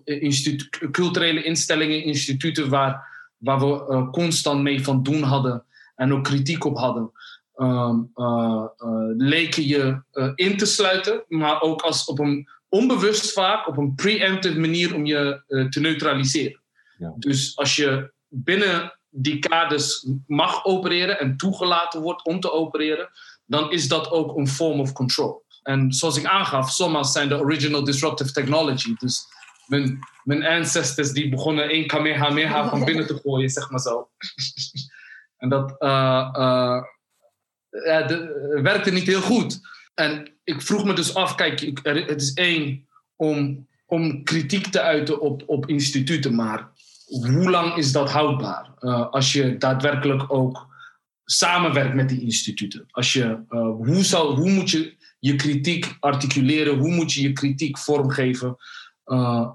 culturele 0.91 1.43
instellingen, 1.43 2.05
instituten 2.05 2.69
waar 2.69 3.17
waar 3.39 3.61
we 3.61 4.09
constant 4.11 4.63
mee 4.63 4.85
van 4.85 5.03
doen 5.03 5.23
hadden 5.23 5.65
en 5.95 6.13
ook 6.13 6.25
kritiek 6.25 6.65
op 6.65 6.79
hadden, 6.79 7.11
um, 7.57 8.11
uh, 8.15 8.65
leken 9.17 9.67
je 9.67 10.03
in 10.35 10.57
te 10.57 10.67
sluiten, 10.67 11.25
maar 11.29 11.61
ook 11.61 11.83
als 11.83 12.05
op 12.05 12.19
een 12.19 12.49
onbewust 12.69 13.33
vaak, 13.33 13.69
op 13.69 13.77
een 13.77 13.95
preemptive 13.95 14.61
manier 14.61 14.95
om 14.95 15.07
je 15.07 15.43
te 15.71 15.81
neutraliseren. 15.81 16.58
Dus 17.17 17.57
als 17.57 17.77
je 17.77 18.13
binnen 18.29 18.99
die 19.11 19.39
kaders 19.39 20.07
mag 20.27 20.65
opereren 20.65 21.19
en 21.21 21.37
toegelaten 21.37 22.01
wordt 22.01 22.25
om 22.25 22.41
te 22.41 22.53
opereren, 22.53 23.11
dan 23.45 23.71
is 23.71 23.89
dat 23.89 24.11
ook 24.11 24.37
een 24.37 24.49
form 24.49 24.81
of 24.81 24.93
control. 24.93 25.47
En 25.63 25.93
zoals 25.93 26.17
ik 26.17 26.25
aangaf, 26.25 26.71
SOMA's 26.71 27.13
zijn 27.13 27.29
de 27.29 27.39
original 27.39 27.85
disruptive 27.85 28.33
technology. 28.33 28.95
Dus 28.99 29.27
mijn, 29.67 29.99
mijn 30.25 30.47
ancestors 30.47 31.13
die 31.13 31.29
begonnen 31.29 31.69
één 31.69 31.87
kamehameha 31.87 32.69
van 32.69 32.85
binnen 32.85 33.07
te 33.07 33.21
gooien, 33.23 33.51
zeg 33.51 33.71
maar 33.71 33.81
zo. 33.81 34.11
en 35.43 35.49
dat 35.49 35.77
uh, 35.79 36.29
uh, 36.33 36.83
ja, 37.85 38.03
de, 38.03 38.61
werkte 38.63 38.91
niet 38.91 39.07
heel 39.07 39.21
goed. 39.21 39.61
En 39.95 40.33
ik 40.45 40.63
vroeg 40.63 40.85
me 40.85 40.93
dus 40.93 41.15
af, 41.15 41.35
kijk, 41.35 41.61
het 41.83 42.23
is 42.23 42.33
één 42.33 42.89
om, 43.17 43.69
om 43.87 44.25
kritiek 44.25 44.67
te 44.67 44.81
uiten 44.81 45.21
op, 45.21 45.43
op 45.47 45.67
instituten, 45.67 46.35
maar 46.35 46.71
hoe 47.09 47.51
lang 47.51 47.77
is 47.77 47.93
dat 47.93 48.11
houdbaar? 48.11 48.71
Uh, 48.81 49.11
als 49.11 49.33
je 49.33 49.57
daadwerkelijk 49.57 50.33
ook 50.33 50.67
samenwerkt 51.25 51.95
met 51.95 52.09
die 52.09 52.21
instituten. 52.21 52.87
Als 52.91 53.13
je, 53.13 53.39
hoe, 53.77 54.05
zal, 54.05 54.37
hoe 54.37 54.51
moet 54.51 54.71
je 54.71 54.97
je 55.19 55.37
kritiek 55.37 55.97
articuleren? 56.01 56.79
Hoe 56.79 56.95
moet 56.95 57.13
je 57.13 57.23
je 57.23 57.33
kritiek 57.33 57.79
vormgeven? 57.79 58.57
Uh, 59.07 59.51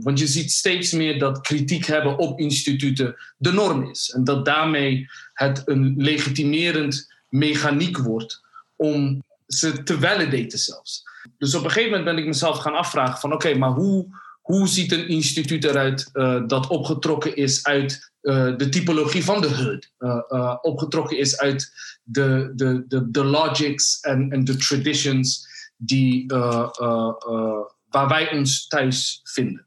want 0.00 0.18
je 0.18 0.26
ziet 0.26 0.52
steeds 0.52 0.92
meer 0.92 1.18
dat 1.18 1.40
kritiek 1.40 1.86
hebben 1.86 2.18
op 2.18 2.38
instituten 2.38 3.16
de 3.36 3.52
norm 3.52 3.90
is. 3.90 4.10
En 4.10 4.24
dat 4.24 4.44
daarmee 4.44 5.06
het 5.32 5.62
een 5.64 5.94
legitimerend 5.96 7.12
mechaniek 7.28 7.98
wordt 7.98 8.40
om 8.76 9.22
ze 9.46 9.82
te 9.82 10.00
validaten 10.00 10.58
zelfs. 10.58 11.02
Dus 11.38 11.54
op 11.54 11.64
een 11.64 11.70
gegeven 11.70 11.90
moment 11.90 12.16
ben 12.16 12.18
ik 12.18 12.26
mezelf 12.26 12.58
gaan 12.58 12.74
afvragen 12.74 13.18
van 13.18 13.32
oké, 13.32 13.54
maar 13.54 13.70
hoe, 13.70 14.06
hoe 14.44 14.68
ziet 14.68 14.92
een 14.92 15.08
instituut 15.08 15.64
eruit 15.64 16.10
uh, 16.12 16.42
dat 16.46 16.66
opgetrokken 16.66 17.36
is 17.36 17.64
uit 17.64 18.12
de 18.56 18.66
typologie 18.70 19.24
van 19.24 19.40
de 19.40 19.48
HUD? 19.48 19.92
opgetrokken 20.62 21.18
is 21.18 21.38
uit 21.38 21.72
de, 22.02 22.52
de, 22.54 23.06
de, 23.10 23.24
logics 23.24 24.00
en, 24.00 24.30
en 24.30 24.44
de 24.44 24.56
traditions 24.56 25.46
die, 25.76 26.26
waar 27.88 28.08
wij 28.08 28.32
ons 28.32 28.66
thuis 28.66 29.20
vinden. 29.24 29.66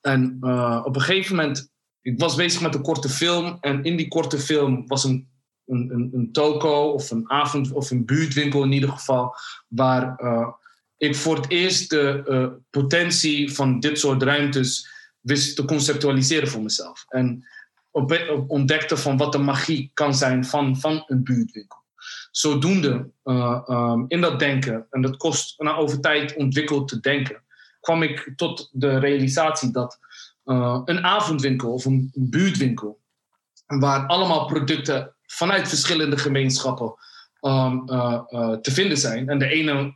En 0.00 0.36
op 0.84 0.94
een 0.94 1.02
gegeven 1.02 1.36
moment, 1.36 1.70
ik 2.02 2.20
was 2.20 2.34
bezig 2.34 2.60
met 2.60 2.74
een 2.74 2.82
korte 2.82 3.08
film. 3.08 3.56
En 3.60 3.84
in 3.84 3.96
die 3.96 4.08
korte 4.08 4.38
film 4.38 4.86
was 4.86 5.04
een, 5.04 5.28
een, 5.66 5.90
een, 5.92 6.10
een 6.12 6.32
toko 6.32 6.90
of 6.90 7.10
een 7.10 7.30
avond 7.30 7.72
of 7.72 7.90
een 7.90 8.04
buurtwinkel 8.04 8.62
in 8.62 8.72
ieder 8.72 8.90
geval. 8.90 9.34
Waar 9.68 10.16
ik 10.96 11.16
voor 11.16 11.36
het 11.36 11.50
eerst 11.50 11.90
de 11.90 12.60
potentie 12.70 13.52
van 13.52 13.80
dit 13.80 13.98
soort 13.98 14.22
ruimtes 14.22 14.88
wist 15.20 15.56
te 15.56 15.64
conceptualiseren 15.64 16.48
voor 16.48 16.62
mezelf. 16.62 17.04
En 17.08 17.46
ontdekte 18.46 18.96
van 18.96 19.16
wat 19.16 19.32
de 19.32 19.38
magie 19.38 19.90
kan 19.94 20.14
zijn 20.14 20.44
van, 20.44 20.76
van 20.76 21.04
een 21.06 21.24
buurtwinkel. 21.24 21.84
Zodoende 22.30 23.10
uh, 23.24 23.62
um, 23.68 24.04
in 24.08 24.20
dat 24.20 24.38
denken, 24.38 24.86
en 24.90 25.02
dat 25.02 25.16
kost 25.16 25.60
na 25.60 25.76
over 25.76 26.00
tijd 26.00 26.34
ontwikkeld 26.34 26.88
te 26.88 27.00
denken, 27.00 27.42
kwam 27.80 28.02
ik 28.02 28.32
tot 28.36 28.68
de 28.72 28.98
realisatie 28.98 29.70
dat 29.70 29.98
uh, 30.44 30.80
een 30.84 31.04
avondwinkel 31.04 31.72
of 31.72 31.84
een 31.84 32.10
buurtwinkel, 32.14 33.00
waar 33.66 34.06
allemaal 34.06 34.46
producten 34.46 35.14
vanuit 35.26 35.68
verschillende 35.68 36.18
gemeenschappen 36.18 36.94
uh, 37.40 38.22
te 38.52 38.70
vinden 38.72 38.98
zijn. 38.98 39.28
En 39.28 39.38
de 39.38 39.48
ene 39.48 39.94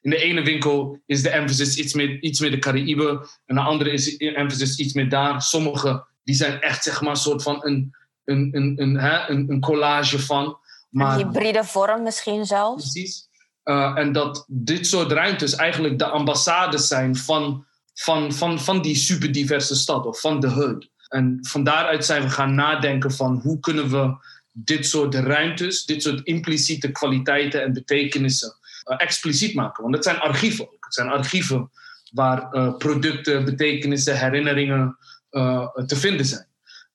in 0.00 0.10
de 0.10 0.16
ene 0.16 0.42
winkel 0.42 1.00
is 1.06 1.22
de 1.22 1.30
emphasis 1.30 1.76
iets 1.76 1.94
meer, 1.94 2.22
iets 2.22 2.40
meer 2.40 2.50
de 2.50 2.58
Caraïbe. 2.58 3.28
En 3.46 3.54
de 3.54 3.60
andere 3.60 3.90
is 3.90 4.16
de 4.16 4.34
emphasis 4.34 4.78
iets 4.78 4.92
meer 4.92 5.08
daar. 5.08 5.42
Sommige 5.42 6.06
die 6.28 6.34
zijn 6.34 6.60
echt 6.60 6.82
zeg 6.82 7.00
maar 7.00 7.10
een 7.10 7.16
soort 7.16 7.42
van 7.42 7.64
een, 7.64 7.94
een, 8.24 8.48
een, 8.52 8.74
een, 8.76 8.98
hè, 8.98 9.28
een, 9.28 9.50
een 9.50 9.60
collage 9.60 10.18
van. 10.18 10.58
Maar, 10.88 11.20
een 11.20 11.26
hybride 11.26 11.64
vorm 11.64 12.02
misschien 12.02 12.46
zelfs. 12.46 12.90
Precies. 12.90 13.28
Uh, 13.64 13.98
en 13.98 14.12
dat 14.12 14.44
dit 14.48 14.86
soort 14.86 15.12
ruimtes 15.12 15.54
eigenlijk 15.54 15.98
de 15.98 16.06
ambassades 16.06 16.88
zijn 16.88 17.16
van, 17.16 17.66
van, 17.94 18.32
van, 18.32 18.60
van 18.60 18.82
die 18.82 18.96
superdiverse 18.96 19.74
stad 19.74 20.06
of 20.06 20.20
van 20.20 20.40
de 20.40 20.48
hood. 20.48 20.90
En 21.08 21.38
van 21.40 21.64
daaruit 21.64 22.04
zijn 22.04 22.22
we 22.22 22.30
gaan 22.30 22.54
nadenken 22.54 23.12
van 23.12 23.40
hoe 23.42 23.60
kunnen 23.60 23.90
we 23.90 24.16
dit 24.52 24.86
soort 24.86 25.14
ruimtes, 25.14 25.84
dit 25.84 26.02
soort 26.02 26.20
impliciete 26.24 26.90
kwaliteiten 26.90 27.62
en 27.62 27.72
betekenissen 27.72 28.57
expliciet 28.96 29.54
maken. 29.54 29.82
Want 29.82 29.94
het 29.94 30.04
zijn 30.04 30.18
archieven. 30.18 30.68
Het 30.80 30.94
zijn 30.94 31.08
archieven 31.08 31.70
waar 32.12 32.48
uh, 32.52 32.76
producten, 32.76 33.44
betekenissen, 33.44 34.18
herinneringen, 34.18 34.96
uh, 35.30 35.68
te 35.86 35.96
vinden 35.96 36.26
zijn. 36.26 36.46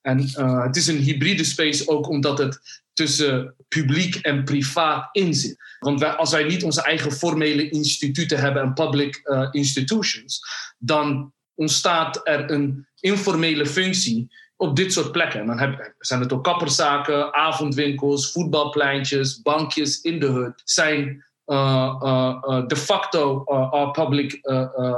En 0.02 0.20
uh, 0.20 0.64
het 0.64 0.76
is 0.76 0.88
een 0.88 0.98
hybride 0.98 1.44
space 1.44 1.88
ook 1.90 2.10
omdat 2.10 2.38
het 2.38 2.82
tussen 2.94 3.56
publiek 3.68 4.16
en 4.16 4.44
privaat 4.44 5.10
in 5.12 5.34
zit. 5.34 5.58
Want 5.80 6.00
wij, 6.00 6.10
als 6.10 6.32
wij 6.32 6.44
niet 6.44 6.64
onze 6.64 6.84
eigen 6.84 7.12
formele 7.12 7.70
instituten 7.70 8.40
hebben 8.40 8.62
en 8.62 8.74
public 8.74 9.22
institutions, 9.52 10.40
dan 10.78 11.34
ontstaat 11.56 12.22
er 12.24 12.52
een 12.52 12.88
informele 13.00 13.66
functie 13.66 14.32
op 14.56 14.76
dit 14.76 14.94
soort 14.94 15.12
plekken. 15.12 15.40
En 15.40 15.46
dan 15.48 15.80
zijn 16.00 16.20
het 16.20 16.34
ook 16.34 16.44
kapperszaken, 16.44 17.34
avondwinkels, 17.34 18.32
voetbalpleintjes, 18.32 19.42
bankjes 19.42 20.02
in 20.02 20.20
de 20.20 20.28
hut. 20.28 20.62
Zijn 20.64 21.26
de 21.46 22.76
facto 22.76 23.44
our 23.46 23.92
public 23.92 24.40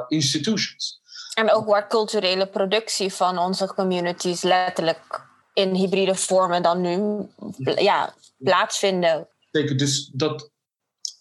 institutions. 0.08 1.00
En 1.34 1.52
ook 1.52 1.66
waar 1.66 1.88
culturele 1.88 2.48
productie 2.48 3.14
van 3.14 3.38
onze 3.38 3.68
communities 3.68 4.42
letterlijk 4.42 5.28
in 5.54 5.74
hybride 5.74 6.16
vormen 6.16 6.64
dan 6.64 6.82
nu 6.82 7.28
ja, 7.76 8.14
plaatsvinden. 8.38 9.28
Zeker, 9.52 9.78
dus 9.78 10.10
dat 10.14 10.50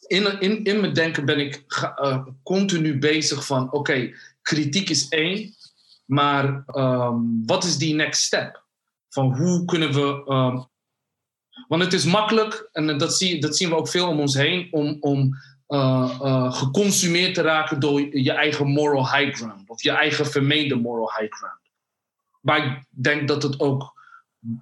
in, 0.07 0.41
in, 0.41 0.65
in 0.65 0.81
mijn 0.81 0.93
denken 0.93 1.25
ben 1.25 1.39
ik 1.39 1.65
uh, 2.01 2.27
continu 2.43 2.99
bezig 2.99 3.47
van 3.47 3.73
oké, 3.73 4.13
kritiek 4.43 4.89
is 4.89 5.09
één, 5.09 5.55
maar 6.05 6.65
um, 6.67 7.43
wat 7.47 7.65
is 7.65 7.77
die 7.77 7.95
next 7.95 8.23
step? 8.23 8.63
Van 9.09 9.37
hoe 9.37 9.65
kunnen 9.65 9.93
we. 9.93 10.33
Um, 10.33 10.73
want 11.69 11.83
het 11.83 11.93
is 11.93 12.05
makkelijk, 12.05 12.69
en 12.73 12.99
dat, 12.99 13.17
zie, 13.17 13.41
dat 13.41 13.57
zien 13.57 13.69
we 13.69 13.77
ook 13.77 13.89
veel 13.89 14.09
om 14.09 14.21
ons 14.21 14.35
heen, 14.35 14.69
om, 14.71 14.97
om 15.01 15.39
uh, 15.69 16.19
uh, 16.23 16.55
geconsumeerd 16.55 17.35
te 17.35 17.43
raken 17.43 17.81
door 17.81 18.17
je 18.17 18.33
eigen 18.33 18.67
moral 18.67 19.17
high 19.17 19.37
ground. 19.37 19.69
Of 19.71 19.83
je 19.83 19.91
eigen 19.91 20.27
vermeende 20.27 20.75
moral 20.75 21.13
high 21.19 21.33
ground. 21.33 21.61
Maar 22.41 22.67
ik 22.67 22.85
denk 22.89 23.29
dat 23.29 23.43
het 23.43 23.61
ook 23.61 23.93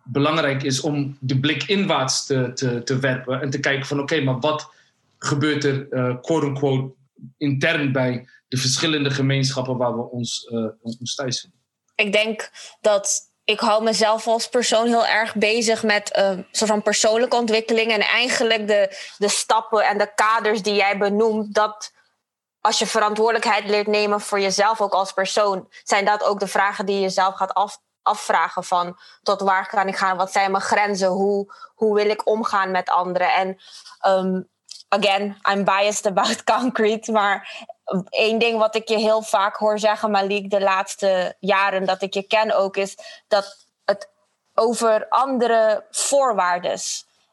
belangrijk 0.04 0.62
is 0.62 0.80
om 0.80 1.16
de 1.20 1.40
blik 1.40 1.62
inwaarts 1.62 2.26
te, 2.26 2.50
te, 2.54 2.82
te 2.82 2.98
werpen. 2.98 3.40
En 3.40 3.50
te 3.50 3.60
kijken 3.60 3.86
van 3.86 4.00
oké, 4.00 4.20
maar 4.20 4.40
wat 4.40 4.70
gebeurt 5.18 5.64
er 5.64 5.86
uh, 5.90 6.20
quote-unquote 6.20 6.94
intern 7.38 7.92
bij 7.92 8.28
de 8.48 8.56
verschillende 8.56 9.10
gemeenschappen 9.10 9.76
waar 9.76 9.96
we 9.96 10.10
ons, 10.10 10.50
ons 10.82 11.14
thuis 11.14 11.40
vinden. 11.40 11.60
Ik 11.94 12.12
denk 12.12 12.50
dat 12.80 13.31
ik 13.52 13.60
hou 13.60 13.82
mezelf 13.82 14.26
als 14.26 14.48
persoon 14.48 14.86
heel 14.86 15.06
erg 15.06 15.34
bezig 15.34 15.82
met 15.82 16.16
uh, 16.18 16.30
soort 16.50 16.70
van 16.70 16.82
persoonlijke 16.82 17.36
ontwikkeling. 17.36 17.92
En 17.92 18.00
eigenlijk 18.00 18.66
de, 18.66 18.96
de 19.18 19.28
stappen 19.28 19.84
en 19.84 19.98
de 19.98 20.14
kaders 20.14 20.62
die 20.62 20.74
jij 20.74 20.98
benoemt, 20.98 21.54
dat 21.54 21.92
als 22.60 22.78
je 22.78 22.86
verantwoordelijkheid 22.86 23.64
leert 23.64 23.86
nemen 23.86 24.20
voor 24.20 24.40
jezelf 24.40 24.80
ook 24.80 24.92
als 24.92 25.12
persoon, 25.12 25.68
zijn 25.82 26.04
dat 26.04 26.24
ook 26.24 26.40
de 26.40 26.46
vragen 26.46 26.86
die 26.86 27.00
je 27.00 27.08
zelf 27.08 27.34
gaat 27.34 27.54
af, 27.54 27.78
afvragen 28.02 28.64
van 28.64 28.98
tot 29.22 29.40
waar 29.40 29.68
kan 29.68 29.88
ik 29.88 29.96
gaan, 29.96 30.16
wat 30.16 30.32
zijn 30.32 30.50
mijn 30.50 30.62
grenzen, 30.62 31.08
hoe, 31.08 31.54
hoe 31.74 31.94
wil 31.94 32.10
ik 32.10 32.26
omgaan 32.26 32.70
met 32.70 32.88
anderen. 32.88 33.32
En 33.32 33.58
um, 34.06 34.48
again, 34.88 35.38
I'm 35.50 35.64
biased 35.64 36.06
about 36.06 36.44
concrete, 36.60 37.12
maar 37.12 37.66
Eén 38.10 38.38
ding 38.38 38.58
wat 38.58 38.74
ik 38.74 38.88
je 38.88 38.98
heel 38.98 39.22
vaak 39.22 39.56
hoor 39.56 39.78
zeggen, 39.78 40.10
Malik, 40.10 40.50
de 40.50 40.60
laatste 40.60 41.36
jaren 41.38 41.84
dat 41.84 42.02
ik 42.02 42.14
je 42.14 42.22
ken 42.22 42.56
ook, 42.56 42.76
is 42.76 42.98
dat 43.28 43.66
het 43.84 44.08
over 44.54 45.08
andere 45.08 45.86
voorwaarden 45.90 46.78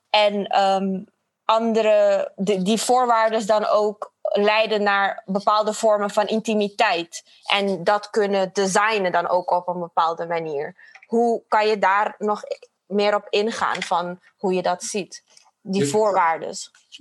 en 0.10 0.64
um, 0.64 1.06
andere, 1.46 2.32
die 2.36 2.82
voorwaarden 2.82 3.48
dan 3.48 3.66
ook 3.66 4.14
leiden 4.22 4.84
naar 4.84 5.24
bepaalde 5.26 5.74
vormen 5.74 6.10
van 6.10 6.28
intimiteit. 6.28 7.24
En 7.44 7.84
dat 7.84 8.10
kunnen 8.10 8.54
designen 8.54 9.12
dan 9.12 9.28
ook 9.28 9.52
op 9.52 9.68
een 9.68 9.80
bepaalde 9.80 10.28
manier. 10.28 10.76
Hoe 11.06 11.44
kan 11.48 11.68
je 11.68 11.80
daar 11.80 12.16
nog 12.18 12.44
meer 12.86 13.16
op 13.16 13.28
ingaan 13.30 13.82
van 13.82 14.20
hoe 14.38 14.54
je 14.54 14.62
dat 14.62 14.84
ziet? 14.84 15.24
Die 15.72 15.86
voorwaarden. 15.86 16.54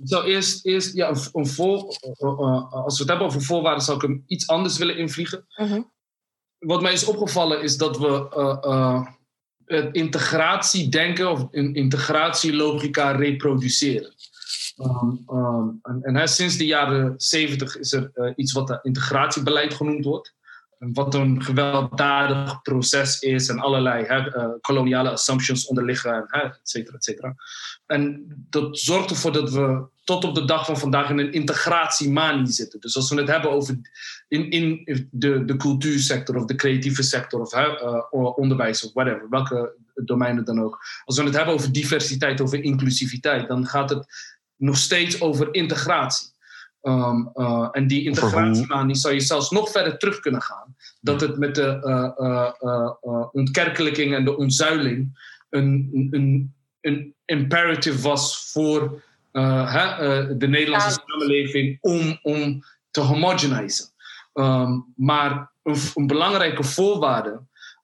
Zo, 0.05 0.21
eerst, 0.21 0.65
eerst 0.65 0.95
ja, 0.95 1.15
een, 1.33 1.47
voor, 1.47 1.97
uh, 2.19 2.29
uh, 2.29 2.73
als 2.73 2.93
we 2.93 2.99
het 2.99 3.09
hebben 3.09 3.27
over 3.27 3.41
voorwaarden, 3.41 3.83
zou 3.83 3.97
ik 3.97 4.03
hem 4.03 4.23
iets 4.27 4.47
anders 4.47 4.77
willen 4.77 4.97
invliegen. 4.97 5.45
Mhm. 5.55 5.81
Wat 6.57 6.81
mij 6.81 6.93
is 6.93 7.05
opgevallen 7.05 7.61
is 7.61 7.77
dat 7.77 7.97
we 7.97 8.27
uh, 8.65 9.07
het 9.65 9.95
integratiedenken 9.95 11.31
of 11.31 11.47
een 11.51 11.73
integratielogica 11.73 13.11
reproduceren. 13.11 14.13
Um, 14.77 15.23
um, 15.27 15.79
en, 15.81 16.15
en 16.15 16.27
sinds 16.27 16.57
de 16.57 16.65
jaren 16.65 17.13
zeventig 17.17 17.77
is 17.77 17.93
er 17.93 18.33
iets 18.35 18.51
wat 18.51 18.79
integratiebeleid 18.81 19.73
genoemd 19.73 20.05
wordt 20.05 20.37
wat 20.79 21.13
een 21.13 21.43
gewelddadig 21.43 22.61
proces 22.61 23.19
is 23.19 23.47
en 23.47 23.59
allerlei 23.59 24.05
hè, 24.05 24.37
uh, 24.37 24.47
koloniale 24.61 25.09
assumptions 25.09 25.67
onderliggen, 25.67 26.25
hè, 26.27 26.41
et 26.41 26.59
cetera, 26.63 26.95
et 26.95 27.03
cetera. 27.03 27.35
En 27.85 28.25
dat 28.49 28.79
zorgt 28.79 29.09
ervoor 29.09 29.31
dat 29.31 29.51
we 29.51 29.85
tot 30.03 30.23
op 30.23 30.35
de 30.35 30.45
dag 30.45 30.65
van 30.65 30.77
vandaag 30.77 31.09
in 31.09 31.19
een 31.19 31.31
integratiemanie 31.31 32.47
zitten. 32.47 32.79
Dus 32.79 32.95
als 32.95 33.09
we 33.09 33.15
het 33.15 33.27
hebben 33.27 33.51
over 33.51 33.79
in, 34.27 34.49
in 34.49 34.83
de, 35.11 35.45
de 35.45 35.55
cultuursector 35.55 36.35
of 36.35 36.45
de 36.45 36.55
creatieve 36.55 37.03
sector 37.03 37.41
of 37.41 37.53
uh, 37.53 38.37
onderwijs 38.37 38.85
of 38.85 38.93
whatever, 38.93 39.29
welke 39.29 39.73
domeinen 39.93 40.45
dan 40.45 40.61
ook. 40.61 40.79
Als 41.05 41.17
we 41.17 41.23
het 41.23 41.35
hebben 41.35 41.53
over 41.53 41.71
diversiteit, 41.71 42.41
over 42.41 42.63
inclusiviteit, 42.63 43.47
dan 43.47 43.65
gaat 43.65 43.89
het 43.89 44.05
nog 44.55 44.77
steeds 44.77 45.21
over 45.21 45.53
integratie. 45.53 46.27
Um, 46.81 47.31
uh, 47.35 47.69
en 47.71 47.87
die 47.87 48.05
integratiemanie 48.05 48.95
zou 48.95 49.13
je 49.13 49.19
zelfs 49.19 49.49
nog 49.49 49.71
verder 49.71 49.97
terug 49.97 50.19
kunnen 50.19 50.41
gaan. 50.41 50.75
Dat 51.01 51.21
het 51.21 51.37
met 51.37 51.55
de 51.55 51.79
uh, 51.83 52.51
uh, 52.69 53.25
ontkerkelijking 53.31 54.15
en 54.15 54.25
de 54.25 54.37
ontzuiling 54.37 55.19
een, 55.49 55.89
een, 56.11 56.53
een 56.81 57.15
imperative 57.25 58.01
was 58.01 58.51
voor 58.51 59.03
de 59.31 60.47
Nederlandse 60.47 60.99
samenleving 61.05 61.77
om, 61.81 62.19
om 62.21 62.63
te 62.91 62.99
homogenisen. 62.99 63.89
Um, 64.33 64.93
maar 64.95 65.51
een, 65.63 65.75
een, 65.93 66.07
belangrijke 66.07 66.63
voorwaarde 66.63 67.41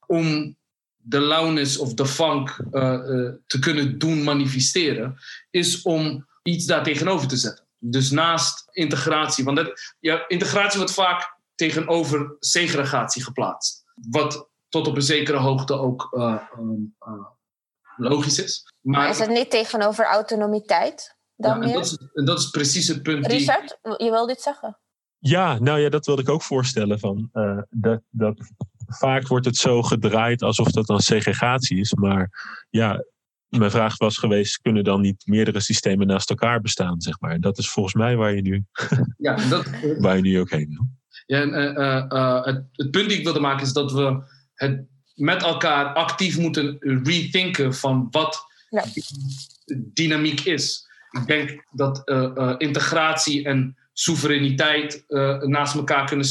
om 0.08 0.55
de 0.97 1.19
loudness 1.19 1.77
of 1.77 1.93
de 1.93 2.05
funk 2.05 2.49
te 3.47 3.60
kunnen 3.60 3.97
doen 3.97 4.23
manifesteren, 4.23 5.17
is 5.51 5.81
om 5.81 6.25
iets 6.43 6.65
daar 6.65 6.84
tegenover 6.84 7.27
te 7.27 7.38
zetten. 7.38 7.64
Dus 7.91 8.11
naast 8.11 8.67
integratie, 8.71 9.43
want 9.43 9.57
dat, 9.57 9.95
ja, 9.99 10.27
integratie 10.27 10.77
wordt 10.77 10.93
vaak 10.93 11.39
tegenover 11.55 12.35
segregatie 12.39 13.23
geplaatst. 13.23 13.83
Wat 14.09 14.49
tot 14.69 14.87
op 14.87 14.95
een 14.95 15.01
zekere 15.01 15.37
hoogte 15.37 15.73
ook 15.73 16.09
uh, 16.11 16.41
uh, 16.59 17.25
logisch 17.97 18.39
is. 18.39 18.73
Maar, 18.81 19.09
is 19.09 19.19
het 19.19 19.29
niet 19.29 19.49
tegenover 19.49 20.05
autonomiteit? 20.05 21.15
Dan 21.35 21.61
ja, 21.61 21.67
en 21.67 21.73
dat, 21.73 21.85
is, 21.85 21.97
en 22.13 22.25
dat 22.25 22.39
is 22.39 22.49
precies 22.49 22.87
het 22.87 23.03
punt. 23.03 23.27
Richard, 23.27 23.79
die... 23.81 24.03
je 24.03 24.11
wil 24.11 24.27
dit 24.27 24.41
zeggen? 24.41 24.79
Ja, 25.17 25.59
nou 25.59 25.79
ja, 25.79 25.89
dat 25.89 26.05
wilde 26.05 26.21
ik 26.21 26.29
ook 26.29 26.41
voorstellen. 26.41 26.99
Van, 26.99 27.29
uh, 27.33 27.61
dat, 27.69 28.01
dat, 28.09 28.37
vaak 28.87 29.27
wordt 29.27 29.45
het 29.45 29.57
zo 29.57 29.81
gedraaid 29.81 30.41
alsof 30.41 30.71
dat 30.71 30.85
dan 30.85 30.99
segregatie 30.99 31.79
is. 31.79 31.93
Maar 31.93 32.29
ja, 32.69 33.03
mijn 33.49 33.71
vraag 33.71 33.97
was 33.97 34.17
geweest: 34.17 34.62
kunnen 34.62 34.84
dan 34.84 35.01
niet 35.01 35.23
meerdere 35.25 35.60
systemen 35.60 36.08
naast 36.08 36.29
elkaar 36.29 36.62
bestaan? 36.62 37.01
Zeg 37.01 37.19
maar. 37.19 37.39
Dat 37.39 37.58
is 37.58 37.69
volgens 37.69 37.95
mij 37.95 38.15
waar 38.15 38.36
je 38.36 38.41
nu, 38.41 38.63
ja, 39.17 39.49
dat, 39.49 39.69
waar 39.99 40.15
je 40.15 40.21
nu 40.21 40.39
ook 40.39 40.49
heen 40.49 40.69
wil. 40.69 40.88
Ja, 41.25 41.41
en, 41.41 41.49
uh, 41.49 42.05
uh, 42.10 42.45
het, 42.45 42.63
het, 42.71 42.91
punt 42.91 43.10
die 43.10 43.17
ik 43.17 43.23
wilde 43.23 43.39
maken 43.39 43.65
is 43.65 43.73
dat 43.73 43.91
we 43.91 44.21
het 44.53 44.86
met 45.13 45.43
elkaar 45.43 45.86
actief 45.86 46.38
moeten 46.38 46.77
rethinken 46.79 47.73
van 47.73 48.08
wat 48.12 48.45
ja. 48.69 48.84
dynamiek 49.93 50.39
is. 50.41 50.88
Ik 51.12 51.27
denk 51.27 51.63
dat 51.71 52.01
integratie 52.58 53.45
en 53.45 53.77
soevereiniteit 53.93 55.03
naast 55.41 55.75
elkaar 55.75 56.05
kunnen 56.05 56.25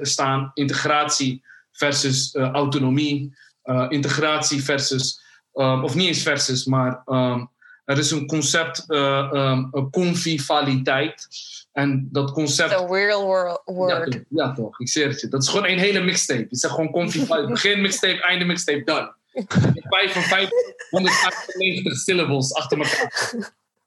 staan. 0.00 0.50
Integratie 0.54 1.44
versus 1.72 2.34
autonomie. 2.34 3.36
integratie 3.88 4.64
versus 4.64 5.20
um, 5.56 5.84
of 5.84 5.94
niet 5.94 6.06
eens 6.08 6.22
versus, 6.22 6.64
maar 6.64 7.02
um, 7.06 7.50
er 7.84 7.98
is 7.98 8.10
een 8.10 8.26
concept, 8.26 8.84
uh, 8.88 9.30
um, 9.32 9.90
convivaliteit. 9.90 11.28
En 11.72 12.08
dat 12.12 12.32
concept. 12.32 12.70
The 12.70 12.86
real 12.90 13.24
word. 13.24 13.90
Ja, 13.90 14.22
ja, 14.28 14.52
toch, 14.52 14.80
ik 14.80 14.88
zeg 14.88 15.08
het 15.08 15.20
je. 15.20 15.28
Dat 15.28 15.42
is 15.42 15.48
gewoon 15.48 15.66
een 15.66 15.78
hele 15.78 16.00
mixtape. 16.00 16.40
Het 16.40 16.52
is 16.52 16.64
gewoon 16.64 16.90
convivaliteit. 16.90 17.48
Begin 17.62 17.80
mixtape, 17.80 18.22
einde 18.22 18.44
mixtape, 18.44 18.84
done. 18.84 19.14
55, 19.32 20.50
195 20.90 21.96
syllables 21.96 22.54
achter 22.54 22.78
elkaar. 22.78 23.34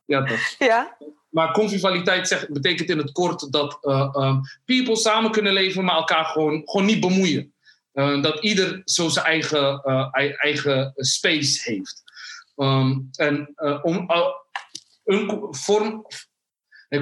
Ja, 0.06 0.24
toch? 0.24 0.56
Ja. 0.58 0.98
Maar 1.30 1.52
convivaliteit 1.52 2.28
zegt, 2.28 2.54
betekent 2.54 2.90
in 2.90 2.98
het 2.98 3.12
kort 3.12 3.52
dat 3.52 3.78
uh, 3.82 4.14
um, 4.14 4.42
people 4.66 4.96
samen 4.96 5.32
kunnen 5.32 5.54
leven, 5.54 5.84
maar 5.84 5.96
elkaar 5.96 6.26
gewoon, 6.26 6.62
gewoon 6.66 6.86
niet 6.86 7.00
bemoeien. 7.00 7.54
Uh, 8.00 8.22
dat 8.22 8.44
ieder 8.44 8.82
zo 8.86 9.10
zijn 9.10 9.26
eigen, 9.26 9.82
uh, 9.86 10.08
eigen 10.38 10.94
space 10.96 11.72
heeft. 11.72 12.04
Um, 12.56 13.10
en 13.12 13.54
uh, 13.56 13.80
om, 13.82 14.10
een 15.04 15.48
vorm. 15.52 16.06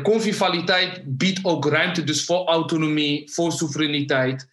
Convivaliteit 0.04 1.02
biedt 1.06 1.40
ook 1.46 1.66
ruimte 1.66 2.04
dus 2.04 2.26
voor 2.26 2.46
autonomie, 2.46 3.32
voor 3.32 3.52
soevereiniteit 3.52 4.48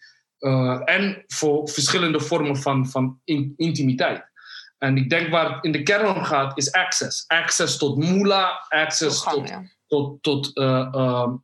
en 0.85 1.23
voor 1.27 1.69
verschillende 1.69 2.19
vormen 2.19 2.57
van, 2.57 2.89
van 2.89 3.19
in, 3.23 3.53
intimiteit. 3.57 4.25
En 4.77 4.97
ik 4.97 5.09
denk 5.09 5.29
waar 5.29 5.53
het 5.53 5.63
in 5.63 5.71
de 5.71 5.83
kern 5.83 6.15
om 6.15 6.23
gaat, 6.23 6.57
is 6.57 6.71
access. 6.71 7.23
Access 7.27 7.77
tot 7.77 7.97
moela, 7.97 8.65
access 8.69 9.23
tot, 9.23 9.53
tot, 9.87 10.23
tot 10.23 10.53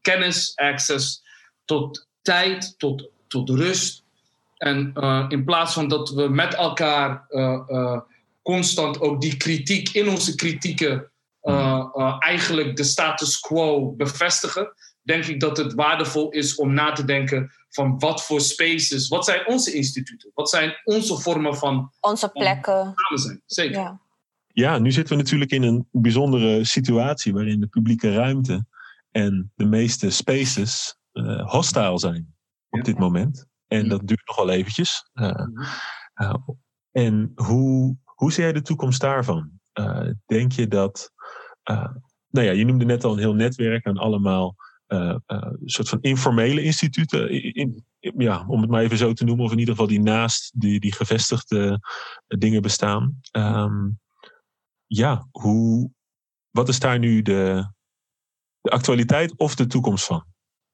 kennis, 0.02 0.56
access 0.56 1.24
tot 1.66 2.08
tijd, 2.22 2.80
tot, 2.80 3.10
tot 3.28 3.50
rust. 3.50 4.01
En 4.62 4.92
uh, 4.96 5.26
in 5.28 5.44
plaats 5.44 5.74
van 5.74 5.88
dat 5.88 6.10
we 6.10 6.28
met 6.28 6.54
elkaar 6.54 7.26
uh, 7.30 7.60
uh, 7.68 8.00
constant 8.42 9.00
ook 9.00 9.22
die 9.22 9.38
kritiek 9.38 9.90
in 9.90 10.10
onze 10.10 10.36
kritieken 10.36 11.12
eigenlijk 12.20 12.76
de 12.76 12.84
status 12.84 13.40
quo 13.40 13.92
bevestigen, 13.92 14.74
denk 15.02 15.26
ik 15.26 15.40
dat 15.40 15.58
het 15.58 15.74
waardevol 15.74 16.30
is 16.30 16.56
om 16.56 16.74
na 16.74 16.92
te 16.92 17.06
denken 17.06 17.52
van 17.70 18.00
wat 18.00 18.24
voor 18.24 18.42
spaces, 18.42 19.08
wat 19.08 19.26
zijn 19.26 19.48
onze 19.48 19.74
instituten, 19.74 20.32
wat 20.34 20.50
zijn 20.50 20.74
onze 20.84 21.18
vormen 21.18 21.56
van 21.56 21.92
onze 22.00 22.30
plekken. 22.30 22.94
Samen 22.96 23.22
zijn, 23.22 23.42
zeker. 23.46 23.80
Ja. 23.80 24.02
ja, 24.48 24.80
nu 24.80 24.92
zitten 24.92 25.16
we 25.16 25.22
natuurlijk 25.22 25.52
in 25.52 25.64
een 25.64 25.88
bijzondere 25.92 26.66
situatie 26.66 27.34
waarin 27.34 27.60
de 27.60 27.68
publieke 27.68 28.14
ruimte 28.14 28.66
en 29.12 29.52
de 29.56 29.66
meeste 29.66 30.10
spaces 30.10 30.96
hostile 31.46 32.00
zijn 32.00 32.36
op 32.70 32.78
ja. 32.78 32.84
dit 32.84 33.00
moment. 33.00 33.50
En 33.72 33.90
dat 33.90 34.08
duurt 34.08 34.28
nog 34.28 34.36
wel 34.36 34.50
eventjes. 34.50 35.10
Uh, 35.14 35.46
uh, 36.22 36.36
en 36.92 37.32
hoe, 37.36 37.98
hoe 38.06 38.32
zie 38.32 38.44
jij 38.44 38.54
de 38.54 38.62
toekomst 38.62 39.02
daarvan? 39.02 39.52
Uh, 39.80 40.10
denk 40.26 40.52
je 40.52 40.68
dat. 40.68 41.12
nou 42.30 42.48
ja, 42.48 42.52
je 42.52 42.66
noemde 42.66 42.86
net 42.86 43.04
al 43.04 43.14
een 43.14 43.20
heel 43.20 43.34
netwerk 43.34 43.86
aan 43.86 43.98
allemaal. 43.98 44.56
soort 45.66 45.90
van 45.90 46.02
informele 46.02 46.64
instituten, 46.64 47.30
in, 47.54 47.86
ja, 48.00 48.46
om 48.48 48.62
het 48.62 48.70
maar 48.70 48.82
even 48.82 48.98
zo 48.98 49.14
te 49.14 49.24
noemen, 49.24 49.46
of 49.46 49.52
in 49.52 49.60
ieder 49.60 49.74
geval 49.74 49.90
die 49.90 50.02
naast 50.02 50.52
die, 50.56 50.80
die 50.80 50.94
gevestigde 50.94 51.80
dingen 52.28 52.62
bestaan. 52.62 53.20
Um, 53.32 54.00
ja, 54.88 55.28
hoe, 55.32 55.92
wat 56.50 56.70
is 56.70 56.80
daar 56.80 57.00
nu 57.00 57.22
de, 57.22 57.72
de 58.62 58.70
actualiteit 58.70 59.38
of 59.38 59.56
de 59.56 59.68
toekomst 59.68 60.06
van? 60.06 60.26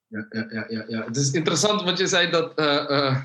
Ja, 0.07 0.25
ja, 0.29 0.65
ja, 0.69 0.85
ja, 0.87 1.03
Het 1.05 1.17
is 1.17 1.31
interessant 1.31 1.83
wat 1.83 1.97
je 1.97 2.07
zei 2.07 2.29
dat 2.29 2.59
uh, 2.59 2.65
uh, 2.65 3.17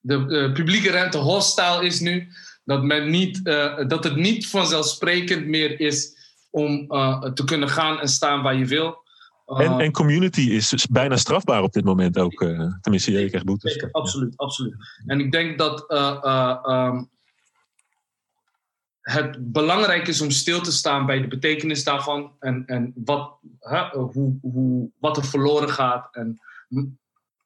de, 0.00 0.24
de, 0.26 0.50
publieke 0.52 0.90
ruimte 0.90 1.18
hostile 1.18 1.84
is 1.84 2.00
nu. 2.00 2.28
Dat, 2.64 2.82
men 2.82 3.10
niet, 3.10 3.44
dat 3.88 4.04
het 4.04 4.16
niet 4.16 4.46
vanzelfsprekend 4.46 5.46
meer 5.46 5.80
is 5.80 6.16
om 6.50 6.86
te 7.34 7.42
kunnen 7.44 7.68
gaan 7.68 8.00
en 8.00 8.08
staan 8.08 8.42
waar 8.42 8.54
je 8.54 8.66
wil. 8.66 9.06
En, 9.46 9.80
en, 9.80 9.92
community 9.92 10.40
is 10.40 10.86
bijna 10.90 11.16
strafbaar 11.16 11.62
op 11.62 11.72
dit 11.72 11.84
moment 11.84 12.18
ook. 12.18 12.44
tenminste, 12.80 13.12
je 13.12 13.28
krijgt 13.28 13.46
boetes. 13.46 13.92
absoluut, 13.92 14.36
absoluut. 14.36 14.74
En 15.06 15.20
ik 15.20 15.32
denk 15.32 15.58
dat 15.58 15.86
um, 16.66 17.08
het 19.10 19.52
belangrijk 19.52 20.08
is 20.08 20.20
om 20.20 20.30
stil 20.30 20.60
te 20.60 20.72
staan 20.72 21.06
bij 21.06 21.20
de 21.20 21.28
betekenis 21.28 21.84
daarvan 21.84 22.32
en, 22.40 22.66
en 22.66 22.92
wat, 23.04 23.38
hè, 23.60 23.88
hoe, 23.88 24.38
hoe, 24.40 24.90
wat 24.98 25.16
er 25.16 25.24
verloren 25.24 25.70
gaat. 25.70 26.08
En, 26.12 26.40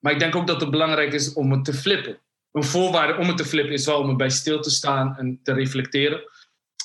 maar 0.00 0.12
ik 0.12 0.18
denk 0.18 0.36
ook 0.36 0.46
dat 0.46 0.60
het 0.60 0.70
belangrijk 0.70 1.12
is 1.12 1.32
om 1.32 1.52
het 1.52 1.64
te 1.64 1.74
flippen. 1.74 2.18
Een 2.52 2.64
voorwaarde 2.64 3.18
om 3.18 3.26
het 3.26 3.36
te 3.36 3.44
flippen 3.44 3.72
is 3.72 3.86
wel 3.86 3.98
om 4.00 4.08
erbij 4.08 4.30
stil 4.30 4.60
te 4.60 4.70
staan 4.70 5.16
en 5.16 5.40
te 5.42 5.52
reflecteren 5.52 6.20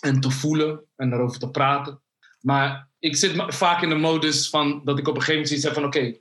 en 0.02 0.20
te 0.20 0.32
voelen 0.32 0.80
en 0.96 1.10
daarover 1.10 1.40
te 1.40 1.50
praten. 1.50 2.00
Maar 2.42 2.88
ik 3.00 3.16
zit 3.16 3.44
vaak 3.48 3.82
in 3.82 3.90
de 3.90 3.96
modus 3.96 4.50
van 4.50 4.82
dat 4.84 5.00
ik 5.00 5.08
op 5.08 5.16
een 5.16 5.22
gegeven 5.22 5.44
moment 5.44 5.62
zeg 5.62 5.74
van 5.74 5.86
oké, 5.86 6.18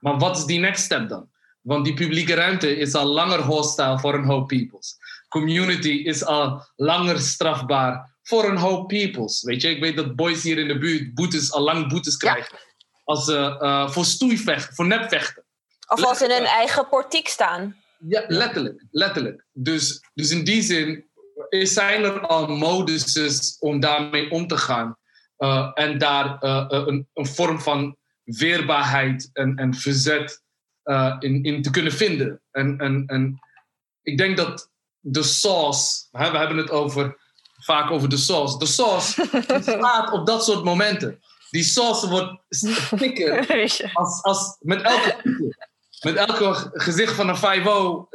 maar 0.00 0.18
wat 0.18 0.36
is 0.36 0.44
die 0.44 0.58
next 0.58 0.84
step 0.84 1.08
dan? 1.08 1.28
Want 1.60 1.84
die 1.84 1.94
publieke 1.94 2.34
ruimte 2.34 2.76
is 2.76 2.94
al 2.94 3.06
langer 3.06 3.40
hostile 3.40 3.98
voor 3.98 4.14
een 4.14 4.24
hoop 4.24 4.48
peoples 4.48 4.98
community 5.36 5.88
is 5.88 6.24
al 6.24 6.62
langer 6.76 7.18
strafbaar 7.18 8.18
voor 8.22 8.44
een 8.44 8.56
hoop 8.56 8.88
peoples. 8.88 9.42
Weet 9.42 9.62
je, 9.62 9.70
ik 9.70 9.80
weet 9.80 9.96
dat 9.96 10.16
boys 10.16 10.42
hier 10.42 10.58
in 10.58 10.68
de 10.68 10.78
buurt 10.78 11.14
boetes, 11.14 11.52
al 11.52 11.62
lang 11.62 11.88
boetes 11.88 12.16
krijgen. 12.16 12.58
Als 13.04 13.24
ze 13.24 13.58
uh, 13.62 13.90
voor 13.90 14.04
stoeivechten, 14.04 14.74
voor 14.74 14.86
nepvechten. 14.86 15.44
Of 15.88 16.04
als 16.04 16.18
ze 16.18 16.24
in 16.24 16.30
hun 16.30 16.44
eigen 16.44 16.88
portiek 16.88 17.28
staan. 17.28 17.76
Ja, 18.08 18.24
letterlijk. 18.26 18.84
letterlijk. 18.90 19.44
Dus, 19.52 20.00
dus 20.14 20.30
in 20.30 20.44
die 20.44 20.62
zin 20.62 21.04
zijn 21.50 22.04
er 22.04 22.20
al 22.20 22.46
moduses 22.46 23.56
om 23.58 23.80
daarmee 23.80 24.30
om 24.30 24.46
te 24.46 24.56
gaan. 24.56 24.96
Uh, 25.38 25.70
en 25.74 25.98
daar 25.98 26.44
uh, 26.44 26.66
een, 26.68 27.08
een, 27.14 27.26
vorm 27.26 27.60
van 27.60 27.96
weerbaarheid 28.22 29.30
en, 29.32 29.56
en 29.56 29.74
verzet 29.74 30.42
in, 31.18 31.42
in 31.42 31.62
te 31.62 31.70
kunnen 31.70 31.92
vinden. 31.92 32.42
En, 32.50 32.78
en, 32.78 33.04
en 33.06 33.40
ik 34.02 34.18
denk 34.18 34.36
dat 34.36 34.70
de 35.08 35.22
sauce. 35.22 36.06
We 36.10 36.18
hebben 36.18 36.56
het 36.56 36.70
over, 36.70 37.18
vaak 37.58 37.90
over 37.90 38.08
de 38.08 38.16
sauce. 38.16 38.58
De 38.58 38.66
sauce 38.66 39.26
staat 39.60 40.12
op 40.12 40.26
dat 40.26 40.44
soort 40.44 40.64
momenten. 40.64 41.20
Die 41.50 41.64
sauce 41.64 42.08
wordt 42.08 42.42
stikker 42.48 43.46
als, 43.92 44.22
als 44.22 44.56
met 44.60 44.82
elke 44.82 45.44
met 46.00 46.16
elke 46.16 46.70
gezicht 46.72 47.12
van 47.12 47.28
een 47.28 47.36
5 47.36 47.64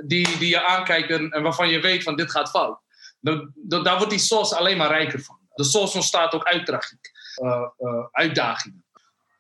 die, 0.06 0.38
die 0.38 0.50
je 0.50 0.66
aankijkt 0.66 1.10
en, 1.10 1.32
en, 1.32 1.44
waarvan 1.44 1.70
je 1.70 1.80
weet 1.80 2.04
van 2.04 2.16
dit 2.16 2.32
gaat 2.32 2.50
fout. 2.50 2.80
Dan, 3.20 3.54
daar 3.56 3.96
wordt 3.96 4.10
die 4.10 4.20
sauce 4.20 4.56
alleen 4.56 4.78
maar 4.78 4.88
rijker 4.88 5.22
van. 5.22 5.40
De 5.54 5.64
sauce 5.64 5.96
ontstaat 5.96 6.34
ook 6.34 6.44
uit 6.44 6.66
tragiek, 6.66 7.12
uh, 7.44 7.68
uh, 7.80 8.06
uitdagingen. 8.12 8.86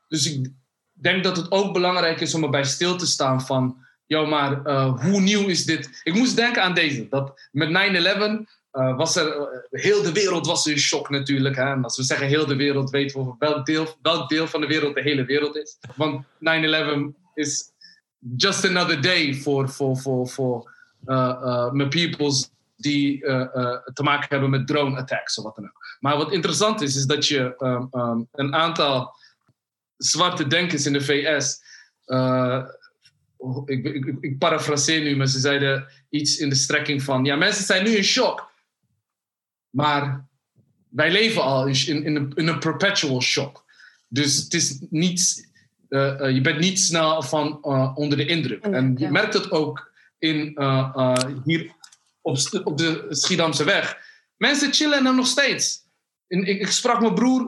Dus 0.08 0.26
ik 0.26 0.52
denk 0.92 1.24
dat 1.24 1.38
het 1.38 1.52
ook 1.52 1.74
belangrijk 1.74 2.22
is 2.22 2.34
om 2.34 2.44
erbij 2.44 2.64
stil 2.64 2.96
te 2.96 3.08
staan 3.08 3.42
van 3.42 3.86
Yo, 4.12 4.26
maar 4.26 4.68
uh, 4.68 5.02
hoe 5.02 5.22
nieuw 5.22 5.48
is 5.48 5.66
dit? 5.66 6.02
Ik 6.04 6.14
moest 6.14 6.36
denken 6.36 6.64
aan 6.64 6.74
deze. 6.74 7.08
Dat 7.10 7.50
met 7.52 7.70
9-11 7.70 7.72
uh, 8.72 8.98
was 8.98 9.16
er... 9.16 9.36
Uh, 9.36 9.44
heel 9.70 10.02
de 10.02 10.12
wereld 10.12 10.46
was 10.46 10.68
in 10.68 10.78
shock 10.78 11.10
natuurlijk. 11.10 11.56
Hè? 11.56 11.72
En 11.72 11.84
als 11.84 11.98
we 11.98 12.04
zeggen 12.04 12.28
heel 12.28 12.46
de 12.46 12.56
wereld, 12.56 12.90
weten 12.90 13.26
we 13.26 13.36
welk 13.40 13.66
deel, 13.66 13.96
welk 14.02 14.30
deel 14.30 14.48
van 14.48 14.62
de 14.62 14.68
wereld 14.68 14.96
de 14.96 15.02
hele 15.02 15.26
wereld 15.26 15.56
is. 15.56 15.78
Want 15.96 16.26
9-11 16.26 16.28
is 17.34 17.72
just 18.38 18.66
another 18.66 19.02
day 19.02 19.34
voor 19.34 19.70
voor 19.70 20.28
voor 20.28 20.72
mijn 21.72 21.90
peoples 21.90 22.50
die 22.78 23.20
te 23.94 24.04
maken 24.04 24.28
hebben 24.30 24.50
met 24.50 24.68
drone 24.68 24.98
attacks 24.98 25.38
of 25.38 25.44
wat 25.44 25.56
dan 25.56 25.66
ook. 25.66 25.98
Maar 26.00 26.18
wat 26.18 26.32
interessant 26.32 26.82
is, 26.82 26.96
is 26.96 27.06
dat 27.06 27.28
je 27.28 27.56
um, 27.58 27.88
um, 27.92 28.28
een 28.32 28.56
aantal 28.56 29.16
zwarte 29.98 30.48
denkers 30.48 30.86
in 30.86 30.94
de 30.94 31.02
VS 31.02 31.60
ik, 33.66 33.86
ik, 33.86 34.16
ik 34.20 34.38
parafraseer 34.38 35.02
nu, 35.02 35.16
maar 35.16 35.28
ze 35.28 35.40
zeiden 35.40 35.88
iets 36.10 36.38
in 36.38 36.50
de 36.50 36.56
strekking 36.56 37.04
van: 37.04 37.26
ja, 37.26 37.36
mensen 37.36 37.64
zijn 37.64 37.84
nu 37.84 37.90
in 37.90 38.04
shock. 38.04 38.50
Maar 39.70 40.28
wij 40.90 41.12
leven 41.12 41.42
al 41.42 41.68
in, 41.68 42.04
in, 42.04 42.16
een, 42.16 42.32
in 42.36 42.48
een 42.48 42.60
perpetual 42.60 43.22
shock. 43.22 43.66
Dus 44.08 44.38
het 44.38 44.54
is 44.54 44.80
niet. 44.90 45.50
je 45.90 46.40
bent 46.42 46.60
niet 46.60 46.80
snel 46.80 47.22
van 47.22 47.64
onder 47.96 48.18
de 48.18 48.26
indruk. 48.26 48.64
En 48.64 48.96
je 48.98 49.12
merkt 49.12 49.34
het 49.34 49.52
ook 49.52 49.92
in, 50.20 50.58
hier 51.46 51.72
op, 52.22 52.38
op 52.64 52.78
de 52.78 53.06
Schiedamse 53.10 53.64
weg. 53.64 53.98
Mensen 54.38 54.74
chillen 54.74 55.06
er 55.06 55.16
nog 55.16 55.28
steeds. 55.28 55.80
ik, 56.28 56.48
ik, 56.48 56.68
sprak 56.68 57.02
mijn 57.02 57.14
broer, 57.14 57.42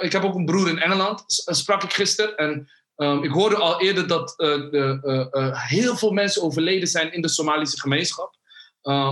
ik 0.00 0.12
heb 0.12 0.24
ook 0.24 0.34
een 0.34 0.44
broer 0.44 0.68
in 0.68 0.78
Engeland, 0.78 1.24
sprak 1.26 1.82
ik 1.82 1.92
gisteren. 1.92 2.36
En 2.36 2.68
um, 3.02 3.24
ik 3.24 3.30
hoorde 3.30 3.56
al 3.56 3.80
eerder 3.80 4.06
dat 4.06 4.34
de, 4.36 5.50
heel 5.52 5.96
veel 5.96 6.12
mensen 6.12 6.42
overleden 6.42 6.88
zijn 6.88 7.12
in 7.12 7.22
de 7.22 7.28
Somalische 7.28 7.80
gemeenschap. 7.80 8.34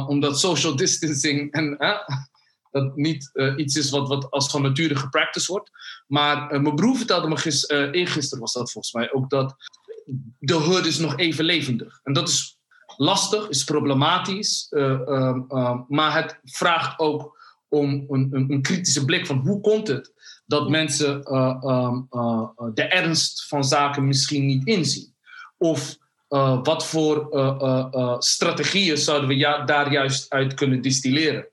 omdat 0.06 0.38
social 0.38 0.76
distancing 0.76 1.52
en 1.52 1.76
dat 2.70 2.96
niet 2.96 3.30
iets 3.56 3.76
is 3.76 3.90
wat, 3.90 4.08
wat 4.08 4.30
als 4.30 4.50
van 4.50 4.62
nature 4.62 4.96
gepracticed 4.96 5.48
wordt. 5.48 5.70
Maar 6.06 6.60
mijn 6.60 6.74
broer 6.74 6.96
vertelde 6.96 7.28
me 7.28 7.36
gisteren, 7.36 7.92
eergisteren 7.92 8.40
was 8.40 8.52
dat 8.52 8.72
volgens 8.72 8.94
mij 8.94 9.12
ook, 9.12 9.30
dat 9.30 9.56
de 10.38 10.54
hood 10.54 10.86
is 10.86 10.98
nog 10.98 11.16
even 11.16 11.44
levendig. 11.44 12.00
En 12.02 12.12
dat 12.12 12.28
is 12.28 12.58
lastig, 12.96 13.48
is 13.48 13.64
problematisch, 13.64 14.66
um, 14.70 15.46
um, 15.48 15.84
maar 15.88 16.14
het 16.14 16.40
vraagt 16.44 16.98
ook 16.98 17.36
om 17.68 18.04
een, 18.08 18.28
een, 18.30 18.52
een, 18.52 18.62
kritische 18.62 19.04
blik 19.04 19.26
van 19.26 19.38
hoe 19.38 19.60
komt 19.60 19.88
het 19.88 20.12
dat 20.48 20.68
mensen 20.68 21.22
de 22.74 22.82
ernst 22.82 23.46
van 23.48 23.64
zaken 23.64 24.06
misschien 24.06 24.46
niet 24.46 24.66
inzien. 24.66 25.14
Of 25.58 25.96
wat 26.62 26.86
voor 26.86 27.28
strategieën 28.18 28.96
zouden 28.96 29.28
we 29.28 29.36
ja, 29.36 29.64
daar 29.64 29.92
juist 29.92 30.30
uit 30.30 30.54
kunnen 30.54 30.82
distilleren. 30.82 31.48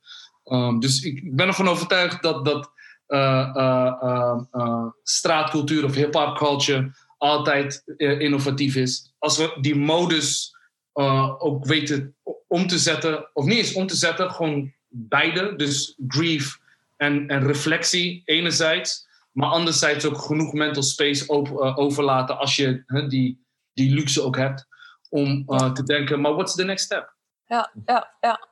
Um, 0.45 0.79
dus 0.79 1.01
ik 1.01 1.35
ben 1.35 1.47
ervan 1.47 1.67
overtuigd 1.67 2.23
dat, 2.23 2.45
dat 2.45 2.71
uh, 3.07 4.87
straatcultuur 5.03 5.85
of 5.85 5.95
hip-hop 5.95 6.37
culture 6.37 6.91
altijd 7.17 7.83
innovatief 7.97 8.75
is. 8.75 9.13
Als 9.19 9.37
we 9.37 9.57
die 9.61 9.75
modus 9.75 10.55
ook 11.37 11.65
weten 11.65 12.15
om 12.47 12.67
te 12.67 12.77
zetten, 12.77 13.29
of 13.33 13.45
niet 13.45 13.57
eens 13.57 13.73
om 13.73 13.87
te 13.87 13.95
zetten, 13.95 14.31
gewoon 14.31 14.73
beide. 14.87 15.55
Dus 15.55 15.95
grief 16.07 16.59
en, 16.97 17.27
en 17.27 17.47
reflectie 17.47 18.21
enerzijds, 18.25 19.07
maar 19.31 19.49
anderzijds 19.49 20.05
ook 20.05 20.17
genoeg 20.17 20.53
mental 20.53 20.83
space 20.83 21.27
op, 21.27 21.57
overlaten 21.57 22.37
als 22.37 22.55
je 22.55 22.83
die, 23.07 23.45
die 23.73 23.93
luxe 23.93 24.21
ook 24.21 24.37
hebt 24.37 24.67
om 25.09 25.45
te 25.45 25.83
denken, 25.83 26.21
maar 26.21 26.33
what's 26.33 26.55
the 26.55 26.63
next 26.63 26.85
step? 26.85 27.15
Ja, 27.45 27.71
ja, 27.85 28.15
ja. 28.19 28.47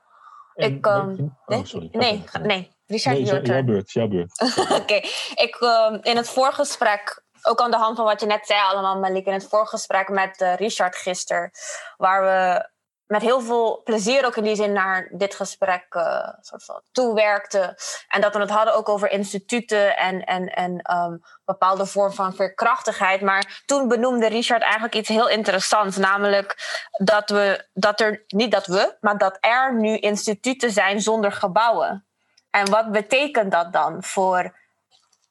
Ik, 0.54 0.86
um, 0.86 1.36
nee, 1.46 1.66
sorry, 1.66 1.88
nee, 1.92 2.24
nee, 2.42 2.70
Richard, 2.86 3.16
nee, 3.16 3.42
jouw 3.42 3.62
beurt, 3.62 3.90
jouw 3.90 4.08
beurt. 4.08 4.40
Oké, 4.80 4.94
ik 5.34 5.56
um, 5.60 5.98
in 6.02 6.16
het 6.16 6.28
voorgesprek, 6.28 7.22
ook 7.42 7.60
aan 7.60 7.70
de 7.70 7.76
hand 7.76 7.96
van 7.96 8.04
wat 8.04 8.20
je 8.20 8.26
net 8.26 8.46
zei 8.46 8.60
allemaal, 8.60 8.98
Malik, 8.98 9.26
in 9.26 9.32
het 9.32 9.48
voorgesprek 9.48 10.08
met 10.08 10.40
uh, 10.40 10.54
Richard 10.54 10.96
gisteren, 10.96 11.50
waar 11.96 12.22
we 12.22 12.68
met 13.06 13.22
heel 13.22 13.40
veel 13.40 13.80
plezier 13.84 14.26
ook 14.26 14.36
in 14.36 14.42
die 14.42 14.56
zin 14.56 14.72
naar 14.72 15.08
dit 15.12 15.34
gesprek 15.34 15.86
uh, 15.90 16.28
soort 16.40 16.64
van 16.64 16.80
toewerkte. 16.92 17.78
En 18.08 18.20
dat 18.20 18.34
we 18.34 18.40
het 18.40 18.50
hadden 18.50 18.74
ook 18.74 18.88
over 18.88 19.10
instituten 19.10 19.96
en, 19.96 20.24
en, 20.24 20.48
en 20.48 20.96
um, 20.96 21.22
bepaalde 21.44 21.86
vorm 21.86 22.12
van 22.12 22.34
veerkrachtigheid. 22.34 23.20
Maar 23.20 23.62
toen 23.66 23.88
benoemde 23.88 24.26
Richard 24.26 24.62
eigenlijk 24.62 24.94
iets 24.94 25.08
heel 25.08 25.28
interessants. 25.28 25.96
Namelijk 25.96 26.56
dat 27.04 27.30
we, 27.30 27.66
dat 27.72 28.00
er, 28.00 28.24
niet 28.26 28.52
dat 28.52 28.66
we, 28.66 28.96
maar 29.00 29.18
dat 29.18 29.36
er 29.40 29.74
nu 29.74 29.98
instituten 29.98 30.70
zijn 30.70 31.00
zonder 31.00 31.32
gebouwen. 31.32 32.06
En 32.50 32.70
wat 32.70 32.92
betekent 32.92 33.52
dat 33.52 33.72
dan 33.72 34.02
voor 34.02 34.56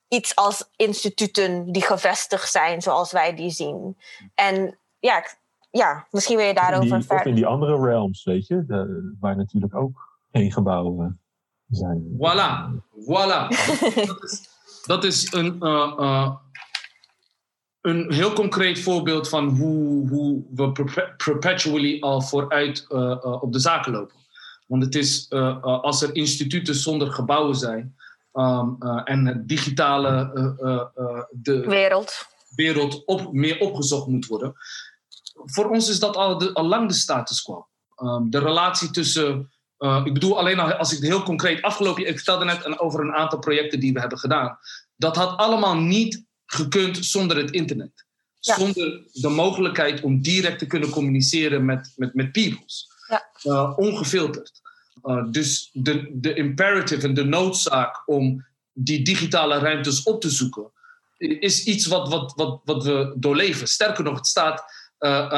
iets 0.08 0.36
als 0.36 0.70
instituten 0.76 1.72
die 1.72 1.82
gevestigd 1.82 2.52
zijn 2.52 2.82
zoals 2.82 3.12
wij 3.12 3.36
die 3.36 3.50
zien? 3.52 3.98
En 4.36 4.80
ja, 5.00 5.24
ja, 5.78 6.08
misschien 6.12 6.38
wil 6.38 6.46
je 6.46 6.54
daarover 6.54 7.02
verder. 7.02 7.20
Of 7.20 7.26
in 7.26 7.36
die 7.36 7.46
andere 7.46 7.86
realms, 7.86 8.24
weet 8.24 8.48
je, 8.48 8.66
de, 8.66 9.14
waar 9.20 9.36
natuurlijk 9.36 9.76
ook 9.76 10.20
geen 10.32 10.52
gebouwen 10.52 11.22
zijn. 11.70 12.04
Voilà, 12.18 12.82
voilà. 13.06 13.48
dat, 14.08 14.24
is, 14.24 14.50
dat 14.86 15.04
is 15.04 15.34
een, 15.34 15.56
uh, 15.60 15.94
uh, 16.00 16.36
een 17.82 18.14
heel 18.14 18.34
concreet 18.34 18.80
voorbeeld 18.80 19.30
van 19.30 19.48
hoe, 19.48 20.10
hoe 20.10 20.44
we 20.56 20.72
perpetually 21.18 22.02
al 22.02 22.22
vooruit 22.22 22.86
uh, 22.90 23.42
op 23.42 23.54
de 23.54 23.60
zaken 23.60 23.92
lopen. 23.92 24.16
Want 24.68 24.84
het 24.84 24.96
is, 24.96 25.30
als 25.62 26.02
er 26.02 26.16
instituten 26.16 26.76
zonder 26.76 27.12
gebouwen 27.12 27.56
zijn 27.56 27.96
um, 28.34 28.78
en 29.04 29.26
het 29.26 29.48
digitale 29.48 30.32
de 31.32 31.60
wereld, 31.60 32.28
wereld 32.56 33.06
op, 33.06 33.34
meer 33.34 33.60
opgezocht 33.60 34.08
moet 34.08 34.26
worden, 34.26 34.56
voor 35.34 35.70
ons 35.70 35.90
is 35.90 36.00
dat 36.00 36.16
al, 36.16 36.38
de, 36.38 36.54
al 36.54 36.66
lang 36.66 36.88
de 36.88 36.94
status 36.94 37.42
quo. 37.42 37.68
Um, 37.98 38.30
de 38.30 38.40
relatie 38.40 38.92
tussen. 38.92 39.52
Uh, 39.80 40.02
ik 40.06 40.14
bedoel 40.14 40.40
alleen 40.40 40.60
als 40.60 40.92
ik 40.92 40.98
het 40.98 41.08
heel 41.08 41.24
concreet 41.24 41.62
afgelopen. 41.62 42.08
Ik 42.08 42.16
vertelde 42.16 42.46
net 42.46 42.80
over 42.80 43.00
een 43.00 43.14
aantal 43.14 43.40
projecten 43.40 43.80
die 43.80 43.94
we 43.94 44.00
hebben 44.00 44.18
gedaan. 44.18 44.58
Dat 44.96 45.16
had 45.16 45.38
allemaal 45.38 45.78
niet 45.78 46.24
gekund 46.46 47.06
zonder 47.06 47.38
het 47.38 47.52
internet. 47.52 48.06
Ja. 48.40 48.56
Zonder 48.56 49.02
de 49.12 49.30
mogelijkheid 49.30 50.02
om 50.02 50.22
direct 50.22 50.60
te 50.60 50.68
kunnen 50.68 50.90
communiceren 50.90 51.66
met, 51.66 51.94
met, 51.96 52.14
met 52.14 52.32
peoples. 52.32 52.88
Ja. 53.08 53.30
Uh, 53.44 53.74
ongefilterd. 53.76 54.62
Uh, 55.04 55.32
dus 55.32 55.70
de, 55.74 56.10
de 56.14 56.34
imperative 56.34 57.08
en 57.08 57.14
de 57.14 57.24
noodzaak 57.24 58.04
om 58.06 58.46
die 58.74 59.04
digitale 59.04 59.58
ruimtes 59.58 60.04
op 60.04 60.22
te 60.22 60.30
zoeken, 60.30 60.72
is 61.18 61.64
iets 61.64 61.86
wat, 61.86 62.10
wat, 62.10 62.34
wat, 62.36 62.62
wat 62.64 62.84
we 62.84 63.14
doorleven. 63.16 63.68
Sterker 63.68 64.04
nog, 64.04 64.16
het 64.16 64.28
staat 64.28 64.64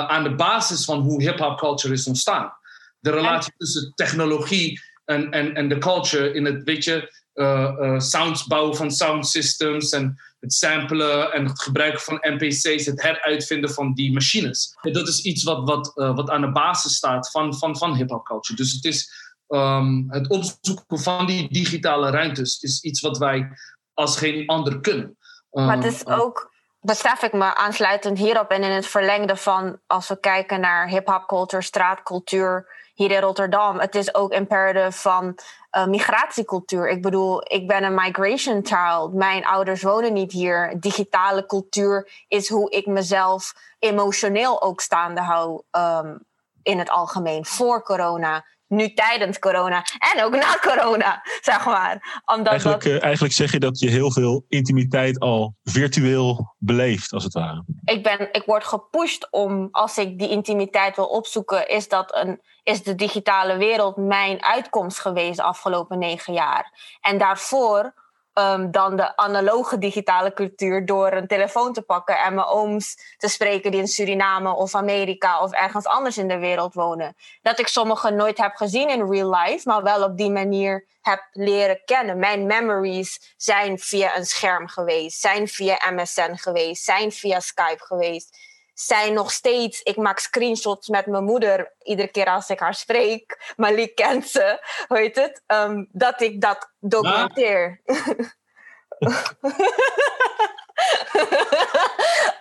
aan 0.07 0.23
de 0.23 0.35
basis 0.35 0.85
van 0.85 0.99
hoe 0.99 1.21
hip-hop 1.21 1.57
culture 1.57 1.93
is 1.93 2.07
ontstaan. 2.07 2.53
De 2.99 3.11
relatie 3.11 3.53
tussen 3.57 3.91
technologie 3.95 4.81
en, 5.05 5.31
en, 5.31 5.55
en 5.55 5.69
de 5.69 5.77
culture 5.77 6.33
in 6.33 6.45
het, 6.45 6.63
weet 6.63 6.83
je, 6.83 7.23
uh, 7.33 7.99
sounds 7.99 8.47
bouwen 8.47 8.75
van 8.75 8.91
sound 8.91 9.27
systems 9.27 9.89
en 9.89 10.19
het 10.39 10.53
samplen 10.53 11.33
en 11.33 11.45
het 11.45 11.61
gebruiken 11.61 12.01
van 12.01 12.17
NPC's, 12.21 12.85
het 12.85 13.01
heruitvinden 13.01 13.69
van 13.69 13.93
die 13.93 14.13
machines. 14.13 14.77
dat 14.81 15.07
is 15.07 15.21
iets 15.21 15.43
wat, 15.43 15.67
wat, 15.67 15.91
wat 15.95 16.29
aan 16.29 16.41
de 16.41 16.51
basis 16.51 16.95
staat 16.95 17.31
van, 17.31 17.55
van, 17.57 17.77
van 17.77 17.95
hip-hop 17.95 18.25
culture. 18.25 18.57
Dus 18.57 18.71
het 18.71 18.85
is 18.85 19.11
um, 19.47 20.05
het 20.09 20.29
opzoeken 20.29 20.99
van 20.99 21.25
die 21.25 21.53
digitale 21.53 22.09
ruimtes 22.09 22.59
is 22.59 22.81
iets 22.81 23.01
wat 23.01 23.17
wij 23.17 23.49
als 23.93 24.17
geen 24.17 24.47
ander 24.47 24.79
kunnen. 24.79 25.17
maar 25.51 25.75
het 25.75 25.93
is 25.93 26.05
ook 26.05 26.53
besef 26.85 27.23
ik 27.23 27.33
me 27.33 27.55
aansluitend 27.55 28.17
hierop 28.17 28.49
en 28.49 28.63
in 28.63 28.71
het 28.71 28.87
verlengde 28.87 29.35
van 29.35 29.79
als 29.87 30.07
we 30.07 30.19
kijken 30.19 30.59
naar 30.59 30.87
hip-hop 30.87 31.27
cultuur, 31.27 31.63
straatcultuur 31.63 32.67
hier 32.93 33.11
in 33.11 33.21
Rotterdam. 33.21 33.79
Het 33.79 33.95
is 33.95 34.15
ook 34.15 34.31
imperative 34.31 34.91
van 34.91 35.37
uh, 35.77 35.85
migratiecultuur. 35.85 36.89
Ik 36.89 37.01
bedoel, 37.01 37.53
ik 37.53 37.67
ben 37.67 37.83
een 37.83 37.95
migration 37.95 38.65
child. 38.65 39.13
Mijn 39.13 39.45
ouders 39.45 39.81
wonen 39.81 40.13
niet 40.13 40.31
hier. 40.31 40.79
Digitale 40.79 41.45
cultuur 41.45 42.25
is 42.27 42.49
hoe 42.49 42.69
ik 42.69 42.85
mezelf 42.85 43.53
emotioneel 43.79 44.61
ook 44.61 44.81
staande 44.81 45.21
hou 45.21 45.61
um, 45.71 46.19
in 46.63 46.79
het 46.79 46.89
algemeen 46.89 47.45
voor 47.45 47.83
corona 47.83 48.45
nu 48.75 48.93
tijdens 48.93 49.39
corona 49.39 49.85
en 50.13 50.23
ook 50.23 50.35
na 50.35 50.57
corona, 50.61 51.21
zeg 51.41 51.65
maar. 51.65 52.21
Omdat 52.25 52.47
eigenlijk, 52.47 52.83
dat... 52.83 52.91
uh, 52.91 53.03
eigenlijk 53.03 53.33
zeg 53.33 53.51
je 53.51 53.59
dat 53.59 53.79
je 53.79 53.89
heel 53.89 54.11
veel 54.11 54.45
intimiteit 54.47 55.19
al 55.19 55.55
virtueel 55.63 56.55
beleeft, 56.57 57.11
als 57.11 57.23
het 57.23 57.33
ware. 57.33 57.63
Ik, 57.83 58.03
ben, 58.03 58.29
ik 58.31 58.43
word 58.45 58.63
gepusht 58.63 59.27
om, 59.31 59.67
als 59.71 59.97
ik 59.97 60.19
die 60.19 60.29
intimiteit 60.29 60.95
wil 60.95 61.05
opzoeken, 61.05 61.67
is, 61.67 61.87
dat 61.87 62.15
een, 62.15 62.41
is 62.63 62.83
de 62.83 62.95
digitale 62.95 63.57
wereld 63.57 63.97
mijn 63.97 64.43
uitkomst 64.43 64.99
geweest 64.99 65.35
de 65.35 65.43
afgelopen 65.43 65.99
negen 65.99 66.33
jaar. 66.33 66.97
En 67.01 67.17
daarvoor 67.17 67.93
um, 68.39 68.71
dan 68.71 68.95
de 68.95 69.17
analoge 69.17 69.77
digitale 69.77 70.33
cultuur 70.33 70.85
door 70.85 71.11
een 71.11 71.27
telefoon 71.27 71.73
te 71.73 71.81
pakken 71.81 72.19
en 72.19 72.33
mijn 72.33 72.47
ooms 72.47 73.15
te 73.17 73.27
spreken 73.27 73.71
die 73.71 73.79
in 73.79 73.87
Suriname 73.87 74.55
of 74.55 74.75
Amerika 74.75 75.41
of 75.41 75.51
ergens 75.51 75.85
anders 75.85 76.17
in 76.17 76.27
de 76.27 76.37
wereld 76.37 76.73
wonen. 76.73 77.15
Dat 77.41 77.59
ik 77.59 77.67
sommigen 77.67 78.15
nooit 78.15 78.37
heb 78.37 78.55
gezien 78.55 78.89
in 78.89 79.09
real 79.09 79.35
life, 79.35 79.69
maar 79.69 79.83
wel 79.83 80.03
op 80.03 80.17
die 80.17 80.31
manier 80.31 80.85
heb 81.01 81.27
leren 81.31 81.81
kennen. 81.85 82.19
Mijn 82.19 82.45
memories 82.45 83.33
zijn 83.37 83.79
via 83.79 84.17
een 84.17 84.25
scherm 84.25 84.67
geweest, 84.67 85.19
zijn 85.19 85.47
via 85.47 85.91
MSN 85.91 86.35
geweest, 86.35 86.83
zijn 86.83 87.11
via 87.11 87.39
Skype 87.39 87.85
geweest 87.85 88.37
zijn 88.75 89.13
nog 89.13 89.31
steeds. 89.31 89.81
Ik 89.81 89.97
maak 89.97 90.19
screenshots 90.19 90.87
met 90.87 91.05
mijn 91.05 91.23
moeder 91.23 91.73
iedere 91.83 92.07
keer 92.07 92.25
als 92.25 92.49
ik 92.49 92.59
haar 92.59 92.73
spreek. 92.73 93.53
Malik 93.55 93.95
kent 93.95 94.27
ze, 94.27 94.59
hoe 94.87 94.97
heet 94.97 95.15
het? 95.15 95.41
Um, 95.47 95.89
dat 95.91 96.21
ik 96.21 96.41
dat 96.41 96.71
documenteer. 96.79 97.81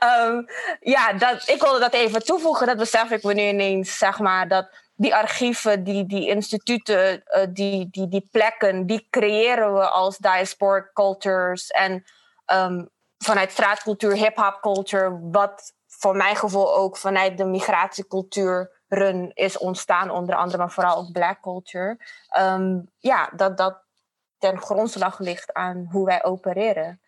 um, 0.00 0.46
ja, 0.94 1.12
dat, 1.12 1.48
ik 1.48 1.60
wilde 1.60 1.78
dat 1.78 1.92
even 1.92 2.24
toevoegen. 2.24 2.66
Dat 2.66 2.76
besef 2.76 3.10
ik 3.10 3.22
me 3.22 3.34
nu 3.34 3.42
ineens, 3.42 3.98
zeg 3.98 4.18
maar, 4.18 4.48
dat 4.48 4.68
die 4.96 5.14
archieven, 5.14 5.84
die, 5.84 6.06
die 6.06 6.28
instituten, 6.28 7.22
uh, 7.26 7.46
die, 7.48 7.88
die, 7.90 8.08
die 8.08 8.28
plekken, 8.30 8.86
die 8.86 9.06
creëren 9.10 9.74
we 9.74 9.88
als 9.88 10.18
diasporic 10.18 10.92
cultures. 10.92 11.68
En 11.70 12.04
um, 12.52 12.88
vanuit 13.18 13.50
straatcultuur, 13.50 14.12
hip-hop 14.12 14.58
culture, 14.60 15.18
wat 15.22 15.72
voor 15.98 16.16
mijn 16.16 16.36
gevoel 16.36 16.74
ook 16.76 16.96
vanuit 16.96 17.38
de 17.38 17.44
migratiecultuur 17.44 18.82
run 18.88 19.30
is 19.34 19.58
ontstaan, 19.58 20.10
onder 20.10 20.34
andere, 20.34 20.58
maar 20.58 20.70
vooral 20.72 20.96
ook 20.96 21.12
black 21.12 21.40
culture. 21.40 21.98
Ehm, 22.28 22.80
ja, 22.98 23.30
dat 23.36 23.56
dat 23.56 23.82
ten 24.38 24.58
grondslag 24.58 25.18
ligt 25.18 25.52
aan 25.52 25.86
hoe 25.90 26.04
wij 26.06 26.24
opereren, 26.24 27.00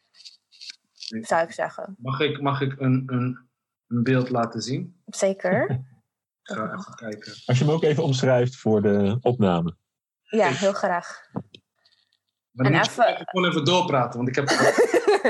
zou 1.20 1.43
ik 1.43 1.53
zeggen. 1.53 1.95
Mag 1.99 2.20
ik, 2.20 2.41
mag 2.41 2.61
ik 2.61 2.80
een, 2.80 3.03
een, 3.07 3.49
een 3.89 4.03
beeld 4.03 4.30
laten 4.30 4.61
zien? 4.62 5.01
Zeker. 5.07 5.68
Ik 6.43 6.55
ga 6.55 6.72
even 6.72 6.95
kijken. 6.95 7.32
Als 7.47 7.59
je 7.59 7.64
hem 7.64 7.72
ook 7.72 7.82
even 7.82 8.03
omschrijft 8.03 8.57
voor 8.57 8.82
de 8.82 9.18
opname. 9.20 9.76
Ja, 10.22 10.49
heel 10.49 10.72
graag. 10.72 11.28
Maar 11.32 12.66
En 12.66 12.72
dan 12.72 12.80
moet 12.80 12.95
je 12.95 13.05
even- 13.05 13.26
gewoon 13.28 13.49
even 13.51 13.64
doorpraten, 13.64 14.16
want 14.16 14.28
ik 14.28 14.34
heb... 14.34 14.49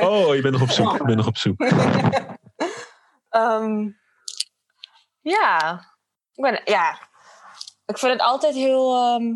Oh, 0.02 0.34
je 0.34 0.40
bent 0.42 0.52
nog 0.52 0.62
op 0.62 0.68
zoek. 0.70 0.96
Je 0.96 1.04
bent 1.04 1.16
nog 1.16 1.26
op 1.26 1.36
zoek. 1.36 1.60
Ehm, 3.36 3.88
ja. 5.20 5.80
Ik 6.34 6.68
ja, 6.68 6.98
ik 7.86 7.98
vind 7.98 8.12
het 8.12 8.20
altijd 8.20 8.54
heel, 8.54 8.94
ehm, 8.94 9.34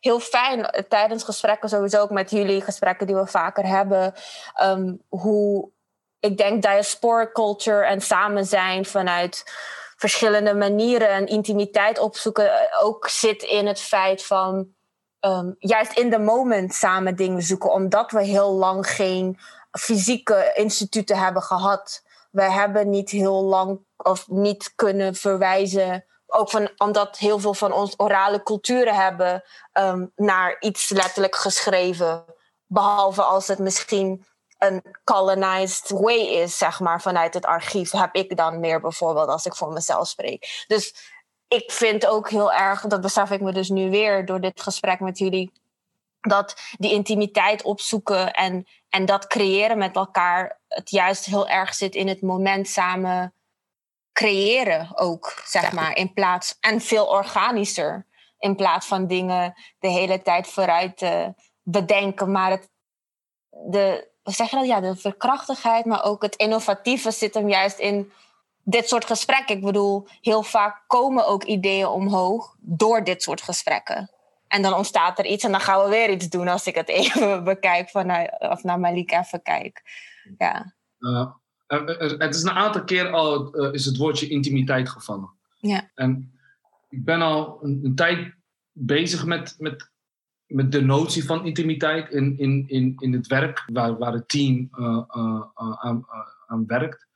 heel 0.00 0.20
fijn 0.20 0.86
tijdens 0.88 1.24
gesprekken, 1.24 1.68
sowieso 1.68 2.00
ook 2.00 2.10
met 2.10 2.30
jullie, 2.30 2.60
gesprekken 2.60 3.06
die 3.06 3.16
we 3.16 3.26
vaker 3.26 3.66
hebben, 3.66 4.14
ehm, 4.54 4.94
hoe 5.08 5.72
ik 6.20 6.36
denk 6.36 6.62
diaspora 6.62 7.30
culture 7.32 7.84
en 7.84 8.00
samen 8.00 8.44
zijn 8.44 8.84
vanuit 8.84 9.42
verschillende 9.96 10.54
manieren 10.54 11.08
en 11.08 11.26
intimiteit 11.26 11.98
opzoeken 11.98 12.52
eh, 12.52 12.84
ook 12.84 13.08
zit 13.08 13.42
in 13.42 13.66
het 13.66 13.80
feit 13.80 14.26
van 14.26 14.72
juist 15.58 15.98
in 15.98 16.10
de 16.10 16.18
moment 16.18 16.74
samen 16.74 17.16
dingen 17.16 17.42
zoeken, 17.42 17.72
omdat 17.72 18.10
we 18.10 18.22
heel 18.22 18.52
lang 18.52 18.86
geen 18.86 19.38
fysieke 19.70 20.52
instituten 20.54 21.18
hebben 21.18 21.42
gehad. 21.42 22.02
We 22.34 22.42
hebben 22.42 22.90
niet 22.90 23.10
heel 23.10 23.42
lang 23.42 23.80
of 23.96 24.28
niet 24.28 24.72
kunnen 24.74 25.14
verwijzen, 25.14 26.04
ook 26.26 26.50
van, 26.50 26.70
omdat 26.76 27.18
heel 27.18 27.38
veel 27.38 27.54
van 27.54 27.72
ons 27.72 27.94
orale 27.96 28.42
culturen 28.42 28.94
hebben, 28.94 29.42
ehm, 29.72 30.06
naar 30.16 30.56
iets 30.60 30.88
letterlijk 30.88 31.34
geschreven. 31.36 32.24
Behalve 32.66 33.22
als 33.22 33.46
het 33.46 33.58
misschien 33.58 34.24
een 34.58 34.82
colonized 35.04 35.90
way 35.90 36.18
is, 36.18 36.58
zeg 36.58 36.80
maar, 36.80 37.02
vanuit 37.02 37.34
het 37.34 37.44
archief, 37.46 37.90
heb 37.90 38.14
ik 38.14 38.36
dan 38.36 38.60
meer 38.60 38.80
bijvoorbeeld 38.80 39.28
als 39.28 39.46
ik 39.46 39.54
voor 39.54 39.72
mezelf 39.72 40.08
spreek. 40.08 40.64
Dus 40.66 41.12
ik 41.48 41.72
vind 41.72 42.06
ook 42.06 42.30
heel 42.30 42.52
erg, 42.52 42.80
dat 42.80 43.00
besef 43.00 43.30
ik 43.30 43.40
me 43.40 43.52
dus 43.52 43.68
nu 43.68 43.90
weer 43.90 44.26
door 44.26 44.40
dit 44.40 44.60
gesprek 44.60 45.00
met 45.00 45.18
jullie, 45.18 45.52
dat 46.28 46.54
die 46.78 46.92
intimiteit 46.92 47.62
opzoeken 47.62 48.32
en, 48.32 48.66
en 48.88 49.04
dat 49.04 49.26
creëren 49.26 49.78
met 49.78 49.96
elkaar, 49.96 50.60
het 50.68 50.90
juist 50.90 51.24
heel 51.24 51.48
erg 51.48 51.74
zit 51.74 51.94
in 51.94 52.08
het 52.08 52.22
moment 52.22 52.68
samen 52.68 53.34
creëren 54.12 54.98
ook, 54.98 55.42
zeg 55.44 55.72
maar, 55.72 55.96
in 55.96 56.12
plaats, 56.12 56.56
en 56.60 56.80
veel 56.80 57.06
organischer, 57.06 58.06
in 58.38 58.56
plaats 58.56 58.86
van 58.86 59.06
dingen 59.06 59.54
de 59.78 59.88
hele 59.88 60.22
tijd 60.22 60.46
vooruit 60.46 60.96
te 60.96 61.34
bedenken, 61.62 62.30
maar 62.30 62.50
het, 62.50 62.70
de, 63.50 64.10
zeg 64.22 64.50
je 64.50 64.56
dat, 64.56 64.66
ja, 64.66 64.80
de 64.80 64.96
verkrachtigheid, 64.96 65.84
maar 65.84 66.04
ook 66.04 66.22
het 66.22 66.36
innovatieve 66.36 67.10
zit 67.10 67.34
hem 67.34 67.48
juist 67.48 67.78
in 67.78 68.12
dit 68.64 68.88
soort 68.88 69.04
gesprekken. 69.04 69.56
Ik 69.56 69.64
bedoel, 69.64 70.06
heel 70.20 70.42
vaak 70.42 70.84
komen 70.86 71.26
ook 71.26 71.44
ideeën 71.44 71.86
omhoog 71.86 72.56
door 72.60 73.04
dit 73.04 73.22
soort 73.22 73.42
gesprekken. 73.42 74.10
En 74.48 74.62
dan 74.62 74.74
ontstaat 74.74 75.18
er 75.18 75.26
iets 75.26 75.44
en 75.44 75.50
dan 75.50 75.60
gaan 75.60 75.84
we 75.84 75.88
weer 75.90 76.10
iets 76.10 76.28
doen 76.28 76.48
als 76.48 76.66
ik 76.66 76.74
het 76.74 76.88
even 76.98 77.44
bekijk 77.44 77.88
vanuit, 77.90 78.40
of 78.40 78.62
naar 78.62 78.80
Malik 78.80 79.12
even 79.12 79.42
kijk. 79.42 79.82
Ja. 80.38 80.74
Uh, 80.98 81.26
er- 81.66 82.00
er- 82.00 82.18
het 82.18 82.34
is 82.34 82.42
een 82.42 82.50
aantal 82.50 82.84
keer 82.84 83.10
al 83.10 83.54
eh, 83.54 83.72
is 83.72 83.84
het 83.84 83.96
woordje 83.96 84.28
intimiteit 84.28 84.88
gevallen. 84.88 85.30
Ja. 85.58 85.90
En 85.94 86.32
ik 86.88 87.04
ben 87.04 87.22
al 87.22 87.58
een, 87.62 87.80
een 87.82 87.94
tijd 87.94 88.34
bezig 88.72 89.24
met, 89.24 89.54
met, 89.58 89.90
met 90.46 90.72
de 90.72 90.80
notie 90.80 91.24
van 91.24 91.44
intimiteit 91.46 92.10
in, 92.10 92.38
in, 92.38 92.64
in, 92.68 92.94
in 92.98 93.12
het 93.12 93.26
werk 93.26 93.64
waar, 93.72 93.98
waar 93.98 94.12
het 94.12 94.28
team 94.28 94.68
eh, 94.72 95.02
eh, 95.08 95.42
eh, 95.54 95.72
aan, 95.78 96.06
eh, 96.10 96.18
aan 96.46 96.66
werkt. 96.66 97.06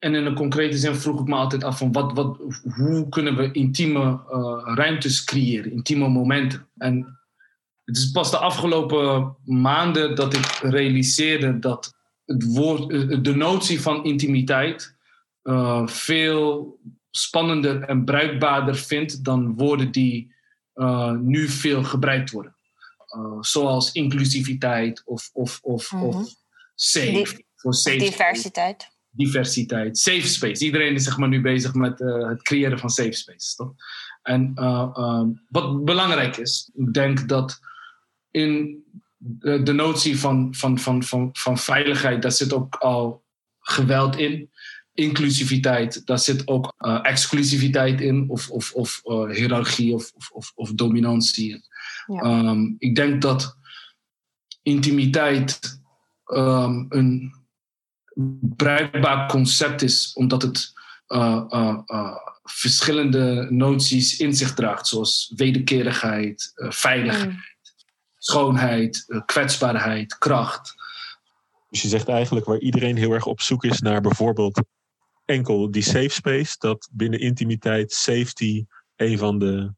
En 0.00 0.14
in 0.14 0.26
een 0.26 0.34
concrete 0.34 0.76
zin 0.78 0.94
vroeg 0.94 1.20
ik 1.20 1.26
me 1.26 1.34
altijd 1.34 1.64
af 1.64 1.78
van 1.78 1.92
wat, 1.92 2.12
wat, 2.12 2.38
hoe 2.76 3.08
kunnen 3.08 3.36
we 3.36 3.52
intieme 3.52 4.02
eh, 4.30 4.74
ruimtes 4.74 5.24
creëren, 5.24 5.72
intieme 5.72 6.08
momenten. 6.08 6.68
En 6.78 7.18
het 7.84 7.96
is 7.96 8.10
pas 8.10 8.30
de 8.30 8.38
afgelopen 8.38 9.36
maanden 9.44 10.14
dat 10.14 10.34
ik 10.34 10.46
realiseerde 10.62 11.58
dat 11.58 11.94
het 12.24 12.44
woord, 12.54 12.92
eh, 12.92 13.18
de 13.22 13.34
notie 13.36 13.80
van 13.80 14.04
intimiteit 14.04 14.96
eh, 15.42 15.86
veel 15.86 16.78
spannender 17.10 17.82
en 17.82 18.04
bruikbaarder 18.04 18.76
vindt 18.76 19.24
dan 19.24 19.54
woorden 19.56 19.90
die 19.92 20.38
nu 21.20 21.48
veel 21.48 21.82
gebruikt 21.84 22.30
worden. 22.30 22.54
Zoals 23.40 23.92
inclusiviteit 23.92 25.02
of, 25.04 25.30
of, 25.32 25.58
of, 25.62 25.92
Mhm. 25.92 26.04
of 26.04 26.34
safe. 26.74 27.10
Di- 27.12 27.44
voor 27.56 27.74
safe 27.74 27.96
space 27.96 28.10
Diversiteit. 28.10 28.90
Diversiteit, 29.10 29.98
safe 29.98 30.28
space. 30.28 30.64
Iedereen 30.64 30.94
is 30.94 31.04
zeg 31.04 31.16
maar 31.16 31.28
nu 31.28 31.40
bezig 31.40 31.74
met 31.74 32.00
eh, 32.00 32.28
het 32.28 32.42
creëren 32.42 32.78
van 32.78 32.90
safe 32.90 33.12
space. 33.12 33.56
Toch? 33.56 33.74
En 34.22 34.52
eh, 34.54 34.90
ehm, 34.94 35.28
wat 35.48 35.84
belangrijk 35.84 36.36
is, 36.36 36.70
ik 36.74 36.92
denk 36.92 37.28
dat 37.28 37.60
in 38.30 38.84
de, 39.16 39.62
de 39.62 39.72
notie 39.72 40.18
van, 40.18 40.54
van, 40.54 40.78
van, 40.78 41.02
van, 41.02 41.30
van 41.32 41.58
veiligheid, 41.58 42.22
daar 42.22 42.32
zit 42.32 42.52
ook 42.52 42.74
al 42.74 43.24
geweld 43.60 44.16
in. 44.16 44.50
Inclusiviteit, 44.94 46.06
daar 46.06 46.18
zit 46.18 46.48
ook 46.48 46.74
eh, 46.76 46.98
exclusiviteit 47.02 48.00
in, 48.00 48.24
of, 48.28 48.50
of, 48.50 48.72
of 48.72 49.00
eh, 49.04 49.30
hiërarchie 49.30 49.94
of, 49.94 50.12
of, 50.14 50.30
of, 50.30 50.52
of 50.54 50.72
dominantie. 50.72 51.64
Ja. 52.06 52.20
Ehm, 52.20 52.74
ik 52.78 52.94
denk 52.94 53.22
dat 53.22 53.56
intimiteit 54.62 55.80
ehm, 56.24 56.84
een 56.88 57.39
bruikbaar 58.56 59.28
concept 59.28 59.82
is, 59.82 60.12
omdat 60.14 60.42
het 60.42 60.72
eh, 61.06 61.44
eh, 61.48 61.78
eh, 61.86 62.16
verschillende 62.42 63.46
noties 63.50 64.18
in 64.18 64.34
zich 64.34 64.54
draagt, 64.54 64.86
zoals 64.86 65.32
wederkerigheid, 65.36 66.52
veiligheid, 66.54 67.30
Mm. 67.30 67.38
schoonheid, 68.18 69.22
kwetsbaarheid, 69.26 70.18
kracht. 70.18 70.74
Dus 71.70 71.82
je 71.82 71.88
zegt 71.88 72.08
eigenlijk 72.08 72.46
waar 72.46 72.58
iedereen 72.58 72.96
heel 72.96 73.12
erg 73.12 73.26
op 73.26 73.40
zoek 73.40 73.64
is 73.64 73.80
naar 73.80 74.00
bijvoorbeeld 74.00 74.62
enkel 75.24 75.70
die 75.70 75.82
safe 75.82 76.08
space. 76.08 76.54
Dat 76.58 76.88
binnen 76.92 77.20
intimiteit 77.20 77.92
safety 77.92 78.64
een 78.96 79.18
van 79.18 79.38
de 79.38 79.72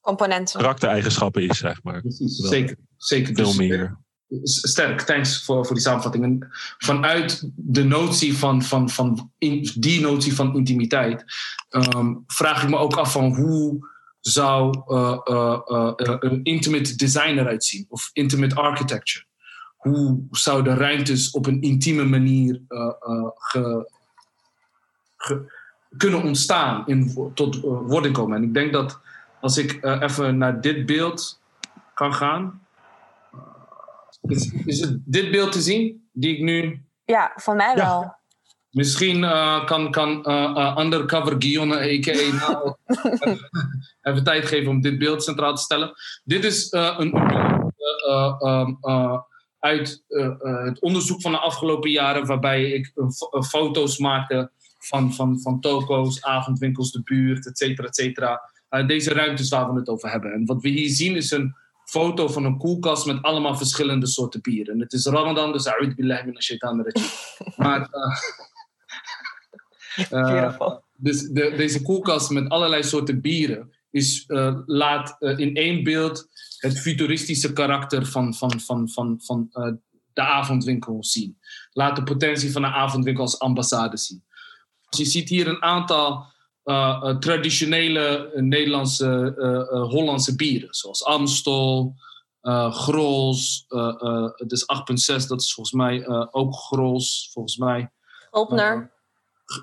Componenten. 0.00 0.60
karaktereigenschappen 0.60 1.42
is, 1.42 1.58
zeg 1.58 1.82
maar. 1.82 2.00
Precies, 2.00 2.40
Wel. 2.40 2.50
zeker. 2.50 2.76
zeker. 2.96 3.34
Veel 3.34 3.44
Dus, 3.44 3.56
meer. 3.56 3.98
Sterk, 4.42 5.00
thanks 5.00 5.44
voor, 5.44 5.66
voor 5.66 5.74
die 5.74 5.84
samenvatting. 5.84 6.24
En 6.24 6.48
vanuit 6.78 7.50
de 7.56 7.84
notie 7.84 8.36
van, 8.38 8.62
van, 8.62 8.90
van 8.90 9.32
die 9.74 10.00
notie 10.00 10.34
van 10.34 10.56
intimiteit 10.56 11.24
ehm, 11.68 12.14
vraag 12.26 12.62
ik 12.62 12.68
me 12.68 12.76
ook 12.76 12.96
af 12.96 13.12
van 13.12 13.34
hoe 13.34 13.88
zou 14.20 14.82
eh, 14.86 15.18
eh, 15.24 15.60
eh, 15.96 16.16
een 16.18 16.42
intimate 16.42 16.96
design 16.96 17.38
eruit 17.38 17.64
zien 17.64 17.86
of 17.88 18.10
intimate 18.12 18.54
architecture. 18.54 19.24
Hoe 19.76 20.26
zouden 20.30 20.76
ruimtes 20.76 21.30
op 21.30 21.46
een 21.46 21.60
intieme 21.62 22.04
manier 22.04 22.60
kunnen 25.96 26.22
ontstaan, 26.22 26.84
wo- 27.14 27.32
tot 27.34 27.60
wording 27.60 28.14
komen. 28.14 28.36
En 28.36 28.42
ik 28.42 28.54
denk 28.54 28.72
dat 28.72 29.00
als 29.40 29.58
ik 29.58 29.84
even 29.84 30.38
naar 30.38 30.60
dit 30.60 30.86
beeld 30.86 31.40
kan 31.94 32.14
gaan. 32.14 32.66
Is, 34.20 34.52
is 34.64 34.80
het 34.80 34.98
dit 35.04 35.30
beeld 35.30 35.52
te 35.52 35.60
zien? 35.60 36.08
Die 36.12 36.36
ik 36.36 36.42
nu. 36.42 36.82
Ja, 37.04 37.32
voor 37.36 37.56
mij 37.56 37.76
Ja. 37.76 37.84
wel. 37.84 38.16
Misschien 38.70 39.24
eh, 39.24 39.64
kan, 39.66 39.90
kan 39.90 40.24
eh, 40.24 40.44
eh, 40.56 40.76
Undercover 40.84 41.34
Guillaume, 41.38 41.76
a.k.a. 41.76 42.36
nou, 42.46 42.74
even, 42.86 43.48
even 44.02 44.24
tijd 44.24 44.46
geven 44.46 44.70
om 44.70 44.80
dit 44.80 44.98
beeld 44.98 45.22
centraal 45.22 45.54
te 45.54 45.62
stellen. 45.62 45.92
Dit 46.24 46.44
is 46.44 46.68
eh, 46.68 46.94
een 46.98 47.12
eh, 47.12 47.58
eh, 48.08 48.34
ehm, 48.38 48.74
eh, 48.80 49.18
uit 49.58 50.04
het 50.38 50.80
onderzoek 50.80 51.20
van 51.20 51.32
de 51.32 51.38
afgelopen 51.38 51.90
jaren, 51.90 52.26
waarbij 52.26 52.64
ik 52.70 52.92
fo- 53.16 53.42
foto's 53.42 53.98
maakte 53.98 54.50
van, 54.78 55.14
van, 55.14 55.40
van 55.40 55.60
toko's, 55.60 56.22
avondwinkels, 56.22 56.92
de 56.92 57.02
buurt, 57.02 57.46
et 57.46 57.58
cetera, 57.58 57.86
et 57.86 57.94
cetera. 57.96 58.40
Eh, 58.68 58.86
deze 58.86 59.12
ruimtes 59.12 59.48
waar 59.48 59.72
we 59.72 59.78
het 59.78 59.88
over 59.88 60.10
hebben. 60.10 60.32
En 60.32 60.46
wat 60.46 60.62
we 60.62 60.68
hier 60.68 60.88
zien 60.90 61.16
is 61.16 61.30
een 61.30 61.54
foto 61.88 62.28
van 62.28 62.44
een 62.44 62.58
koelkast 62.58 63.06
met 63.06 63.22
allemaal 63.22 63.56
verschillende 63.56 64.06
soorten 64.06 64.40
bieren. 64.40 64.74
En 64.74 64.80
het 64.80 64.92
is 64.92 65.06
Ramadan, 65.06 65.52
dus 65.52 65.66
a'ud 65.66 65.94
billahi 65.94 66.24
min 66.24 66.42
shaitan. 66.42 66.86
Maar 67.56 67.88
Beautiful. 70.10 70.84
dus 70.96 71.22
de, 71.22 71.54
deze 71.56 71.82
koelkast 71.82 72.30
met 72.30 72.48
allerlei 72.48 72.82
soorten 72.82 73.20
bieren 73.20 73.76
is, 73.90 74.24
eh, 74.26 74.58
laat 74.66 75.16
in 75.18 75.54
één 75.54 75.84
beeld 75.84 76.28
het 76.58 76.80
futuristische 76.80 77.52
karakter 77.52 78.06
van, 78.06 78.34
van, 78.34 78.60
van, 78.60 78.88
van, 78.88 79.20
van 79.24 79.48
de 80.12 80.22
avondwinkel 80.22 81.04
zien. 81.04 81.38
Laat 81.72 81.96
de 81.96 82.02
potentie 82.02 82.52
van 82.52 82.62
de 82.62 82.68
avondwinkel 82.68 83.22
als 83.22 83.38
ambassade 83.38 83.96
zien. 83.96 84.24
Dus 84.88 84.98
je 84.98 85.04
ziet 85.04 85.28
hier 85.28 85.48
een 85.48 85.62
aantal 85.62 86.26
traditionele 87.20 88.30
Nederlandse, 88.34 89.34
Hollandse 89.90 90.36
bieren, 90.36 90.74
zoals 90.74 91.04
Amstel, 91.04 91.94
Grols, 92.70 93.64
het 94.36 94.52
is 94.52 94.66
8,6, 95.22 95.26
dat 95.26 95.40
is 95.40 95.54
volgens 95.54 95.72
mij 95.72 96.06
ook 96.30 96.54
Grols, 96.54 97.30
volgens 97.32 97.56
mij. 97.56 97.90
Gulpener. 98.30 98.90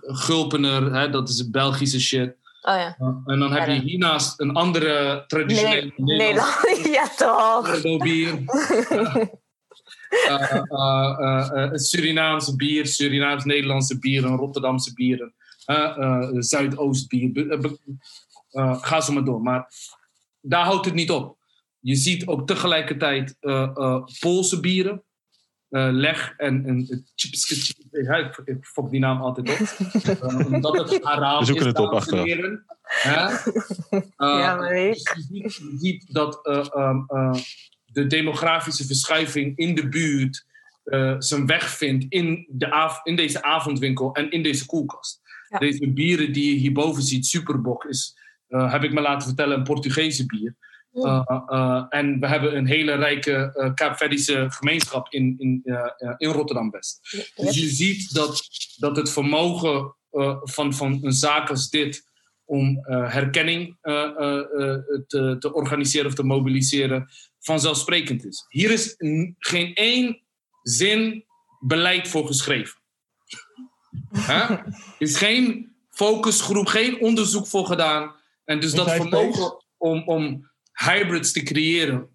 Gulpener, 0.01 0.93
hè, 0.93 1.09
dat 1.09 1.29
is 1.29 1.49
Belgische 1.49 1.99
shit. 1.99 2.35
Oh 2.61 2.75
ja. 2.75 2.95
en 3.25 3.39
dan 3.39 3.51
heb 3.51 3.67
je 3.67 3.81
hiernaast 3.81 4.39
een 4.39 4.51
andere 4.51 5.23
traditionele 5.27 5.93
nee, 5.95 6.17
Nederland. 6.17 6.79
ja, 6.97 7.07
toch. 7.07 7.81
bier. 7.81 8.43
uh, 10.29 10.61
uh, 10.69 11.69
Surinaamse 11.73 12.55
bier, 12.55 12.85
Surinaams-Nederlandse 12.85 13.99
bier, 13.99 14.25
een 14.25 14.35
Rotterdamse 14.35 14.93
bier, 14.93 15.21
een 15.21 15.33
Zuidoostbier. 16.43 17.57
ga 18.81 19.01
zo 19.01 19.13
maar 19.13 19.23
door. 19.23 19.41
Maar 19.41 19.71
daar 20.41 20.65
houdt 20.65 20.85
het 20.85 20.93
niet 20.93 21.11
op. 21.11 21.37
Je 21.79 21.95
ziet 21.95 22.27
ook 22.27 22.47
tegelijkertijd 22.47 23.37
Poolse 24.19 24.59
bieren. 24.59 25.03
Uh, 25.69 25.87
leg 25.91 26.33
en, 26.37 26.65
en 26.65 27.05
ik, 27.91 28.41
ik 28.45 28.65
fok 28.65 28.91
die 28.91 28.99
naam 28.99 29.21
altijd 29.21 29.49
op. 29.49 29.59
Uh, 30.23 30.45
omdat 30.53 30.89
het 30.89 31.03
Araam 31.03 31.39
We 31.39 31.45
zoeken 31.45 31.65
is, 31.65 31.71
het 31.71 31.79
op 31.79 31.91
achteraf. 31.91 32.25
Uh, 32.25 33.35
ja, 34.17 34.55
maar 34.55 34.75
ik. 34.75 34.93
Dus 34.93 35.13
je, 35.15 35.21
ziet, 35.21 35.55
je 35.55 35.77
ziet 35.79 36.13
dat 36.13 36.47
um, 36.75 37.05
de 37.85 38.07
demografische 38.07 38.85
verschuiving 38.85 39.57
in 39.57 39.75
de 39.75 39.89
buurt 39.89 40.45
zijn 41.19 41.45
weg 41.45 41.69
vindt 41.69 42.05
in, 42.09 42.47
de 42.49 42.71
av 42.71 42.99
in 43.03 43.15
deze 43.15 43.43
avondwinkel 43.43 44.13
en 44.13 44.31
in 44.31 44.43
deze 44.43 44.65
koelkast. 44.65 45.21
Ja. 45.47 45.57
Deze 45.57 45.91
bieren 45.91 46.33
die 46.33 46.53
je 46.53 46.59
hierboven 46.59 47.03
ziet, 47.03 47.25
Superbok, 47.25 47.83
is, 47.83 48.17
heb 48.47 48.83
ik 48.83 48.93
me 48.93 49.01
laten 49.01 49.27
vertellen, 49.27 49.57
een 49.57 49.63
Portugese 49.63 50.25
bier. 50.25 50.55
Uh, 50.95 51.21
uh, 51.49 51.85
en 51.89 52.19
we 52.19 52.27
hebben 52.27 52.57
een 52.57 52.67
hele 52.67 52.95
rijke 52.95 53.53
uh, 53.55 53.73
Kaapverdische 53.73 54.45
gemeenschap 54.49 55.13
in, 55.13 55.35
in, 55.37 55.61
in 56.17 56.29
Rotterdam-West. 56.29 56.99
Dus 57.35 57.59
je 57.59 57.67
ziet 57.67 58.13
dat, 58.13 58.41
dat 58.75 58.95
het 58.95 59.11
vermogen 59.11 59.95
van, 60.41 60.73
van 60.73 60.99
een 61.01 61.13
zaak 61.13 61.49
als 61.49 61.69
dit 61.69 62.03
om 62.45 62.83
herkenning 62.87 63.77
te, 63.81 65.35
te 65.39 65.53
organiseren 65.53 66.07
of 66.07 66.13
te 66.13 66.23
mobiliseren 66.23 67.09
vanzelfsprekend 67.39 68.25
is. 68.25 68.45
Hier 68.47 68.71
is 68.71 68.95
geen 69.37 69.73
één 69.73 70.21
zin 70.61 71.25
beleid 71.59 72.07
voor 72.07 72.27
geschreven. 72.27 72.79
Er 74.27 74.63
is 74.97 75.17
geen 75.17 75.75
focusgroep, 75.89 76.67
geen 76.67 77.01
onderzoek 77.01 77.47
voor 77.47 77.65
gedaan. 77.65 78.15
En 78.45 78.59
dus 78.59 78.73
dat 78.73 78.91
vermogen 78.91 79.63
om, 79.77 80.03
om 80.07 80.49
hybrids 80.73 81.31
te 81.31 81.43
creëren, 81.43 82.09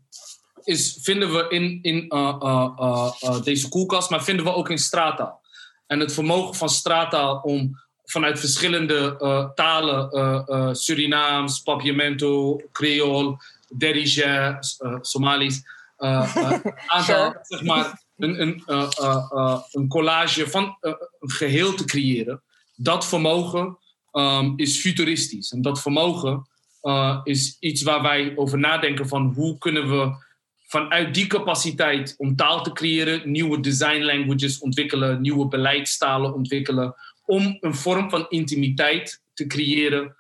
is, 0.65 0.99
vinden 1.03 1.33
we 1.33 1.47
in, 1.49 1.79
in 1.83 2.05
uh, 2.09 2.37
uh, 2.43 3.13
uh, 3.23 3.43
deze 3.43 3.69
koelkast, 3.69 4.11
maar 4.11 4.25
vinden 4.25 4.45
we 4.45 4.55
ook 4.55 4.71
in 4.71 4.79
straattaal. 4.79 5.41
En 5.87 6.01
het 6.01 6.13
vermogen 6.13 6.55
van 6.55 6.69
straattaal 6.69 7.41
om 7.41 7.81
vanuit 8.05 8.41
verschillende 8.41 9.17
talen, 9.55 10.77
Surinaams, 10.77 11.61
Papiamento, 11.61 12.61
Creool, 12.73 13.41
Derija, 13.69 14.59
Somalisch, 15.01 15.63
aantal, 16.87 17.35
zeg 17.43 17.63
maar, 17.63 18.03
een, 18.23 18.41
een, 18.41 18.63
een 19.71 19.89
collage 19.89 20.51
van 20.51 20.77
een 20.81 21.31
geheel 21.31 21.75
te 21.75 21.85
creëren. 21.85 22.43
Dat 22.75 23.07
vermogen 23.07 23.79
um, 24.13 24.53
is 24.57 24.79
futuristisch. 24.79 25.53
En 25.53 25.63
dat 25.63 25.81
vermogen 25.81 26.49
is 27.25 27.57
iets 27.61 27.83
waar 27.83 28.03
wij 28.03 28.33
over 28.37 28.59
nadenken 28.59 29.09
van 29.09 29.33
hoe 29.35 29.59
kunnen 29.59 29.89
we 29.89 30.29
vanuit 30.67 31.15
die 31.15 31.27
capaciteit 31.27 32.15
om 32.19 32.37
taal 32.37 32.63
te 32.63 32.73
creëren, 32.73 33.31
nieuwe 33.31 33.61
design 33.61 34.03
languages 34.03 34.59
ontwikkelen, 34.59 35.21
nieuwe 35.21 35.49
beleidstalen 35.49 36.35
ontwikkelen, 36.35 36.95
om 37.25 37.57
een 37.61 37.75
vorm 37.75 38.11
van 38.11 38.27
intimiteit 38.29 39.23
te 39.33 39.47
creëren 39.47 40.17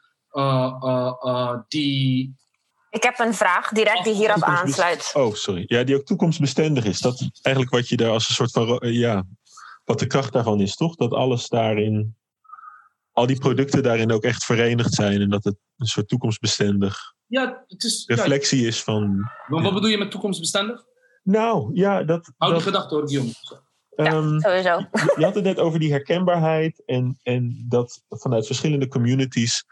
die. 1.68 2.38
Ik 2.90 3.02
heb 3.02 3.18
een 3.18 3.34
vraag 3.34 3.68
direct 3.68 4.04
die 4.04 4.14
hierop 4.14 4.42
aansluit. 4.42 5.10
Oh, 5.14 5.34
sorry. 5.34 5.64
Ja, 5.66 5.84
die 5.84 5.96
ook 5.96 6.04
toekomstbestendig 6.04 6.84
is. 6.84 7.00
Dat 7.00 7.20
is 7.20 7.30
eigenlijk 7.42 7.74
wat 7.74 7.88
je 7.88 7.96
daar 7.96 8.10
als 8.10 8.28
een 8.28 8.34
soort 8.34 8.50
van. 8.50 8.78
Ja, 8.92 9.24
wat 9.84 9.98
de 9.98 10.06
kracht 10.06 10.32
daarvan 10.32 10.60
is, 10.60 10.76
toch? 10.76 10.96
Dat 10.96 11.12
alles 11.12 11.48
daarin 11.48 12.16
al 13.12 13.26
die 13.26 13.38
producten 13.38 13.82
daarin 13.82 14.12
ook 14.12 14.22
echt 14.22 14.44
verenigd 14.44 14.94
zijn 14.94 15.20
en 15.20 15.30
dat 15.30 15.44
het 15.44 15.56
een 15.76 15.86
soort 15.86 16.08
toekomstbestendig 16.08 17.14
ja, 17.30 17.64
het 17.66 17.84
is, 17.84 18.04
reflectie 18.06 18.60
ja. 18.60 18.66
is 18.66 18.82
van. 18.82 19.30
Maar 19.46 19.62
wat 19.62 19.74
bedoel 19.74 19.90
je 19.90 19.98
met 19.98 20.10
toekomstbestendig? 20.10 20.84
Nou, 21.22 21.70
ja, 21.74 22.02
dat. 22.02 22.32
Houd 22.36 22.52
dat, 22.52 22.62
die 22.62 22.72
gedachte 22.72 22.94
hoor, 22.94 23.08
Guillaume. 23.08 23.32
Ja, 23.96 24.12
um, 24.12 24.40
sowieso. 24.40 24.78
Je, 24.78 25.14
je 25.16 25.24
had 25.24 25.34
het 25.34 25.44
net 25.44 25.58
over 25.58 25.78
die 25.78 25.90
herkenbaarheid 25.90 26.82
en, 26.86 27.18
en 27.22 27.64
dat 27.68 28.02
vanuit 28.08 28.46
verschillende 28.46 28.88
communities 28.88 29.64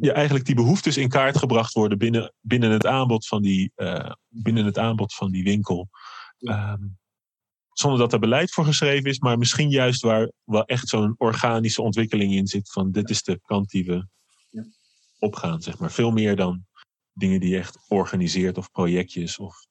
ja, 0.00 0.12
eigenlijk 0.12 0.44
die 0.44 0.54
behoeftes 0.54 0.96
in 0.96 1.08
kaart 1.08 1.38
gebracht 1.38 1.72
worden 1.72 1.98
binnen, 1.98 2.34
binnen, 2.40 2.70
het, 2.70 2.86
aanbod 2.86 3.26
van 3.26 3.42
die, 3.42 3.72
uh, 3.76 4.12
binnen 4.28 4.64
het 4.64 4.78
aanbod 4.78 5.14
van 5.14 5.30
die 5.30 5.44
winkel. 5.44 5.88
Um, 6.38 6.98
zonder 7.72 7.98
dat 7.98 8.12
er 8.12 8.18
beleid 8.18 8.52
voor 8.52 8.64
geschreven 8.64 9.10
is, 9.10 9.18
maar 9.18 9.38
misschien 9.38 9.70
juist 9.70 10.02
waar 10.02 10.30
wel 10.44 10.64
echt 10.64 10.88
zo'n 10.88 11.14
organische 11.18 11.82
ontwikkeling 11.82 12.32
in 12.32 12.46
zit 12.46 12.70
van 12.72 12.90
dit 12.90 13.10
is 13.10 13.22
de 13.22 13.40
kant 13.42 13.70
die 13.70 13.84
we 13.84 14.06
ja. 14.50 14.64
opgaan, 15.18 15.62
zeg 15.62 15.78
maar. 15.78 15.90
Veel 15.90 16.10
meer 16.10 16.36
dan 16.36 16.66
dingen 17.12 17.40
die 17.40 17.50
je 17.50 17.58
echt 17.58 17.78
organiseert 17.88 18.58
of 18.58 18.70
projectjes. 18.70 19.38
Of, 19.38 19.66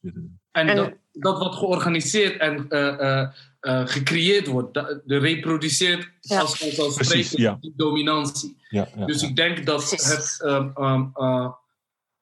en 0.52 0.76
dat, 0.76 0.94
dat 1.12 1.38
wat 1.40 1.56
georganiseerd 1.56 2.40
en 2.40 2.66
uh, 2.70 2.80
uh, 3.00 3.28
uh, 3.62 3.88
gecreëerd 3.88 4.48
wordt, 4.48 4.74
dat, 4.74 5.02
de 5.06 5.18
reproduceert 5.18 6.12
Ja. 6.20 6.40
als 6.40 6.96
Precies, 6.96 7.32
ja. 7.32 7.58
die 7.62 7.74
dominantie. 7.76 8.58
ja, 8.70 8.88
ja, 8.96 9.06
Dus 9.06 9.22
ja. 9.22 9.28
ik 9.28 9.36
denk 9.36 9.66
dat 9.66 9.88
Precies. 9.88 10.08
het 10.10 10.42
um, 10.46 10.74
um, 10.78 11.12
uh, 11.16 11.52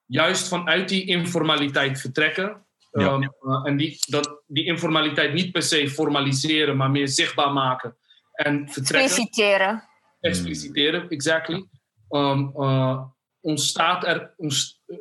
juist 0.06 0.48
vanuit 0.48 0.88
die 0.88 1.06
informaliteit 1.06 2.00
vertrekken. 2.00 2.66
Ja. 2.90 3.12
um, 3.12 3.22
uh, 3.22 3.60
en 3.64 3.76
die, 3.76 3.96
dat, 4.06 4.42
die 4.46 4.64
informaliteit 4.64 5.32
niet 5.32 5.52
per 5.52 5.62
se 5.62 5.90
formaliseren, 5.90 6.76
maar 6.76 6.90
meer 6.90 7.08
zichtbaar 7.08 7.52
maken 7.52 7.96
en 8.32 8.68
vertrekken. 8.68 9.08
Expliciteren. 9.08 9.82
Expliciteren, 10.20 11.08
exactly. 11.08 11.66
Um, 12.10 12.52
uh, 12.56 13.02
ontstaat 13.40 14.06
er, 14.06 14.34
ontst- 14.36 14.80
uh, 14.86 14.96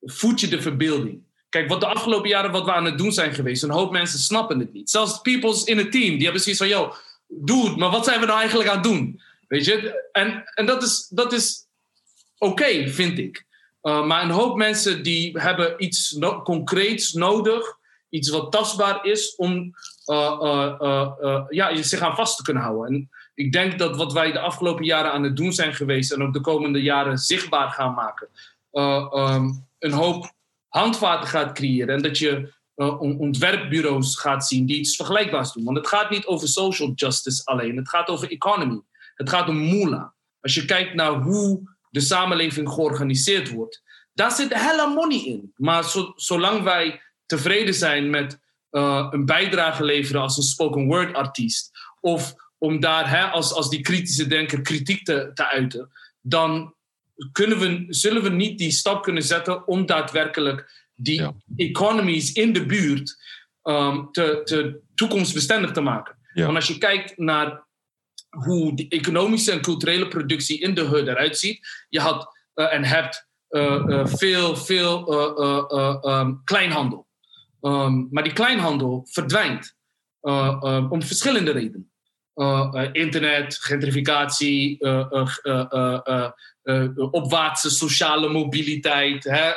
voed 0.00 0.40
je 0.40 0.48
de 0.48 0.62
verbeelding. 0.62 1.26
Kijk, 1.48 1.68
wat 1.68 1.80
de 1.80 1.86
afgelopen 1.86 2.28
jaren 2.28 2.50
wat 2.50 2.64
we 2.64 2.72
aan 2.72 2.84
het 2.84 2.98
doen 2.98 3.12
zijn 3.12 3.34
geweest, 3.34 3.62
een 3.62 3.70
hoop 3.70 3.92
mensen 3.92 4.18
snappen 4.18 4.58
het 4.58 4.72
niet. 4.72 4.90
Zelfs 4.90 5.20
peoples 5.20 5.64
in 5.64 5.78
het 5.78 5.92
team, 5.92 6.14
die 6.14 6.22
hebben 6.22 6.42
zoiets 6.42 6.60
van, 6.60 6.70
yo, 6.70 6.94
dude, 7.26 7.76
maar 7.76 7.90
wat 7.90 8.04
zijn 8.04 8.20
we 8.20 8.26
nou 8.26 8.38
eigenlijk 8.38 8.68
aan 8.68 8.74
het 8.74 8.84
doen? 8.84 9.20
Weet 9.48 9.64
je? 9.64 10.08
En, 10.12 10.44
en 10.54 10.66
dat 10.66 10.82
is, 10.82 11.08
dat 11.10 11.32
is 11.32 11.66
oké, 12.38 12.88
vind 12.88 13.18
ik. 13.18 13.46
Uh, 13.82 14.06
maar 14.06 14.22
een 14.22 14.30
hoop 14.30 14.56
mensen 14.56 15.02
die 15.02 15.40
hebben 15.40 15.74
iets 15.84 16.12
no- 16.12 16.42
concreets 16.42 17.12
nodig, 17.12 17.76
iets 18.08 18.28
wat 18.28 18.52
tastbaar 18.52 19.04
is, 19.04 19.34
om 19.36 19.74
uh, 20.06 20.74
uh, 20.80 21.44
ja, 21.48 21.82
zich 21.82 22.00
aan 22.00 22.14
vast 22.14 22.36
te 22.36 22.42
kunnen 22.42 22.62
houden. 22.62 22.94
En 22.94 23.10
ik 23.34 23.52
denk 23.52 23.78
dat 23.78 23.96
wat 23.96 24.12
wij 24.12 24.32
de 24.32 24.40
afgelopen 24.40 24.84
jaren 24.84 25.12
aan 25.12 25.22
het 25.22 25.36
doen 25.36 25.52
zijn 25.52 25.74
geweest 25.74 26.12
en 26.12 26.22
ook 26.22 26.32
de 26.32 26.40
komende 26.40 26.82
jaren 26.82 27.18
zichtbaar 27.18 27.70
gaan 27.70 27.94
maken, 27.94 28.28
um, 29.12 29.67
een 29.78 29.92
hoop 29.92 30.32
handvaten 30.68 31.28
gaat 31.28 31.52
creëren. 31.52 31.94
En 31.94 32.02
dat 32.02 32.18
je 32.18 32.52
on- 32.74 33.18
ontwerpbureaus 33.18 34.16
gaat 34.16 34.46
zien 34.46 34.66
die 34.66 34.78
iets 34.78 34.96
vergelijkbaars 34.96 35.52
doen. 35.52 35.64
Want 35.64 35.76
het 35.76 35.88
gaat 35.88 36.10
niet 36.10 36.26
over 36.26 36.48
social 36.48 36.92
justice 36.94 37.44
alleen, 37.44 37.76
het 37.76 37.88
gaat 37.88 38.08
over 38.08 38.30
economy. 38.30 38.80
Het 39.14 39.28
gaat 39.30 39.48
om 39.48 39.56
moolah. 39.56 40.08
Als 40.40 40.54
je 40.54 40.64
kijkt 40.64 40.94
naar 40.94 41.12
hoe 41.12 41.76
de 41.90 42.00
samenleving 42.00 42.68
georganiseerd 42.68 43.50
wordt, 43.50 43.82
daar 44.12 44.32
zit 44.32 44.54
hella 44.54 44.86
money 44.86 45.24
in. 45.24 45.52
Maar 45.56 45.84
zo- 45.84 46.12
zolang 46.16 46.62
wij 46.62 47.02
tevreden 47.26 47.74
zijn 47.74 48.10
met 48.10 48.38
uh, 48.70 49.06
een 49.10 49.24
bijdrage 49.24 49.84
leveren 49.84 50.20
als 50.20 50.36
een 50.36 50.42
spoken 50.42 50.86
word 50.86 51.14
artiest, 51.14 51.70
of 52.00 52.34
om 52.58 52.80
daar 52.80 53.10
hè, 53.10 53.24
als, 53.24 53.52
als 53.52 53.70
die 53.70 53.80
kritische 53.80 54.26
denker 54.26 54.60
kritiek 54.60 55.04
te, 55.04 55.30
te 55.34 55.48
uiten, 55.48 55.90
dan 56.20 56.74
kunnen 57.32 57.58
we, 57.58 57.86
zullen 57.88 58.22
we 58.22 58.28
niet 58.28 58.58
die 58.58 58.70
stap 58.70 59.02
kunnen 59.02 59.22
zetten 59.22 59.66
om 59.66 59.86
daadwerkelijk 59.86 60.86
die 60.94 61.20
Ja. 61.20 61.34
economies 61.56 62.32
in 62.32 62.52
de 62.52 62.66
buurt 62.66 63.16
um, 63.62 64.08
te, 64.12 64.40
te 64.44 64.80
toekomstbestendig 64.94 65.72
te 65.72 65.80
maken. 65.80 66.16
Ja. 66.32 66.44
Want 66.44 66.56
als 66.56 66.68
je 66.68 66.78
kijkt 66.78 67.18
naar 67.18 67.66
hoe 68.28 68.76
de 68.76 68.88
economische 68.88 69.52
en 69.52 69.60
culturele 69.60 70.08
productie 70.08 70.60
in 70.60 70.74
de 70.74 70.84
HUD 70.84 71.06
eruit 71.06 71.38
ziet, 71.38 71.86
je 71.88 72.00
had 72.00 72.36
uh, 72.54 72.72
en 72.72 72.84
hebt 72.84 73.28
uh, 73.50 73.84
uh, 73.86 74.06
veel, 74.06 74.56
veel 74.56 75.12
um, 76.20 76.40
kleinhandel. 76.44 77.06
Um, 77.60 78.08
maar 78.10 78.22
die 78.22 78.32
kleinhandel 78.32 79.06
verdwijnt. 79.10 79.76
om 80.90 81.02
verschillende 81.02 81.50
redenen. 81.50 81.90
internet, 82.92 83.58
gentrificatie, 83.60 84.78
opwaartse 87.10 87.70
sociale 87.70 88.28
mobiliteit. 88.28 89.24
Hè? 89.24 89.52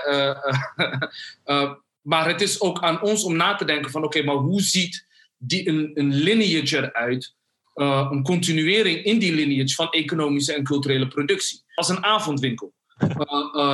maar 2.12 2.28
het 2.28 2.42
is 2.42 2.62
ook 2.62 2.80
aan 2.80 3.02
ons 3.02 3.24
om 3.24 3.36
na 3.36 3.56
te 3.56 3.66
denken 3.66 3.92
van 3.92 4.04
oké, 4.04 4.24
maar 4.24 4.36
hoe 4.36 4.62
ziet 4.62 5.06
die, 5.38 5.68
een, 5.68 5.92
een 5.94 6.14
lineage 6.14 6.78
eruit? 6.78 7.36
een 7.74 8.24
continuering 8.24 9.04
in 9.04 9.20
die 9.20 9.34
lineage 9.34 9.76
van 9.76 9.90
economische 9.90 10.54
en 10.54 10.64
culturele 10.64 11.08
productie. 11.08 11.64
Als 11.76 11.90
een 11.90 12.04
avondwinkel. 12.04 12.74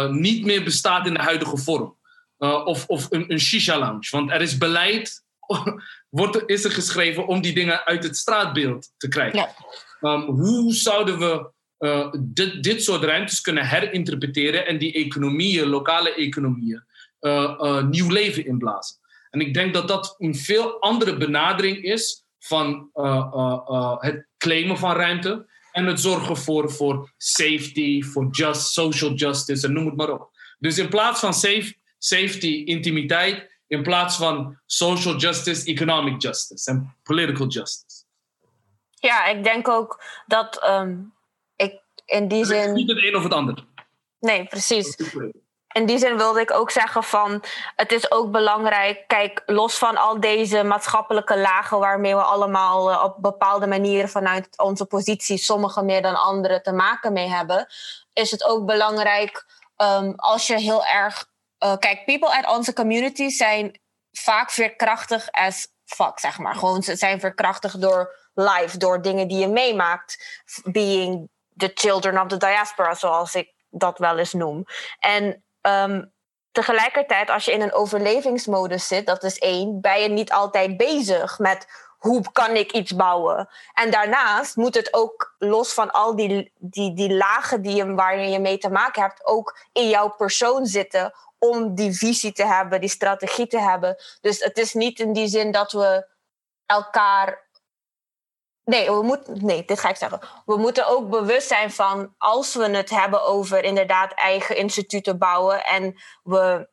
niet 0.10 0.46
meer 0.46 0.64
bestaat 0.64 1.08
in 1.08 1.14
de 1.14 1.20
huidige 1.20 1.58
vorm. 1.58 1.98
Of, 2.38 2.86
of 2.86 3.08
een, 3.10 3.32
een 3.32 3.40
shisha-lounge. 3.40 4.08
Want 4.10 4.32
er 4.32 4.42
is 4.42 4.58
beleid, 4.58 5.24
wordt, 6.10 6.44
is 6.46 6.64
er 6.64 6.72
geschreven 6.72 7.28
om 7.28 7.42
die 7.42 7.54
dingen 7.54 7.86
uit 7.86 8.04
het 8.04 8.18
straatbeeld 8.18 8.94
te 8.98 9.08
krijgen. 9.08 9.40
Ja. 9.40 9.56
Um, 10.02 10.22
hoe 10.22 10.74
zouden 10.74 11.20
we 11.20 11.50
uh, 11.80 12.14
dit, 12.20 12.64
dit 12.64 12.84
soort 12.84 13.04
ruimtes 13.04 13.42
kunnen 13.42 13.68
herinterpreteren 13.68 14.66
en 14.66 14.78
die 14.78 14.94
economieën, 14.94 15.68
lokale 15.68 16.14
economieën, 16.14 16.84
uh, 17.22 17.84
nieuw 17.84 18.10
leven 18.10 18.46
inblazen? 18.46 18.98
En 19.30 19.42
ik 19.42 19.54
denk 19.54 19.74
dat 19.74 19.88
dat 19.88 20.16
een 20.18 20.36
veel 20.36 20.82
andere 20.82 21.18
benadering 21.18 21.84
is 21.84 22.26
van 22.40 22.90
het 24.00 24.28
claimen 24.38 24.78
van 24.78 24.96
ruimte 24.96 25.46
en 25.72 25.86
het 25.86 26.00
zorgen 26.00 26.38
voor, 26.38 26.72
voor 26.72 27.14
safety, 27.18 28.02
voor 28.02 28.28
just, 28.32 28.72
social 28.72 29.14
justice 29.14 29.68
en 29.68 29.74
noem 29.74 29.86
het 29.86 29.96
maar 29.96 30.12
op. 30.12 30.30
Dus 30.60 30.78
in 30.78 30.90
plaats 30.90 31.20
van 31.20 31.34
safe 31.34 31.76
safety, 31.98 32.64
intimiteit, 32.66 33.50
in 33.68 33.84
plaats 33.84 34.18
van 34.18 34.60
social 34.66 35.16
justice, 35.16 35.66
economic 35.66 36.22
justice 36.22 36.72
en 36.72 36.96
political 37.04 37.48
justice. 37.48 38.04
Ja, 38.90 39.26
ik 39.26 39.44
denk 39.44 39.68
ook 39.68 40.04
dat 40.28 40.56
ik 40.56 41.16
in 42.08 42.28
die 42.28 42.46
zin. 42.46 42.74
Niet 42.74 42.90
het 42.90 43.04
een 43.04 43.16
of 43.16 43.24
het 43.24 43.34
ander. 43.34 43.66
Nee, 44.20 44.46
precies. 44.46 44.96
In 45.74 45.86
die 45.86 45.98
zin 45.98 46.18
wilde 46.18 46.42
ik 46.42 46.52
ook 46.52 46.72
zeggen 46.72 47.04
van 47.04 47.44
het 47.76 47.92
is 47.92 48.12
ook 48.12 48.32
belangrijk, 48.32 49.08
kijk, 49.08 49.42
los 49.46 49.78
van 49.78 49.98
al 49.98 50.20
deze 50.20 50.64
maatschappelijke 50.64 51.38
lagen 51.38 51.80
waarmee 51.80 52.16
we 52.16 52.22
allemaal 52.22 52.92
uh, 52.92 53.04
op 53.04 53.16
bepaalde 53.22 53.68
manieren 53.68 54.10
vanuit 54.10 54.58
onze 54.58 54.86
positie, 54.86 55.38
sommige 55.38 55.84
meer 55.84 56.02
dan 56.02 56.16
andere, 56.16 56.62
te 56.62 56.72
maken 56.72 57.14
mee 57.14 57.28
hebben, 57.28 57.68
is 58.14 58.32
het 58.32 58.44
ook 58.44 58.66
belangrijk 58.66 59.46
um, 59.78 60.14
als 60.16 60.48
je 60.48 60.60
heel 60.60 60.86
erg 60.86 61.30
uh, 61.64 61.78
kijk, 61.78 62.06
people 62.06 62.32
uit 62.32 62.48
onze 62.48 62.74
community 62.74 63.30
zijn 63.30 63.80
vaak 64.12 64.52
veerkrachtig 64.52 65.32
as 65.32 65.68
fuck, 65.86 66.20
zeg 66.20 66.38
maar. 66.38 66.56
Gewoon, 66.56 66.84
ze 66.84 66.96
zijn 66.96 67.20
veerkrachtig 67.20 67.78
door 67.78 68.16
life, 68.34 68.78
door 68.78 69.02
dingen 69.02 69.28
die 69.28 69.38
je 69.38 69.48
meemaakt. 69.48 70.42
Being 70.64 71.30
the 71.58 71.72
children 71.74 72.22
of 72.22 72.28
the 72.28 72.38
diaspora, 72.38 72.94
zoals 72.94 73.36
ik 73.36 73.54
dat 73.70 73.98
wel 73.98 74.18
eens 74.18 74.34
noem. 74.34 74.66
En 75.00 75.44
um, 75.62 76.14
tegelijkertijd, 76.52 77.30
als 77.30 77.46
je 77.46 77.52
in 77.52 77.62
een 77.62 77.74
overlevingsmodus 77.74 78.88
zit, 78.88 79.06
dat 79.06 79.24
is 79.24 79.38
één, 79.38 79.82
ben 79.82 80.02
je 80.02 80.10
niet 80.10 80.32
altijd 80.32 80.78
bezig 80.78 81.40
met 81.40 81.68
hoe 81.98 82.32
kan 82.32 82.56
ik 82.56 82.72
iets 82.72 82.96
bouwen? 82.96 83.50
En 83.74 83.92
daarnaast 83.92 84.56
moet 84.56 84.76
het 84.76 84.94
ook 84.94 85.36
los 85.38 85.74
van 85.74 85.92
al 85.92 86.16
die, 86.16 86.52
die, 86.60 86.94
die 86.94 87.14
lagen 87.14 87.62
die 87.62 87.76
je, 87.76 87.94
waar 87.94 88.20
je 88.20 88.40
mee 88.40 88.58
te 88.58 88.70
maken 88.70 89.02
hebt, 89.02 89.26
ook 89.26 89.58
in 89.72 89.90
jouw 89.90 90.10
persoon 90.10 90.66
zitten 90.66 91.14
om 91.40 91.76
die 91.76 91.94
visie 91.94 92.32
te 92.32 92.46
hebben, 92.46 92.80
die 92.80 92.90
strategie 92.90 93.48
te 93.48 93.60
hebben. 93.60 93.96
Dus 94.22 94.44
het 94.44 94.58
is 94.58 94.74
niet 94.74 95.00
in 95.00 95.14
die 95.14 95.28
zin 95.28 95.52
dat 95.52 95.72
we 95.72 96.08
elkaar. 96.66 97.46
Nee, 98.68 98.92
we 98.92 99.02
moeten, 99.02 99.46
nee, 99.46 99.66
dit 99.66 99.80
ga 99.80 99.90
ik 99.90 99.96
zeggen. 99.96 100.20
We 100.46 100.58
moeten 100.58 100.88
ook 100.88 101.10
bewust 101.10 101.48
zijn 101.48 101.72
van 101.72 102.14
als 102.18 102.56
we 102.56 102.70
het 102.70 102.90
hebben 102.90 103.24
over 103.24 103.64
inderdaad 103.64 104.12
eigen 104.14 104.58
instituten 104.58 105.18
bouwen 105.18 105.66
en 105.66 105.96
we, 106.24 106.70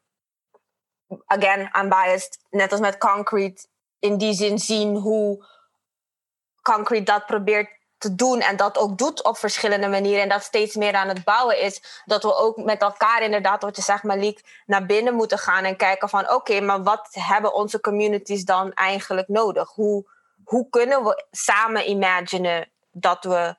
again, 1.26 1.70
I'm 1.72 1.88
biased, 1.88 2.38
net 2.50 2.72
als 2.72 2.80
met 2.80 2.98
Concrete, 2.98 3.66
in 3.98 4.18
die 4.18 4.34
zin 4.34 4.58
zien 4.58 4.96
hoe 4.96 5.46
Concrete 6.62 7.02
dat 7.04 7.26
probeert 7.26 7.68
te 7.98 8.14
doen 8.14 8.40
en 8.40 8.56
dat 8.56 8.78
ook 8.78 8.98
doet 8.98 9.24
op 9.24 9.36
verschillende 9.36 9.88
manieren 9.88 10.22
en 10.22 10.28
dat 10.28 10.42
steeds 10.42 10.74
meer 10.74 10.94
aan 10.94 11.08
het 11.08 11.24
bouwen 11.24 11.60
is, 11.60 12.02
dat 12.04 12.22
we 12.22 12.36
ook 12.36 12.56
met 12.56 12.82
elkaar 12.82 13.22
inderdaad, 13.22 13.62
wat 13.62 13.76
je 13.76 13.82
zegt 13.82 14.02
Malik, 14.02 14.62
naar 14.66 14.86
binnen 14.86 15.14
moeten 15.14 15.38
gaan 15.38 15.64
en 15.64 15.76
kijken 15.76 16.08
van 16.08 16.30
oké, 16.30 16.60
maar 16.60 16.82
wat 16.82 17.08
hebben 17.10 17.54
onze 17.54 17.80
communities 17.80 18.44
dan 18.44 18.72
eigenlijk 18.72 19.28
nodig? 19.28 19.70
Hoe, 19.70 20.12
hoe 20.44 20.68
kunnen 20.68 21.04
we 21.04 21.26
samen 21.30 21.88
imaginen 21.88 22.72
dat 22.90 23.24
we 23.24 23.56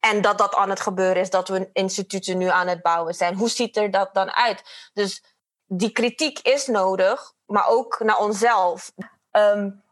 en 0.00 0.20
dat 0.20 0.38
dat 0.38 0.54
aan 0.54 0.70
het 0.70 0.80
gebeuren 0.80 1.22
is, 1.22 1.30
dat 1.30 1.48
we 1.48 1.70
instituten 1.72 2.38
nu 2.38 2.48
aan 2.48 2.66
het 2.66 2.82
bouwen 2.82 3.14
zijn. 3.14 3.34
Hoe 3.34 3.48
ziet 3.48 3.76
er 3.76 3.90
dat 3.90 4.14
dan 4.14 4.32
uit? 4.32 4.90
Dus 4.92 5.24
die 5.64 5.90
kritiek 5.90 6.38
is 6.38 6.66
nodig, 6.66 7.32
maar 7.46 7.66
ook 7.66 7.98
naar 7.98 8.18
onszelf. 8.18 8.92
Um, 9.30 9.84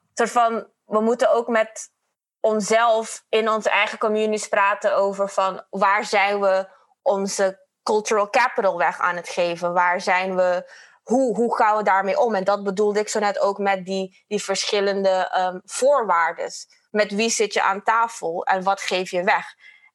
we 0.85 1.01
moeten 1.01 1.33
ook 1.33 1.49
met 1.49 1.93
onszelf 2.41 3.25
in 3.29 3.51
onze 3.51 3.71
eigen 3.71 3.99
communities 3.99 4.49
praten 4.49 4.97
over 4.97 5.29
van 5.29 5.65
waar 5.71 6.05
zijn 6.05 6.41
we 6.41 6.69
onze 7.03 7.63
cultural 7.83 8.31
capital 8.31 8.79
weg 8.79 8.99
aan 8.99 9.17
het 9.17 9.29
geven? 9.29 9.73
Waar 9.73 10.01
zijn 10.01 10.37
we, 10.37 10.73
hoe, 11.05 11.37
hoe 11.37 11.57
gaan 11.57 11.77
we 11.77 11.83
daarmee 11.83 12.21
om? 12.21 12.35
En 12.35 12.45
dat 12.45 12.65
bedoelde 12.65 13.01
ik 13.01 13.09
zo 13.09 13.19
net 13.19 13.39
ook 13.39 13.59
met 13.59 13.85
die, 13.85 14.25
die 14.27 14.43
verschillende 14.43 15.31
um, 15.39 15.61
voorwaarden. 15.65 16.51
Met 16.91 17.15
wie 17.15 17.31
zit 17.31 17.53
je 17.53 17.63
aan 17.63 17.83
tafel 17.83 18.45
en 18.45 18.63
wat 18.63 18.81
geef 18.81 19.11
je 19.11 19.25
weg? 19.25 19.47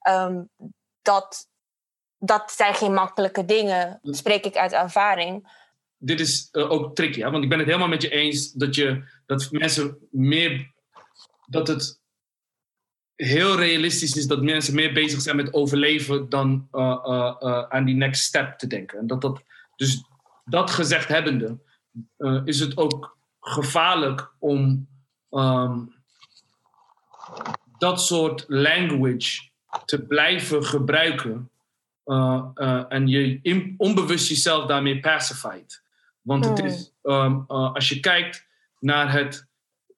Um, 0.09 0.49
dat, 1.01 1.47
dat 2.17 2.51
zijn 2.51 2.73
geen 2.73 2.93
makkelijke 2.93 3.45
dingen, 3.45 3.99
spreek 4.03 4.45
ik 4.45 4.55
uit 4.55 4.71
ervaring. 4.71 5.57
Dit 5.97 6.19
is 6.19 6.49
uh, 6.51 6.71
ook 6.71 6.95
tricky, 6.95 7.21
hè? 7.21 7.31
want 7.31 7.43
ik 7.43 7.49
ben 7.49 7.57
het 7.59 7.67
helemaal 7.67 7.87
met 7.87 8.01
je 8.01 8.09
eens 8.09 8.51
dat, 8.51 8.75
je, 8.75 9.03
dat 9.25 9.51
mensen 9.51 10.07
meer. 10.11 10.73
dat 11.45 11.67
het 11.67 11.99
heel 13.15 13.55
realistisch 13.55 14.15
is 14.15 14.27
dat 14.27 14.41
mensen 14.41 14.75
meer 14.75 14.93
bezig 14.93 15.21
zijn 15.21 15.35
met 15.35 15.53
overleven 15.53 16.29
dan 16.29 16.67
uh, 16.71 16.81
uh, 16.81 17.35
uh, 17.39 17.63
aan 17.69 17.85
die 17.85 17.95
next 17.95 18.23
step 18.23 18.57
te 18.57 18.67
denken. 18.67 18.99
En 18.99 19.07
dat 19.07 19.21
dat, 19.21 19.43
dus 19.75 20.03
dat 20.49 20.71
gezegd 20.71 21.07
hebbende, 21.07 21.57
is 22.45 22.59
het 22.59 22.77
ook 22.77 23.17
gevaarlijk 23.39 24.31
om 24.39 24.87
um, 25.31 25.93
dat 27.77 28.01
soort 28.01 28.45
language 28.47 29.49
te 29.85 30.01
blijven 30.01 30.63
gebruiken 30.63 31.49
en 32.87 33.07
je 33.07 33.39
in, 33.41 33.73
onbewust 33.77 34.29
jezelf 34.29 34.65
daarmee 34.65 34.99
pacified. 34.99 35.83
Want 36.21 36.45
het 36.45 36.59
is, 36.59 36.93
um, 37.03 37.45
als 37.47 37.89
je 37.89 37.99
kijkt 37.99 38.47
naar 38.79 39.11
het 39.11 39.47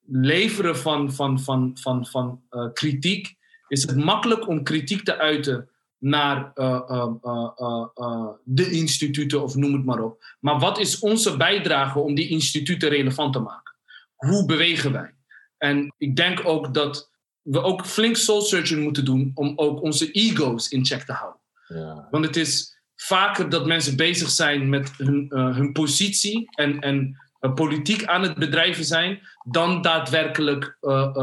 leveren 0.06 0.76
van, 0.76 1.12
van, 1.12 1.40
van, 1.40 1.76
van, 1.80 2.06
van 2.06 2.42
kritiek 2.72 3.36
is 3.68 3.82
het 3.82 3.96
makkelijk 3.96 4.48
om 4.48 4.62
kritiek 4.62 5.04
te 5.04 5.18
uiten 5.18 5.68
naar 6.02 6.52
uh, 6.54 7.08
uh, 7.24 8.28
de 8.44 8.70
instituten 8.70 9.42
of 9.42 9.54
noem 9.54 9.72
het 9.72 9.84
maar 9.84 10.00
op. 10.00 10.24
Maar 10.40 10.58
wat 10.58 10.78
is 10.78 10.98
onze 10.98 11.36
bijdrage 11.36 11.98
om 11.98 12.14
die 12.14 12.28
instituten 12.28 12.88
relevant 12.88 13.32
te 13.32 13.38
maken? 13.38 13.74
Hoe 14.14 14.46
bewegen 14.46 14.92
wij? 14.92 15.14
En 15.58 15.94
ik 15.98 16.16
denk 16.16 16.40
ook 16.44 16.74
dat 16.74 17.10
we 17.42 17.62
ook 17.62 17.86
flink 17.86 18.16
soul 18.16 18.40
searching 18.40 18.82
moeten 18.82 19.04
doen 19.04 19.30
om 19.34 19.52
ook 19.56 19.82
onze 19.82 20.10
ego's 20.10 20.68
in 20.68 20.84
check 20.84 21.02
te 21.02 21.12
houden. 21.12 21.40
Ja. 21.66 22.08
Want 22.10 22.24
het 22.24 22.36
is 22.36 22.76
vaker 22.96 23.48
dat 23.48 23.66
mensen 23.66 23.96
bezig 23.96 24.30
zijn 24.30 24.68
met 24.68 24.92
hun, 24.96 25.26
hun 25.28 25.72
positie 25.72 26.48
en, 26.50 26.80
en 26.80 27.16
politiek 27.54 28.04
aan 28.04 28.22
het 28.22 28.34
bedrijven 28.34 28.84
zijn, 28.84 29.20
dan 29.42 29.82
daadwerkelijk 29.82 30.76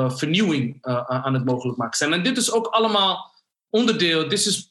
vernieuwing 0.07 0.77
aan 1.05 1.33
het 1.33 1.45
mogelijk 1.45 1.77
maken 1.77 1.97
zijn. 1.97 2.13
En 2.13 2.23
dit 2.23 2.37
is 2.37 2.51
ook 2.51 2.65
allemaal 2.65 3.37
onderdeel, 3.69 4.27
this 4.27 4.47
is 4.47 4.68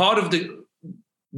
part 0.00 0.18
of 0.18 0.28
the, 0.28 0.64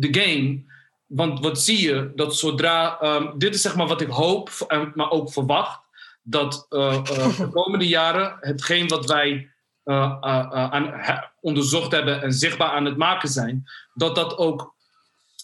the 0.01 0.09
game. 0.21 0.65
Want 1.07 1.41
wat 1.41 1.61
zie 1.61 1.81
je, 1.81 2.13
dat 2.15 2.37
zodra, 2.37 2.99
um, 3.03 3.39
dit 3.39 3.55
is 3.55 3.61
zeg 3.61 3.77
maar 3.77 3.87
wat 3.87 4.01
ik 4.01 4.09
hoop, 4.09 4.51
maar 4.95 5.11
ook 5.11 5.33
verwacht, 5.33 5.81
dat 6.23 6.67
de 6.69 7.49
komende 7.53 7.89
jaren 7.89 8.37
hetgeen 8.41 8.89
wat 8.89 9.07
wij 9.07 9.51
aan, 9.85 10.93
onderzocht 11.41 11.93
hebben 11.93 12.23
en 12.23 12.33
zichtbaar 12.33 12.71
aan 12.71 12.85
het 12.85 12.97
maken 12.97 13.29
zijn, 13.29 13.65
dat 13.95 14.15
dat 14.15 14.39
ook 14.39 14.75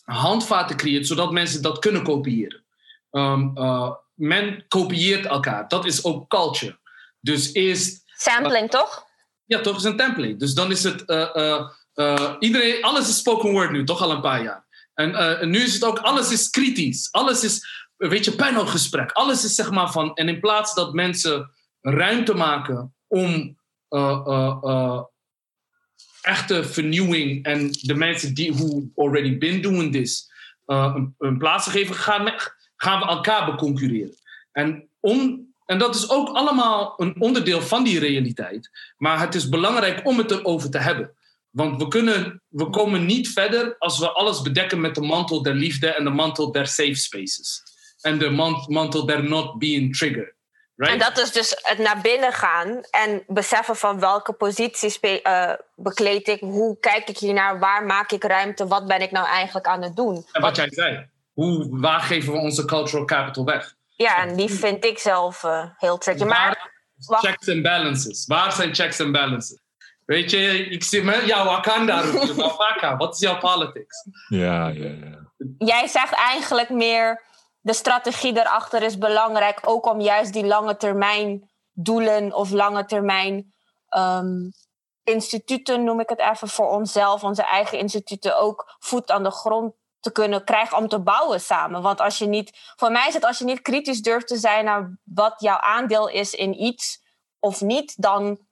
handvaten 0.05 0.77
creëert, 0.77 1.07
zodat 1.07 1.33
mensen 1.33 1.63
dat 1.63 1.79
kunnen 1.79 2.03
kopiëren. 2.03 2.65
Um, 3.11 3.51
uh, 3.55 3.91
men 4.15 4.65
kopieert 4.69 5.27
elkaar. 5.27 5.69
Dat 5.69 5.85
is 5.85 6.05
ook 6.05 6.29
culture. 6.29 6.79
Dus 7.21 7.53
eerst. 7.53 8.03
Sampling, 8.07 8.71
toch? 8.71 9.07
Ja, 9.45 9.61
toch 9.61 9.77
is 9.77 9.85
een 9.85 9.97
template. 9.97 10.37
Dus 10.37 10.55
dan 10.55 10.71
is 10.71 10.83
het. 10.83 11.05
Uh, 12.01 12.35
iedereen, 12.39 12.83
alles 12.83 13.09
is 13.09 13.17
spoken 13.17 13.51
word 13.51 13.71
nu, 13.71 13.85
toch 13.85 14.03
al 14.03 14.11
een 14.11 14.21
paar 14.21 14.43
jaar. 14.43 14.67
En 14.95 15.51
nu 15.51 15.59
is 15.59 15.75
het 15.75 15.85
ook, 15.85 15.99
alles 15.99 16.33
is 16.33 16.51
kritisch. 16.51 17.09
Alles 17.13 17.45
is, 17.45 17.67
weet 17.97 18.25
je, 18.25 18.33
panelgesprek. 18.33 19.13
Alles 19.13 19.45
is 19.45 19.55
zeg 19.55 19.71
maar 19.71 19.93
van. 19.93 20.15
En 20.15 20.29
in 20.29 20.41
plaats 20.41 20.75
dat 20.75 20.93
mensen 20.93 21.51
ruimte 21.81 22.35
maken 22.35 22.95
om 23.07 23.59
uh, 23.91 25.01
echte 26.23 26.65
vernieuwing 26.65 27.45
en 27.45 27.71
de 27.71 27.95
mensen 27.95 28.35
die 28.35 28.55
who 28.55 28.83
already 28.95 29.39
been 29.39 29.61
doing 29.63 29.93
this 29.93 30.31
een, 30.67 31.15
een, 31.19 31.39
plaats 31.39 31.65
te 31.65 31.71
geven, 31.71 31.95
gaan, 31.95 32.35
gaan 32.77 33.01
we 33.01 33.07
elkaar 33.07 33.45
beconcurreren. 33.51 34.15
En, 34.53 34.89
om, 35.01 35.47
en 35.67 35.79
dat 35.79 35.95
is 35.95 36.11
ook 36.11 36.29
allemaal 36.29 36.95
een 36.97 37.21
onderdeel 37.21 37.61
van 37.61 37.85
die 37.85 37.99
realiteit. 37.99 38.71
Maar 38.97 39.21
het 39.21 39.35
is 39.35 39.49
belangrijk 39.49 40.07
om 40.07 40.19
het 40.19 40.31
erover 40.31 40.71
te 40.71 40.79
hebben. 40.79 41.17
Want 41.51 41.83
we, 41.83 41.89
kunnen, 41.89 42.43
we 42.49 42.71
komen 42.71 43.07
niet 43.07 43.29
verder 43.29 43.77
als 43.79 43.99
we 43.99 44.11
alles 44.11 44.43
bedekken 44.43 44.81
met 44.81 44.95
de 44.95 45.01
mantel 45.01 45.43
der 45.43 45.55
liefde 45.55 45.89
en 45.95 46.05
de 46.05 46.11
mantel 46.11 46.53
der 46.53 46.67
safe 46.67 46.95
spaces. 46.95 47.63
En 48.01 48.19
de 48.19 48.31
mantel 48.67 49.07
der 49.07 49.25
not 49.25 49.59
being 49.59 49.97
triggered. 49.97 50.37
Right? 50.79 50.93
En 50.93 50.99
dat 50.99 51.19
is 51.19 51.33
dus 51.33 51.59
het 51.63 51.79
naar 51.79 52.01
binnen 52.01 52.33
gaan 52.33 52.81
en 52.91 53.23
beseffen 53.27 53.77
van 53.77 54.01
welke 54.01 54.33
posities 54.33 54.99
uh, 55.03 55.53
bekleed 55.75 56.29
ik, 56.29 56.41
hoe 56.41 56.79
kijk 56.81 57.09
ik 57.09 57.19
hiernaar, 57.19 57.59
waar 57.59 57.85
maak 57.87 58.11
ik 58.11 58.25
ruimte, 58.25 58.67
wat 58.67 58.87
ben 58.87 59.01
ik 59.01 59.11
nou 59.11 59.27
eigenlijk 59.27 59.67
aan 59.67 59.83
het 59.83 59.97
doen. 59.97 60.27
En 60.33 60.43
wat 60.43 60.57
jij 60.57 60.69
zei, 60.71 61.09
hoe, 61.33 61.69
waar 61.71 62.01
geven 62.01 62.33
we 62.33 62.39
onze 62.39 62.65
cultural 62.65 63.05
capital 63.05 63.45
weg? 63.45 63.75
Ja, 63.97 64.17
en 64.17 64.37
die 64.37 64.51
vind 64.51 64.85
ik 64.85 64.99
zelf 64.99 65.43
uh, 65.43 65.65
heel 65.77 65.99
tricky. 65.99 66.25
Maar, 66.25 66.71
checks 66.99 67.49
and 67.49 67.63
balances. 67.63 68.27
Waar 68.27 68.53
zijn 68.53 68.75
checks 68.75 69.01
and 69.01 69.13
balances? 69.13 69.59
Weet 70.09 70.31
je, 70.31 70.69
ik 70.69 70.85
zie 70.85 71.03
me, 71.03 71.27
ja, 71.27 71.45
Wakanda 71.45 72.03
Wakanda, 72.35 72.97
wat 73.05 73.15
is 73.15 73.21
jouw 73.21 73.39
politics? 73.39 74.09
Ja, 74.29 74.69
ja, 74.69 74.91
ja. 74.91 75.33
Jij 75.59 75.87
zegt 75.87 76.13
eigenlijk 76.13 76.69
meer, 76.69 77.23
de 77.61 77.73
strategie 77.73 78.33
daarachter 78.33 78.83
is 78.83 78.99
belangrijk, 78.99 79.59
ook 79.63 79.87
om 79.87 80.01
juist 80.01 80.33
die 80.33 80.47
lange 80.47 80.77
termijn 80.77 81.51
doelen 81.73 82.35
of 82.35 82.51
lange 82.51 82.85
termijn 82.85 83.55
um, 83.97 84.53
instituten, 85.05 85.85
noem 85.85 86.01
ik 86.01 86.09
het 86.09 86.21
even, 86.21 86.49
voor 86.49 86.69
onszelf, 86.69 87.23
onze 87.23 87.43
eigen 87.43 87.79
instituten, 87.79 88.39
ook 88.39 88.77
voet 88.79 89.11
aan 89.11 89.23
de 89.23 89.31
grond 89.31 89.75
te 90.01 90.13
kunnen 90.13 90.45
krijgen 90.45 90.77
om 90.77 90.89
te 90.89 91.01
bouwen 91.01 91.41
samen. 91.41 91.83
Want 91.83 92.01
als 92.01 92.19
je 92.19 92.27
niet, 92.27 92.73
voor 92.77 92.91
mij 92.91 93.09
is 93.09 93.15
het 93.15 93.25
als 93.25 93.39
je 93.39 93.45
niet 93.45 93.63
kritisch 93.63 94.03
durft 94.03 94.27
te 94.27 94.37
zijn 94.37 94.65
naar 94.65 94.99
wat 95.05 95.35
jouw 95.39 95.59
aandeel 95.59 96.09
is 96.09 96.35
in 96.35 96.63
iets 96.63 97.03
of 97.39 97.61
niet, 97.61 98.03
dan 98.03 98.47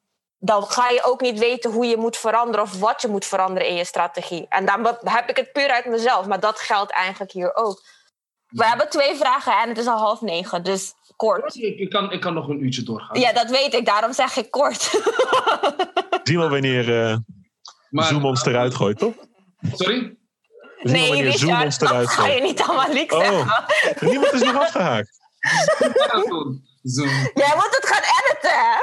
dan 0.46 0.62
ga 0.66 0.88
je 0.88 1.04
ook 1.04 1.20
niet 1.20 1.38
weten 1.38 1.70
hoe 1.70 1.86
je 1.86 1.96
moet 1.96 2.16
veranderen 2.16 2.62
of 2.62 2.78
wat 2.78 3.02
je 3.02 3.08
moet 3.08 3.24
veranderen 3.24 3.68
in 3.68 3.74
je 3.74 3.84
strategie. 3.84 4.46
En 4.48 4.66
dan 4.66 4.96
heb 5.02 5.28
ik 5.28 5.36
het 5.36 5.52
puur 5.52 5.68
uit 5.68 5.86
mezelf, 5.86 6.26
maar 6.26 6.40
dat 6.40 6.60
geldt 6.60 6.92
eigenlijk 6.92 7.32
hier 7.32 7.54
ook. 7.54 7.82
We 8.46 8.66
hebben 8.66 8.88
twee 8.88 9.14
vragen 9.14 9.52
en 9.52 9.68
het 9.68 9.78
is 9.78 9.86
al 9.86 9.98
half 9.98 10.20
negen, 10.20 10.62
dus 10.62 10.94
kort. 11.16 11.54
Ik 11.54 11.90
kan, 11.90 12.12
ik 12.12 12.20
kan 12.20 12.34
nog 12.34 12.48
een 12.48 12.64
uurtje 12.64 12.82
doorgaan. 12.82 13.20
Ja, 13.20 13.32
dat 13.32 13.50
weet 13.50 13.74
ik, 13.74 13.86
daarom 13.86 14.12
zeg 14.12 14.36
ik 14.36 14.50
kort. 14.50 14.82
Zien 16.22 16.40
we 16.40 16.48
wanneer 16.48 16.88
uh, 16.88 17.16
Zoom 17.90 18.24
ons 18.24 18.44
eruit 18.44 18.74
gooit, 18.74 18.98
toch? 18.98 19.14
Sorry? 19.72 20.16
We 20.82 20.90
nee, 20.90 21.08
wanneer 21.08 21.32
Zoom 21.32 21.62
ons 21.62 21.80
eruit 21.80 22.08
gooit. 22.08 22.28
ga 22.28 22.34
je 22.34 22.40
niet 22.40 22.60
allemaal 22.60 22.92
liek 22.92 23.12
oh, 23.12 23.20
zeggen. 23.20 24.08
Niemand 24.08 24.32
is 24.32 24.42
nog 24.42 24.56
afgehaakt. 24.56 25.10
Zoom. 26.86 27.08
Jij 27.44 27.52
moet 27.54 27.76
het 27.80 27.86
gaan 27.86 28.02
editen, 28.02 28.50
hè? 28.50 28.74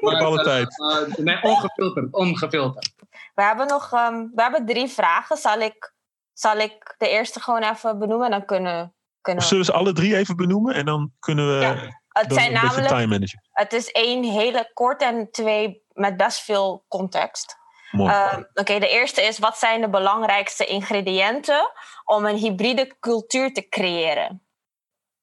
Nee, 0.00 0.24
alle 0.26 0.42
tijd. 0.42 0.78
Uh, 0.78 1.16
nee, 1.16 1.42
ongefilterd. 1.42 2.12
ongefilterd. 2.12 2.94
We 3.34 3.42
hebben 3.42 3.66
nog 3.66 3.92
um, 3.92 4.30
we 4.34 4.42
hebben 4.42 4.66
drie 4.66 4.88
vragen. 4.88 5.36
Zal 5.36 5.58
ik, 5.58 5.94
zal 6.32 6.56
ik 6.56 6.94
de 6.98 7.08
eerste 7.08 7.40
gewoon 7.40 7.62
even 7.62 7.98
benoemen? 7.98 8.30
Dan 8.30 8.44
kunnen, 8.44 8.94
kunnen 9.20 9.42
we... 9.42 9.48
Zullen 9.48 9.64
ze 9.64 9.72
alle 9.72 9.92
drie 9.92 10.16
even 10.16 10.36
benoemen? 10.36 10.74
En 10.74 10.84
dan 10.84 11.12
kunnen 11.18 11.58
we 11.58 11.64
ja. 11.64 11.74
het 12.08 12.32
zijn 12.32 12.52
namelijk, 12.52 12.88
time 12.88 13.06
managen. 13.06 13.42
Het 13.50 13.72
is 13.72 13.90
één 13.90 14.24
hele 14.24 14.70
kort 14.72 15.02
en 15.02 15.30
twee 15.30 15.84
met 15.92 16.16
best 16.16 16.40
veel 16.40 16.84
context. 16.88 17.56
Uh, 17.92 18.38
Oké, 18.54 18.78
de 18.78 18.88
eerste 18.88 19.22
is: 19.22 19.38
wat 19.38 19.56
zijn 19.56 19.80
de 19.80 19.90
belangrijkste 19.90 20.64
ingrediënten 20.64 21.70
om 22.04 22.24
een 22.24 22.36
hybride 22.36 22.96
cultuur 23.00 23.52
te 23.52 23.68
creëren? 23.68 24.46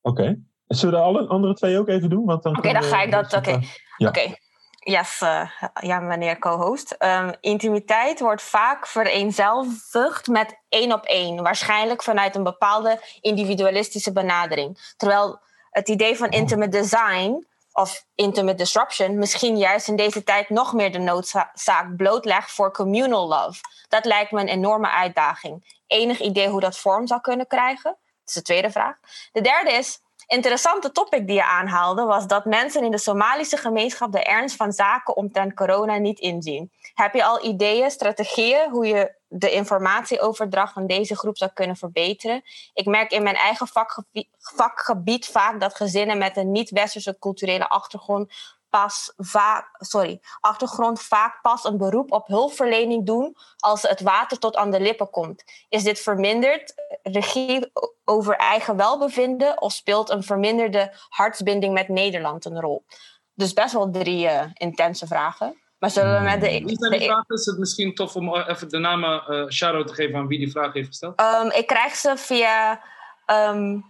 Oké. 0.01 0.43
Zullen 0.67 0.95
we 0.95 0.99
de 0.99 1.05
alle 1.05 1.27
andere 1.27 1.53
twee 1.53 1.79
ook 1.79 1.87
even 1.87 2.09
doen? 2.09 2.31
Oké, 2.31 2.49
okay, 2.49 2.73
dan 2.73 2.83
ga 2.83 3.01
ik 3.01 3.11
dat. 3.11 3.25
Oké. 3.25 3.49
Okay. 3.49 3.67
Ja. 3.97 4.07
Okay. 4.07 4.37
Yes, 4.85 5.21
uh, 5.21 5.49
ja, 5.73 5.99
meneer 5.99 6.39
co-host. 6.39 6.95
Um, 6.99 7.33
intimiteit 7.39 8.19
wordt 8.19 8.41
vaak 8.41 8.87
vereenzelvigd 8.87 10.27
met 10.27 10.59
één 10.69 10.93
op 10.93 11.03
één. 11.03 11.43
Waarschijnlijk 11.43 12.03
vanuit 12.03 12.35
een 12.35 12.43
bepaalde 12.43 13.01
individualistische 13.21 14.11
benadering. 14.11 14.93
Terwijl 14.97 15.39
het 15.69 15.89
idee 15.89 16.17
van 16.17 16.29
intimate 16.29 16.69
design 16.69 17.47
of 17.73 18.05
intimate 18.15 18.57
disruption 18.57 19.17
misschien 19.17 19.57
juist 19.57 19.87
in 19.87 19.95
deze 19.95 20.23
tijd 20.23 20.49
nog 20.49 20.73
meer 20.73 20.91
de 20.91 20.99
noodzaak 20.99 21.95
blootlegt 21.97 22.51
voor 22.51 22.73
communal 22.73 23.27
love. 23.27 23.59
Dat 23.87 24.05
lijkt 24.05 24.31
me 24.31 24.41
een 24.41 24.47
enorme 24.47 24.89
uitdaging. 24.89 25.81
Enig 25.87 26.19
idee 26.19 26.47
hoe 26.47 26.59
dat 26.59 26.77
vorm 26.77 27.07
zou 27.07 27.21
kunnen 27.21 27.47
krijgen? 27.47 27.91
Dat 27.91 28.27
is 28.27 28.33
de 28.33 28.41
tweede 28.41 28.71
vraag. 28.71 28.95
De 29.31 29.41
derde 29.41 29.71
is, 29.71 29.99
interessante 30.27 30.91
topic 30.91 31.27
die 31.27 31.35
je 31.35 31.45
aanhaalde 31.45 32.03
was 32.03 32.27
dat 32.27 32.45
mensen 32.45 32.83
in 32.83 32.91
de 32.91 32.97
Somalische 32.97 33.57
gemeenschap 33.57 34.11
de 34.11 34.23
ernst 34.23 34.55
van 34.55 34.71
zaken 34.71 35.15
omtrent 35.15 35.53
corona 35.53 35.97
niet 35.97 36.19
inzien. 36.19 36.71
Heb 36.93 37.13
je 37.13 37.23
al 37.23 37.45
ideeën, 37.45 37.91
strategieën 37.91 38.69
hoe 38.69 38.87
je 38.87 39.15
de 39.27 39.51
informatieoverdracht 39.51 40.73
van 40.73 40.87
deze 40.87 41.17
groep 41.17 41.37
zou 41.37 41.51
kunnen 41.53 41.75
verbeteren? 41.75 42.41
Ik 42.73 42.85
merk 42.85 43.11
in 43.11 43.23
mijn 43.23 43.35
eigen 43.35 43.67
vakgebied, 43.67 44.27
vakgebied 44.37 45.25
vaak 45.25 45.59
dat 45.59 45.75
gezinnen 45.75 46.17
met 46.17 46.37
een 46.37 46.51
niet-westerse 46.51 47.17
culturele 47.19 47.69
achtergrond 47.69 48.33
pas 48.79 49.13
vaak, 49.17 49.65
sorry, 49.77 50.19
achtergrond 50.39 51.01
vaak 51.01 51.41
pas 51.41 51.63
een 51.63 51.77
beroep 51.77 52.11
op 52.11 52.27
hulpverlening 52.27 53.05
doen 53.05 53.35
als 53.57 53.81
het 53.81 54.01
water 54.01 54.39
tot 54.39 54.55
aan 54.55 54.71
de 54.71 54.79
lippen 54.79 55.09
komt. 55.09 55.43
Is 55.69 55.83
dit 55.83 55.99
verminderd 55.99 56.73
regie 57.03 57.71
over 58.05 58.35
eigen 58.35 58.75
welbevinden 58.75 59.61
of 59.61 59.71
speelt 59.71 60.09
een 60.09 60.23
verminderde 60.23 60.93
hartsbinding 61.09 61.73
met 61.73 61.87
Nederland 61.87 62.45
een 62.45 62.61
rol? 62.61 62.85
Dus 63.33 63.53
best 63.53 63.73
wel 63.73 63.91
drie 63.91 64.25
uh, 64.25 64.41
intense 64.53 65.07
vragen. 65.07 65.61
Maar 65.79 65.89
zullen 65.89 66.17
we 66.17 66.23
met 66.23 66.41
de. 66.41 66.47
Wie 66.47 66.77
zijn 66.77 66.91
die 66.91 67.01
vragen? 67.01 67.35
Is 67.35 67.45
het 67.45 67.57
misschien 67.57 67.95
tof 67.95 68.15
om 68.15 68.35
even 68.35 68.69
de 68.69 68.77
namen 68.77 69.23
uh, 69.27 69.45
te 69.47 69.93
geven 69.93 70.15
aan 70.15 70.27
wie 70.27 70.39
die 70.39 70.51
vraag 70.51 70.73
heeft 70.73 70.87
gesteld? 70.87 71.21
Um, 71.21 71.51
ik 71.51 71.67
krijg 71.67 71.95
ze 71.95 72.17
via 72.17 72.81
um, 73.25 73.85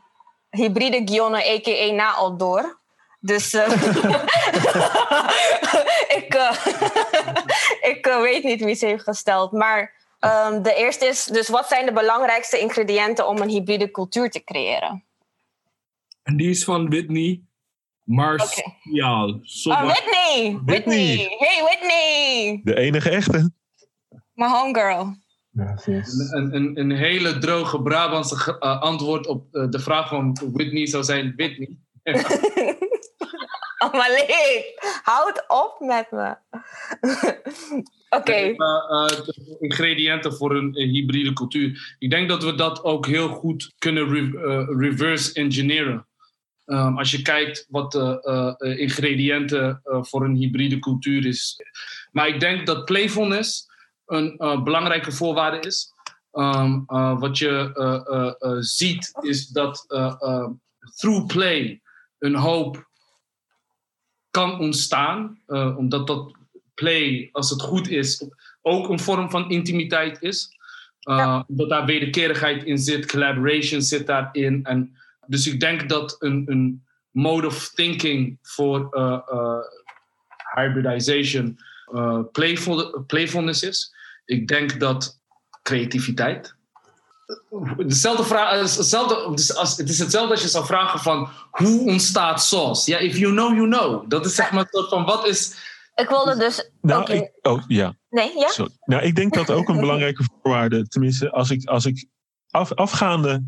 hybride 0.49 1.01
Gionne, 1.05 1.37
a.k.a. 1.37 2.29
door. 2.29 2.81
Dus 3.25 3.53
uh, 3.53 3.67
ik, 6.19 6.35
uh, 6.35 6.65
ik 7.91 8.07
uh, 8.07 8.21
weet 8.21 8.43
niet 8.43 8.63
wie 8.63 8.75
ze 8.75 8.85
heeft 8.85 9.03
gesteld. 9.03 9.51
Maar 9.51 9.93
um, 10.19 10.63
de 10.63 10.73
eerste 10.75 11.05
is, 11.05 11.25
dus 11.25 11.49
wat 11.49 11.67
zijn 11.67 11.85
de 11.85 11.93
belangrijkste 11.93 12.59
ingrediënten 12.59 13.27
om 13.27 13.37
een 13.37 13.49
hybride 13.49 13.91
cultuur 13.91 14.29
te 14.29 14.43
creëren? 14.43 15.03
En 16.23 16.37
die 16.37 16.49
is 16.49 16.63
van 16.63 16.89
Whitney 16.89 17.41
Martial. 18.03 18.75
Okay. 18.91 19.35
Oh, 19.63 19.83
Whitney. 19.83 20.59
Whitney! 20.65 21.35
Hey, 21.37 21.63
Whitney! 21.63 22.61
De 22.63 22.75
enige 22.75 23.09
echte. 23.09 23.51
My 24.33 24.47
homegirl. 24.47 25.15
Ja, 25.49 25.77
een, 25.85 26.55
een, 26.55 26.79
een, 26.79 26.91
hele 26.91 27.37
droge 27.37 27.81
Brabantse 27.81 28.59
antwoord 28.59 29.27
op 29.27 29.51
de 29.51 29.79
vraag 29.79 30.07
van 30.07 30.37
Whitney 30.53 30.85
zou 30.85 31.03
zijn 31.03 31.33
Whitney. 31.35 31.77
Malik, 33.91 34.73
houd 35.03 35.43
op 35.47 35.79
met 35.79 36.11
me. 36.11 36.35
Oké. 38.17 38.53
Uh, 38.57 39.09
ingrediënten 39.59 40.33
voor 40.33 40.55
een, 40.55 40.75
hybride 40.75 41.33
cultuur. 41.33 41.95
Ik 41.99 42.09
denk 42.09 42.29
dat 42.29 42.43
we 42.43 42.55
dat 42.55 42.83
ook 42.83 43.05
heel 43.07 43.27
goed 43.27 43.73
kunnen 43.77 44.09
re 44.09 44.19
uh, 44.19 44.79
reverse 44.79 45.33
engineeren. 45.33 46.07
Um, 46.65 46.97
als 46.97 47.11
je 47.11 47.21
kijkt 47.21 47.65
wat 47.69 47.91
de 47.91 48.75
ingrediënten 48.77 49.81
voor 49.83 50.23
een 50.23 50.35
hybride 50.35 50.79
cultuur 50.79 51.25
is. 51.25 51.61
Maar 52.11 52.27
ik 52.27 52.39
denk 52.39 52.65
dat 52.65 52.85
playfulness 52.85 53.67
een 54.05 54.35
belangrijke 54.63 55.11
voorwaarde 55.11 55.67
is. 55.67 55.93
Um, 56.31 56.85
wat 57.19 57.37
je 57.37 58.57
ziet 58.59 59.11
is 59.21 59.47
dat 59.47 59.85
through 60.95 61.25
play 61.25 61.81
een 62.19 62.35
hoop 62.35 62.91
kan 64.33 64.59
ontstaan, 64.59 65.39
uh, 65.47 65.77
omdat 65.77 66.07
dat 66.07 66.31
play, 66.73 67.29
als 67.31 67.49
het 67.49 67.61
goed 67.61 67.89
is, 67.89 68.25
ook 68.61 68.89
een 68.89 68.99
vorm 68.99 69.29
van 69.29 69.49
intimiteit 69.49 70.21
is. 70.21 70.49
Uh, 71.09 71.17
ja. 71.17 71.45
Dat 71.47 71.69
daar 71.69 71.85
wederkerigheid 71.85 72.63
in 72.63 72.77
zit, 72.77 73.05
collaboration 73.05 73.81
zit 73.81 74.07
daarin. 74.07 74.65
En 74.65 74.97
dus 75.27 75.47
ik 75.47 75.59
denk 75.59 75.89
dat 75.89 76.15
een, 76.19 76.43
een 76.45 76.83
mode 77.11 77.47
of 77.47 77.69
thinking 77.69 78.37
voor 78.41 78.87
uh, 78.91 79.57
hybridization 80.55 81.59
playful, 82.31 83.03
playfulness 83.07 83.63
is. 83.63 83.95
Ik 84.25 84.47
denk 84.47 84.79
dat 84.79 85.19
creativiteit 85.63 86.55
dezelfde 87.77 88.23
vraag, 88.23 88.75
hetzelfde, 88.75 89.35
dus 89.35 89.55
als, 89.55 89.77
het 89.77 89.89
is 89.89 89.99
hetzelfde 89.99 90.31
als 90.31 90.41
je 90.41 90.47
zou 90.47 90.65
vragen 90.65 90.99
van 90.99 91.29
hoe 91.51 91.79
ontstaat 91.89 92.43
sauce? 92.43 92.91
Ja, 92.91 92.97
if 92.97 93.17
you 93.17 93.31
know, 93.33 93.55
you 93.55 93.67
know. 93.69 94.09
Dat 94.09 94.25
is 94.25 94.35
zeg 94.35 94.51
maar 94.51 94.61
een 94.61 94.67
soort 94.71 94.89
van 94.89 95.05
wat 95.05 95.27
is. 95.27 95.71
Ik 95.95 96.09
wilde 96.09 96.37
dus. 96.37 96.69
Nou, 96.81 97.01
ook- 97.01 97.09
ik, 97.09 97.31
oh 97.41 97.63
ja. 97.67 97.95
Nee, 98.09 98.37
ja? 98.37 98.47
Sorry. 98.47 98.71
Nou, 98.85 99.03
ik 99.03 99.15
denk 99.15 99.33
dat 99.33 99.49
ook 99.51 99.69
een 99.69 99.79
belangrijke 99.87 100.23
voorwaarde, 100.41 100.87
tenminste, 100.87 101.31
als 101.31 101.49
ik, 101.49 101.65
als 101.67 101.85
ik 101.85 102.05
af, 102.49 102.73
afgaande, 102.73 103.43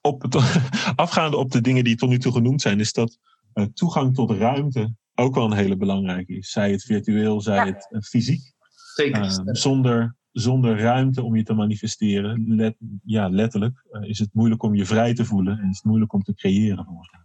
op 0.00 0.22
het, 0.22 0.36
afgaande 0.96 1.36
op 1.36 1.50
de 1.50 1.60
dingen 1.60 1.84
die 1.84 1.96
tot 1.96 2.08
nu 2.08 2.18
toe 2.18 2.32
genoemd 2.32 2.60
zijn, 2.62 2.80
is 2.80 2.92
dat 2.92 3.18
eh, 3.52 3.64
toegang 3.74 4.14
tot 4.14 4.30
ruimte 4.30 4.94
ook 5.14 5.34
wel 5.34 5.44
een 5.44 5.56
hele 5.56 5.76
belangrijke 5.76 6.36
is. 6.36 6.50
Zij 6.50 6.70
het 6.70 6.82
virtueel, 6.82 7.40
zij 7.40 7.54
Ja. 7.56 7.64
het 7.66 7.88
eh, 7.90 8.00
fysiek. 8.00 8.52
Zeker. 8.94 9.22
Eh, 9.22 9.30
zonder, 9.44 10.16
zonder 10.38 10.80
ruimte 10.80 11.22
om 11.22 11.36
je 11.36 11.42
te 11.42 11.54
manifesteren, 11.54 12.44
let, 12.46 12.76
ja, 13.04 13.28
letterlijk, 13.28 13.84
eh, 13.90 14.02
is 14.02 14.18
het 14.18 14.28
moeilijk 14.32 14.62
om 14.62 14.74
je 14.74 14.86
vrij 14.86 15.14
te 15.14 15.24
voelen 15.24 15.58
en 15.58 15.68
is 15.70 15.76
het 15.76 15.84
moeilijk 15.84 16.12
om 16.12 16.22
te 16.22 16.34
creëren. 16.34 16.84
volgens 16.84 17.10
mij. 17.10 17.20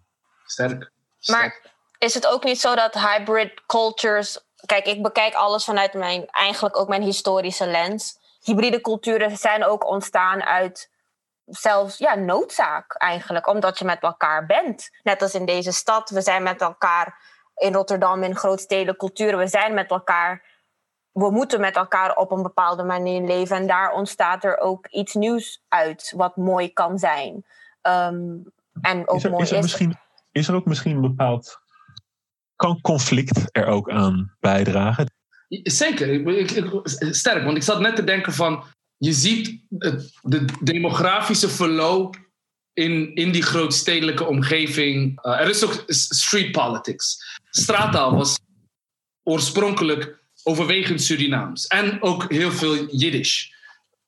Sterk. 0.46 0.92
Maar 1.26 1.72
is 1.98 2.14
het 2.14 2.28
ook 2.28 2.44
niet 2.44 2.60
zo 2.60 2.76
dat 2.76 2.94
hybrid 2.94 3.62
cultures. 3.66 4.46
Kijk, 4.66 4.86
ik 4.86 5.02
bekijk 5.02 5.34
alles 5.34 5.64
vanuit 5.64 5.94
mijn, 5.94 6.26
eigenlijk 6.26 6.78
ook 6.78 6.88
mijn 6.88 7.02
historische 7.02 7.68
lens. 7.68 8.18
Hybride 8.44 8.82
culturen 8.82 9.38
zijn 9.38 9.66
ook 9.66 9.90
ontstaan 9.90 10.44
uit 10.44 10.90
zelfs 11.46 11.98
ja, 11.98 12.16
noodzaak 12.16 12.94
eigenlijk, 12.94 13.48
omdat 13.48 13.80
je 13.80 13.86
met 13.86 14.02
elkaar 14.02 14.46
bent. 14.46 14.90
Net 15.04 15.22
als 15.22 15.34
in 15.34 15.46
deze 15.46 15.72
stad, 15.72 16.10
we 16.10 16.22
zijn 16.22 16.44
met 16.44 16.62
elkaar 16.62 17.30
in 17.56 17.74
Rotterdam, 17.74 18.24
in 18.24 18.36
grootstedelijke 18.36 19.06
culturen, 19.06 19.40
we 19.40 19.48
zijn 19.48 19.74
met 19.74 19.90
elkaar. 19.90 20.51
We 21.12 21.32
moeten 21.32 21.60
met 21.60 21.76
elkaar 21.76 22.16
op 22.16 22.32
een 22.32 22.42
bepaalde 22.44 22.84
manier 22.84 23.22
leven. 23.22 23.56
En 23.56 23.68
daar 23.68 23.94
ontstaat 23.94 24.44
er 24.44 24.58
ook 24.58 24.88
iets 24.88 25.14
nieuws 25.14 25.64
uit, 25.68 26.14
wat 26.16 26.36
mooi 26.36 26.74
kan 26.74 27.00
zijn. 27.00 27.46
Ehm, 27.82 28.36
en 28.82 29.08
ook 29.08 29.18
Is 29.18 29.24
er, 29.24 29.30
mooi 29.32 29.44
is, 29.44 29.52
er 29.52 29.62
misschien, 29.62 29.98
is 30.32 30.48
er 30.48 30.56
ook 30.56 30.66
misschien 30.66 30.96
een 30.96 31.02
bepaald. 31.02 31.60
Kan 32.56 32.82
conflict 32.82 33.50
er 33.52 33.66
ook 33.66 33.90
aan 33.90 34.36
bijdragen? 34.40 35.12
Zeker, 35.64 36.08
ik, 36.08 36.28
ik- 36.28 36.52
ik- 36.52 37.14
sterk. 37.14 37.44
Want 37.44 37.58
ik 37.58 37.64
zat 37.64 37.80
net 37.80 37.96
te 37.96 38.04
denken 38.04 38.34
van, 38.34 38.64
je 38.98 39.14
ziet 39.14 39.62
het, 39.78 40.18
de 40.22 40.46
demografische 40.62 41.50
verloop 41.50 42.16
in, 42.74 43.16
in 43.16 43.32
die 43.32 43.42
grootstedelijke 43.44 44.26
omgeving. 44.26 45.26
Uh, 45.26 45.40
er 45.40 45.50
is 45.50 45.64
ook 45.66 45.84
street 45.88 46.52
politics. 46.52 47.40
Straattaal 47.50 48.16
was 48.16 48.40
oorspronkelijk 49.24 50.21
overwegend 50.44 51.02
Surinaams. 51.02 51.68
En 51.68 52.02
ook 52.02 52.32
heel 52.32 52.52
veel 52.52 52.96
Jiddisch. 52.96 53.54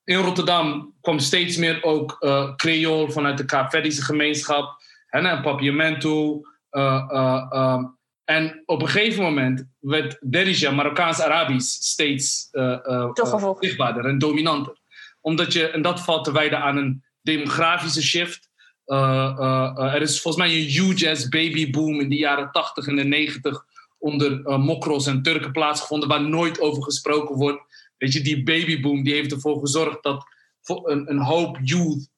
In 0.04 0.18
Rotterdam 0.18 0.94
kwam 1.02 1.20
steeds 1.20 1.58
meer 1.58 1.84
ook 1.84 2.18
Creool 2.56 3.12
vanuit 3.12 3.38
de 3.38 3.46
Kaapverdische 3.46 4.02
gemeenschap. 4.02 4.82
En 5.14 5.42
Papiamento. 5.42 6.42
eh, 6.70 7.06
eh, 7.10 7.46
ehm, 7.50 7.84
en 8.24 8.64
op 8.66 8.82
een 8.82 8.88
gegeven 8.88 9.24
moment 9.24 9.68
werd 9.80 10.18
Derija, 10.22 10.72
Marokkaans-Arabisch, 10.72 11.82
steeds 11.82 12.50
zichtbaarder 13.60 14.06
en 14.06 14.18
dominanter. 14.18 14.78
Omdat 15.22 15.54
je, 15.54 15.70
en 15.70 15.82
dat 15.82 16.02
valt 16.02 16.24
te 16.24 16.32
wijden 16.32 16.60
aan 16.60 16.78
een 16.78 17.04
demografische 17.22 18.02
shift. 18.02 18.50
Er 18.86 20.02
is 20.02 20.22
volgens 20.22 20.46
mij 20.46 20.56
een 20.56 20.68
huge 20.68 21.10
ass 21.10 21.30
babyboom 21.30 22.00
in 22.00 22.10
de 22.10 22.16
jaren 22.16 22.52
80 22.52 22.88
en 22.88 22.96
de 22.96 23.04
90 23.04 23.66
onder 24.04 24.46
eh, 24.46 24.58
mokros 24.58 25.08
en 25.08 25.22
Turken 25.22 25.52
plaatsgevonden, 25.52 26.10
waar 26.10 26.30
nooit 26.30 26.60
over 26.60 26.84
gesproken 26.84 27.36
wordt. 27.36 27.62
Weet 27.98 28.14
je, 28.14 28.22
die 28.22 28.44
babyboom 28.44 29.04
die 29.04 29.14
heeft 29.14 29.32
ervoor 29.32 29.60
gezorgd 29.60 30.04
dat 30.04 30.26
een, 30.64 31.10
een 31.10 31.22
hoop 31.22 31.60
youth 31.64 32.12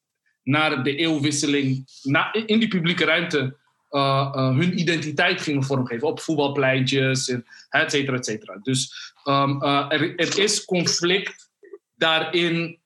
na 0.44 0.76
de 0.76 0.96
eeuwwisseling 0.96 1.86
na, 2.02 2.34
in 2.34 2.60
die 2.60 2.68
publieke 2.68 3.06
ruimte 3.06 3.58
eh, 3.90 4.32
eh, 4.34 4.56
hun 4.56 4.80
identiteit 4.80 5.42
gingen 5.42 5.64
vormgeven. 5.64 6.08
Op 6.08 6.20
voetbalpleintjes, 6.20 7.30
et 7.70 7.92
cetera, 7.92 8.18
et 8.18 8.26
cetera. 8.26 8.60
Dus 8.64 9.14
ehm, 9.24 9.62
eh, 9.62 9.92
er, 9.92 10.40
is 10.40 10.66
conflict 10.66 11.50
daarin 11.96 12.80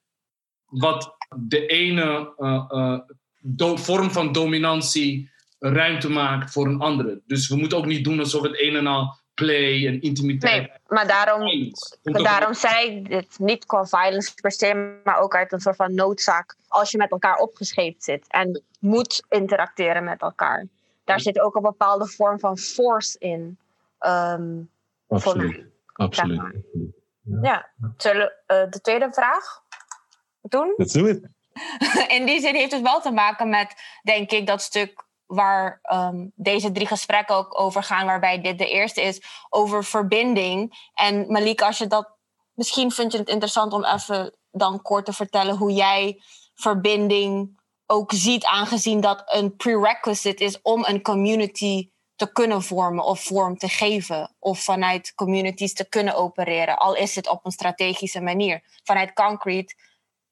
wat 0.66 1.16
de 1.36 1.66
ene 1.66 2.34
vorm 3.76 4.12
van 4.12 4.32
dominantie 4.32 5.29
ruimte 5.60 6.10
maakt 6.10 6.52
voor 6.52 6.68
een 6.68 6.80
andere. 6.80 7.22
Dus 7.26 7.48
we 7.48 7.56
moeten 7.56 7.78
ook 7.78 7.86
niet 7.86 8.04
doen 8.04 8.20
alsof 8.20 8.42
het 8.42 8.62
een 8.62 8.76
en 8.76 8.88
al 8.88 9.18
play 9.34 9.88
en 9.88 10.02
intimiteit 10.02 10.60
Nee, 10.60 10.72
maar 10.88 11.08
daarom, 11.08 11.72
daarom 12.02 12.54
zei 12.54 12.90
ik 12.90 13.10
dit 13.10 13.40
niet 13.40 13.66
qua 13.66 13.86
violence 13.86 14.34
per 14.42 14.52
se, 14.52 15.00
maar 15.04 15.20
ook 15.20 15.36
uit 15.36 15.52
een 15.52 15.60
soort 15.60 15.76
van 15.76 15.94
noodzaak. 15.94 16.56
Als 16.68 16.92
je 16.92 16.98
met 16.98 17.12
elkaar 17.12 17.38
opgescheept 17.38 18.04
zit 18.04 18.26
en 18.28 18.64
moet 18.80 19.24
interacteren 19.30 20.04
met 20.04 20.22
elkaar. 20.22 20.68
Daar 21.04 21.20
zit 21.20 21.40
ook 21.40 21.56
een 21.56 21.62
bepaalde 21.62 22.08
vorm 22.08 22.40
van 22.40 22.58
force 22.58 23.20
in. 23.20 23.58
Ehm, 24.00 24.62
voor 25.08 25.18
Absoluut. 25.18 25.66
Absoluut. 25.94 26.42
Ja, 27.42 27.70
zullen 27.98 28.26
we 28.26 28.54
eh, 28.54 28.72
de 28.72 28.82
tweede 28.82 29.08
vraag 29.12 29.62
doen? 30.42 30.74
Let's 30.78 30.94
do 30.94 31.06
it. 31.06 31.28
in 32.18 32.26
die 32.26 32.40
zin 32.40 32.56
heeft 32.56 32.72
het 32.72 32.82
wel 32.82 33.02
te 33.02 33.12
maken 33.12 33.50
met, 33.50 33.76
denk 34.04 34.32
ik, 34.32 34.48
dat 34.48 34.62
stuk 34.62 35.04
waar 35.30 35.80
ehm, 35.82 36.28
deze 36.36 36.72
drie 36.72 36.88
gesprekken 36.88 37.36
ook 37.36 37.60
over 37.60 37.84
gaan, 37.84 38.06
waarbij 38.06 38.42
dit 38.42 38.58
de 38.58 38.70
eerste 38.70 39.02
is, 39.02 39.22
over 39.50 39.84
verbinding. 39.84 40.90
En 40.94 41.32
Malik, 41.32 41.62
als 41.62 41.78
je 41.78 41.88
dat, 41.88 42.10
misschien 42.54 42.92
vind 42.92 43.12
je 43.12 43.18
het 43.18 43.30
interessant 43.30 43.74
om 43.74 43.86
even 43.86 44.38
dan 44.52 44.82
kort 44.82 45.06
te 45.06 45.14
vertellen 45.14 45.58
hoe 45.58 45.72
jij 45.74 46.22
verbinding 46.56 47.62
ook 47.86 48.12
ziet, 48.14 48.46
aangezien 48.46 49.02
dat 49.02 49.24
een 49.26 49.56
prerequisite 49.56 50.44
is 50.44 50.62
om 50.62 50.86
een 50.86 51.02
community 51.02 51.90
te 52.16 52.32
kunnen 52.32 52.62
vormen 52.62 53.04
of 53.04 53.24
vorm 53.24 53.58
te 53.58 53.70
geven. 53.70 54.36
Of 54.40 54.64
vanuit 54.64 55.14
communities 55.16 55.74
te 55.74 55.90
kunnen 55.90 56.16
opereren, 56.16 56.78
al 56.78 56.96
is 56.96 57.16
het 57.16 57.28
op 57.28 57.46
een 57.46 57.52
strategische 57.52 58.22
manier. 58.22 58.64
Vanuit 58.84 59.14
Concrete 59.14 59.76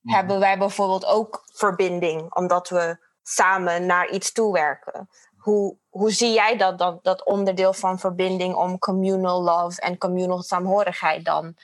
hebben 0.02 0.40
wij 0.40 0.58
bijvoorbeeld 0.58 1.06
ook 1.06 1.44
verbinding, 1.54 2.36
omdat 2.36 2.70
we 2.70 3.07
samen 3.28 3.86
naar 3.86 4.10
iets 4.10 4.32
toewerken. 4.32 5.10
Hoe, 5.38 5.78
hoe 5.90 6.12
zie 6.12 6.34
jij 6.34 6.58
dat, 6.58 6.78
dat, 6.78 7.04
dat 7.04 7.26
onderdeel 7.26 7.74
van 7.74 8.00
verbinding 8.00 8.56
om 8.56 8.80
communal 8.80 9.44
love 9.44 9.82
en 9.82 9.98
communal 9.98 10.42
saamhorigheid 10.42 11.26
dan 11.26 11.56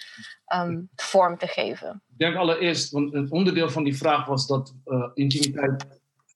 ehm, 0.45 0.81
vorm 0.95 1.37
te 1.37 1.47
geven? 1.47 2.01
Ik 2.11 2.17
denk 2.17 2.35
allereerst, 2.35 2.91
want 2.91 3.13
een 3.13 3.31
onderdeel 3.31 3.69
van 3.69 3.83
die 3.83 3.97
vraag 3.97 4.25
was 4.25 4.47
dat 4.47 4.73
eh, 4.85 5.09
intimiteit 5.13 5.85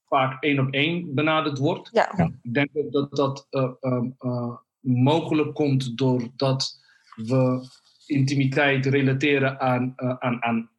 vaak 0.08 0.42
één 0.42 0.58
op 0.58 0.72
één 0.72 1.14
benaderd 1.14 1.58
wordt. 1.58 1.88
Ja. 1.92 2.32
Ik 2.42 2.54
denk 2.54 2.70
ook 2.72 2.92
dat 2.92 3.16
dat 3.16 3.46
eh, 3.50 3.70
ehm, 3.80 4.06
eh, 4.18 4.52
mogelijk 4.80 5.54
komt 5.54 5.98
doordat 5.98 6.80
we 7.14 7.68
intimiteit 8.06 8.86
relateren 8.86 9.60
aan, 9.60 9.92
eh, 9.96 10.14
aan, 10.18 10.42
aan, 10.42 10.70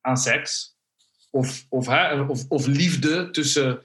aan 0.00 0.16
seks. 0.16 0.76
Of, 1.30 1.66
of, 1.68 1.86
hè, 1.86 2.20
of, 2.20 2.44
of 2.48 2.66
liefde 2.66 3.30
tussen 3.30 3.82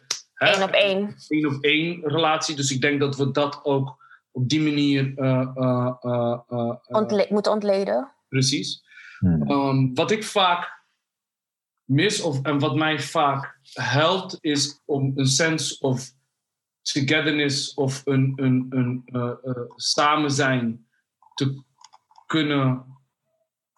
Eén 0.48 0.64
op 0.64 0.70
één. 0.70 1.16
één 1.28 1.46
op 1.56 1.64
één 1.64 2.02
relatie. 2.04 2.56
Dus 2.56 2.72
ik 2.72 2.82
denk 2.82 3.00
dat 3.00 3.16
we 3.18 3.32
dat 3.32 3.60
ook 3.64 4.02
op 4.32 4.50
die 4.50 4.62
manier 4.62 5.12
eh, 5.16 5.48
eh, 5.56 6.40
eh, 6.48 6.76
Ontle- 6.88 7.28
moeten 7.30 7.52
ontleden. 7.52 8.12
precies. 8.30 8.84
Hmm. 9.20 9.52
Um, 9.52 9.94
wat 9.96 10.12
ik 10.12 10.24
vaak 10.24 10.82
mis 11.84 12.22
of, 12.22 12.42
en 12.42 12.60
wat 12.60 12.76
mij 12.76 13.00
vaak 13.00 13.60
helpt, 13.74 14.38
is 14.42 14.82
om 14.86 15.12
een 15.16 15.28
sense 15.28 15.80
of 15.80 16.12
togetherness 16.82 17.74
of 17.74 18.02
een, 18.06 18.34
een, 18.36 18.66
een 18.70 19.02
eh, 19.06 19.22
eh, 19.44 19.64
samen 19.76 20.32
zijn 20.32 20.88
te 21.34 21.62
kunnen 22.26 22.86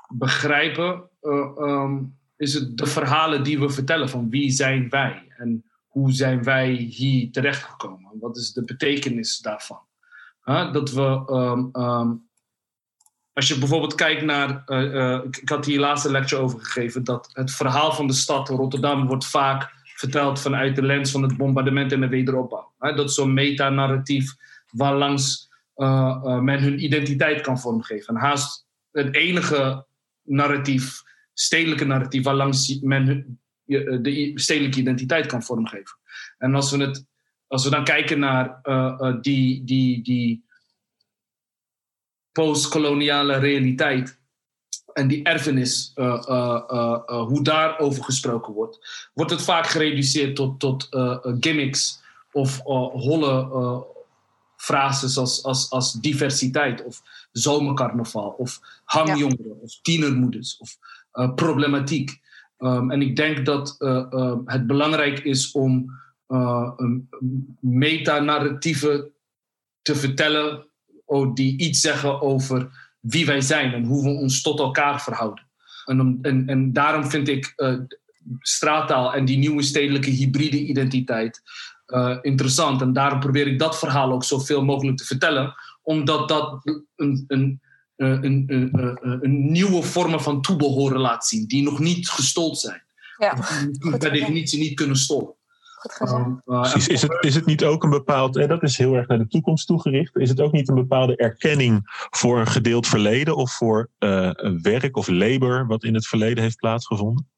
begrijpen. 0.07 1.09
eh, 1.22 1.51
ehm, 1.57 2.03
is 2.38 2.53
het 2.53 2.78
de 2.78 2.86
verhalen 2.86 3.43
die 3.43 3.59
we 3.59 3.70
vertellen 3.70 4.09
van 4.09 4.30
wie 4.30 4.49
zijn 4.51 4.89
wij 4.89 5.26
en 5.38 5.63
hoe 5.95 6.11
zijn 6.11 6.43
wij 6.43 6.71
hier 6.71 7.31
terechtgekomen? 7.31 8.11
Wat 8.19 8.37
is 8.37 8.53
de 8.53 8.63
betekenis 8.63 9.39
daarvan? 9.39 9.81
Dat 10.71 10.91
we 10.91 11.23
ehm, 11.27 11.67
ehm, 11.71 12.11
als 13.33 13.47
je 13.47 13.57
bijvoorbeeld 13.57 13.95
kijkt 13.95 14.21
naar, 14.21 14.63
eh, 14.65 15.13
eh, 15.13 15.23
ik, 15.23 15.49
had 15.49 15.65
hier 15.65 15.79
laatste 15.79 16.11
lecture 16.11 16.41
over 16.41 16.59
gegeven, 16.59 17.03
dat 17.03 17.29
het 17.33 17.51
verhaal 17.51 17.93
van 17.93 18.07
de 18.07 18.13
stad 18.13 18.49
Rotterdam 18.49 19.07
wordt 19.07 19.25
vaak 19.25 19.71
verteld 19.83 20.39
vanuit 20.39 20.75
de 20.75 20.83
lens 20.83 21.11
van 21.11 21.21
het 21.21 21.37
bombardement 21.37 21.91
en 21.91 22.01
de 22.01 22.07
wederopbouw. 22.07 22.73
Dat 22.77 23.09
is 23.09 23.15
zo'n 23.15 23.33
metanarratief 23.33 24.35
waarlangs 24.71 25.49
eh, 25.75 26.17
eh, 26.23 26.39
men 26.39 26.61
hun 26.61 26.83
identiteit 26.83 27.41
kan 27.41 27.59
vormgeven. 27.59 28.15
En 28.15 28.21
haast 28.21 28.67
het 28.91 29.15
enige 29.15 29.85
narratief, 30.23 31.01
stedelijke 31.33 31.85
narratief, 31.85 32.23
waarlangs 32.23 32.79
men 32.79 33.05
hun- 33.05 33.39
de 33.66 34.11
i- 34.18 34.38
stedelijke 34.38 34.80
identiteit 34.80 35.26
kan 35.26 35.43
vormgeven. 35.43 35.97
En 36.38 36.55
als 36.55 36.72
we, 36.72 36.78
het, 36.78 37.05
als 37.47 37.63
we 37.63 37.70
dan 37.70 37.84
kijken 37.84 38.20
naar 38.20 38.59
eh, 38.63 38.95
eh, 38.99 39.16
die, 39.22 39.63
die, 39.63 40.03
die 40.03 40.45
postkoloniale 42.32 43.38
realiteit. 43.38 44.24
en 44.93 45.07
die 45.07 45.24
erfenis, 45.24 45.91
uh, 45.95 46.24
uh, 46.28 47.22
hoe 47.28 47.43
daarover 47.43 48.03
gesproken 48.03 48.53
wordt, 48.53 49.09
wordt 49.13 49.32
het 49.32 49.41
vaak 49.41 49.68
gereduceerd 49.68 50.36
tot, 50.36 50.59
tot 50.59 50.88
gimmicks 51.39 52.01
of 52.32 52.59
holle 52.63 53.86
frases 54.57 55.18
als, 55.18 55.43
als, 55.43 55.70
als 55.70 55.93
diversiteit 55.93 56.84
of 56.84 57.01
zomercarnaval 57.32 58.30
of 58.30 58.59
hamjongeren 58.84 59.61
of 59.61 59.80
tienermoeders 59.82 60.57
of 60.57 60.78
problematiek. 61.36 62.22
Um, 62.66 62.91
en 62.91 63.01
ik 63.01 63.16
denk 63.16 63.45
dat 63.45 63.76
het 64.45 64.68
belangrijk 64.68 65.20
is 65.20 65.51
om 65.51 65.91
metanarratieven 67.59 69.11
te 69.82 69.95
vertellen 69.95 70.68
oh, 71.05 71.34
die 71.34 71.57
iets 71.57 71.80
zeggen 71.80 72.22
over 72.22 72.70
wie 72.99 73.26
wij 73.26 73.41
zijn 73.41 73.74
en 73.74 73.84
hoe 73.84 74.03
we 74.03 74.09
ons 74.09 74.41
tot 74.41 74.59
elkaar 74.59 75.01
verhouden. 75.01 75.47
En, 75.86 76.20
en, 76.22 76.47
en 76.47 76.74
daarom 76.74 77.05
vind 77.05 77.28
ik 77.28 77.53
uh, 77.57 77.80
straattaal 78.39 79.13
en 79.13 79.26
die 79.26 79.38
nieuwe 79.38 79.61
stedelijke 79.61 80.09
hybride 80.09 80.66
identiteit 80.66 81.41
interessant. 82.22 82.82
En 82.82 82.93
daarom 82.93 83.20
probeer 83.20 83.47
ik 83.47 83.59
dat 83.59 83.80
verhaal 83.80 84.11
ook 84.11 84.24
zoveel 84.24 84.63
mogelijk 84.63 84.97
te 84.97 85.05
vertellen, 85.05 85.53
omdat 85.82 86.30
dat 86.30 86.61
een, 86.95 87.24
een, 87.28 87.59
eh, 87.61 87.64
een, 87.95 88.43
een, 88.47 88.97
een 89.21 89.51
nieuwe 89.51 89.83
vormen 89.83 90.21
van 90.21 90.41
toebehoren 90.41 90.99
laat 90.99 91.25
zien, 91.25 91.45
die 91.47 91.63
nog 91.63 91.79
niet 91.79 92.09
gestold 92.09 92.59
zijn. 92.59 92.83
Ja, 93.17 93.33
die 93.71 93.97
per 93.97 94.11
definitie 94.11 94.59
niet 94.59 94.73
kunnen 94.73 94.97
stolen. 94.97 95.35
Um, 96.01 96.41
uh, 96.45 96.73
is, 96.75 97.01
het, 97.01 97.17
is 97.19 97.35
het 97.35 97.45
niet 97.45 97.63
ook 97.63 97.83
een 97.83 97.89
bepaald, 97.89 98.35
en 98.37 98.47
dat 98.47 98.63
is 98.63 98.77
heel 98.77 98.93
erg 98.93 99.07
naar 99.07 99.17
de 99.17 99.27
toekomst 99.27 99.67
toegericht, 99.67 100.15
is 100.15 100.29
het 100.29 100.41
ook 100.41 100.51
niet 100.51 100.69
een 100.69 100.75
bepaalde 100.75 101.15
erkenning 101.15 101.81
voor 102.09 102.39
een 102.39 102.47
gedeeld 102.47 102.87
verleden 102.87 103.35
of 103.35 103.51
voor 103.51 103.89
uh, 103.99 104.29
een 104.33 104.61
werk 104.61 104.97
of 104.97 105.07
labor 105.07 105.67
wat 105.67 105.83
in 105.83 105.93
het 105.93 106.07
verleden 106.07 106.43
heeft 106.43 106.57
plaatsgevonden? 106.57 107.29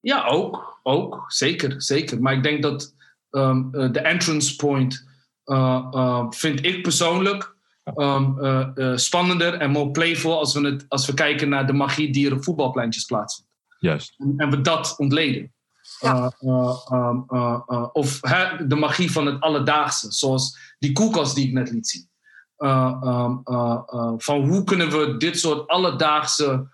Ja, 0.00 0.26
ook. 0.26 0.80
Ook, 0.82 1.24
zeker. 1.26 1.82
zeker. 1.82 2.20
Maar 2.20 2.34
ik 2.34 2.42
denk 2.42 2.62
dat 2.62 2.94
um, 3.30 3.68
uh, 3.72 3.92
de 3.92 4.00
entrance 4.00 4.56
point 4.56 5.08
vind 6.30 6.64
ik 6.64 6.82
persoonlijk 6.82 7.55
um, 7.94 8.98
spannender 8.98 9.54
en 9.54 9.70
more 9.70 9.90
playful 9.90 10.38
als 10.38 10.54
we, 10.54 10.60
het, 10.60 10.84
als 10.88 11.06
we 11.06 11.14
kijken 11.14 11.48
naar 11.48 11.66
de 11.66 11.72
magie 11.72 12.12
die 12.12 12.26
er 12.26 12.34
op 12.34 12.44
voetbalpleintjes 12.44 13.04
plaatsvindt. 13.04 13.50
Juist. 13.78 14.14
En, 14.18 14.34
en 14.36 14.50
we 14.50 14.60
dat 14.60 14.94
ontleden. 14.98 15.52
Ja. 16.00 16.32
Uh, 16.40 16.76
uh, 16.92 17.14
uh, 17.28 17.88
of 17.92 18.18
hè, 18.20 18.66
de 18.66 18.74
magie 18.74 19.12
van 19.12 19.26
het 19.26 19.40
alledaagse, 19.40 20.12
zoals 20.12 20.74
die 20.78 20.92
koelkast 20.92 21.34
die 21.34 21.46
ik 21.46 21.52
net 21.52 21.70
liet 21.70 21.88
zien. 21.88 22.08
Um, 22.58 23.40
van 24.18 24.48
hoe 24.48 24.64
kunnen 24.64 24.90
we 24.90 25.16
dit 25.16 25.38
soort 25.38 25.68
alledaagse, 25.68 26.66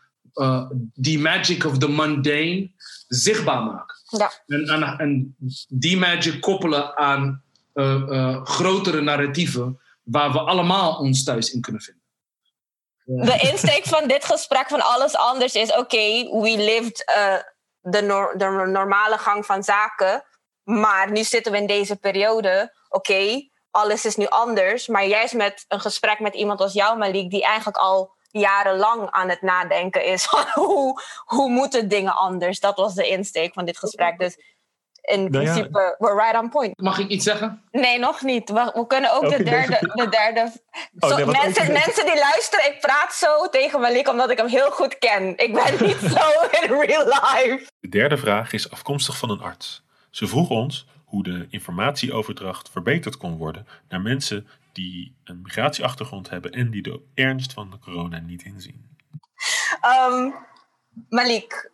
die 0.95 1.19
magic 1.19 1.65
of 1.65 1.79
the 1.79 1.89
mundane, 1.89 2.71
zichtbaar 3.09 3.65
maken. 3.65 3.97
Ja. 4.19 4.33
En, 4.47 4.69
en, 4.69 4.99
en 4.99 5.37
die 5.69 5.99
magic 5.99 6.41
koppelen 6.41 6.97
aan 6.97 7.43
grotere 8.45 9.01
narratieven 9.01 9.79
waar 10.13 10.33
we 10.33 10.41
allemaal 10.41 10.99
ons 10.99 11.25
thuis 11.25 11.53
in 11.53 11.61
kunnen 11.61 11.83
vinden. 11.83 12.03
De 13.05 13.49
insteek 13.51 13.85
van 13.85 14.09
dit 14.09 14.25
gesprek 14.25 14.69
van 14.69 14.81
alles 14.81 15.15
anders 15.15 15.55
is: 15.55 15.77
oké, 15.77 16.23
we 16.41 16.55
lived 16.57 17.05
de, 17.81 18.33
de 18.37 18.69
normale 18.71 19.19
gang 19.19 19.47
van 19.47 19.63
zaken. 19.63 20.25
Maar 20.63 21.11
nu 21.11 21.25
zitten 21.25 21.53
we 21.53 21.59
in 21.59 21.67
deze 21.67 21.97
periode. 21.97 22.75
Oké, 22.89 23.49
alles 23.71 24.05
is 24.05 24.17
nu 24.17 24.27
anders. 24.27 24.87
Maar 24.87 25.05
juist 25.05 25.35
met 25.35 25.65
een 25.69 25.81
gesprek 25.81 26.21
met 26.21 26.35
iemand 26.35 26.61
als 26.61 26.73
jou, 26.73 26.99
Malik, 26.99 27.31
die 27.31 27.43
eigenlijk 27.43 27.77
al 27.77 28.15
jarenlang 28.31 29.11
aan 29.11 29.29
het 29.29 29.43
nadenken 29.43 30.05
is 30.05 30.25
van 30.31 30.45
hoe, 30.55 31.03
hoe 31.25 31.49
moeten 31.49 31.89
dingen 31.89 32.17
anders. 32.17 32.61
Dat 32.61 32.77
was 32.77 32.95
de 32.95 33.09
insteek 33.09 33.53
van 33.53 33.65
dit 33.65 33.79
gesprek. 33.79 34.19
Dus 34.19 34.52
in 35.03 35.31
nou 35.31 35.31
principe, 35.31 35.97
we're 35.99 36.15
right 36.15 36.43
on 36.43 36.49
point. 36.49 36.81
Mag 36.81 36.99
ik 36.99 37.09
iets 37.09 37.25
zeggen? 37.25 37.63
Nee, 37.71 37.99
nog 37.99 38.23
niet. 38.23 38.51
We, 38.51 38.85
kunnen 38.87 39.15
ook 39.15 39.29
de 39.29 39.43
derde... 39.43 39.79
De 39.95 40.09
derde 40.09 40.53
oh, 40.99 41.17
mensen, 41.17 41.73
mensen 41.73 42.05
die 42.05 42.19
luisteren, 42.19 42.67
ik 42.67 42.81
praat 42.81 43.15
zo 43.15 43.49
tegen 43.49 43.81
Malik 43.81 44.09
omdat 44.09 44.31
ik 44.31 44.39
hem 44.39 44.47
heel 44.47 44.71
goed 44.71 44.99
ken. 44.99 45.37
Ik 45.37 45.53
ben 45.53 45.87
niet 45.87 45.99
zo 46.17 46.31
in 46.61 46.81
real 46.81 47.05
life. 47.05 47.67
De 47.81 47.89
derde 47.89 48.17
vraag 48.17 48.53
is 48.53 48.71
afkomstig 48.71 49.17
van 49.17 49.31
een 49.31 49.41
arts. 49.41 49.85
Ze 50.11 50.27
vroeg 50.27 50.51
ons 50.51 50.87
hoe 51.05 51.23
de 51.23 51.47
informatieoverdracht 51.51 52.71
verbeterd 52.71 53.17
kon 53.17 53.37
worden 53.37 53.67
naar 53.89 54.01
mensen 54.01 54.49
die 54.73 55.15
een 55.25 55.41
migratieachtergrond 55.43 56.31
hebben 56.31 56.53
en 56.53 56.71
die 56.71 56.83
de 56.83 57.01
ernst 57.15 57.53
van 57.53 57.71
de 57.71 57.79
corona 57.79 58.19
niet 58.19 58.43
inzien. 58.43 58.91
Um, 60.11 60.35
Malik, 61.09 61.71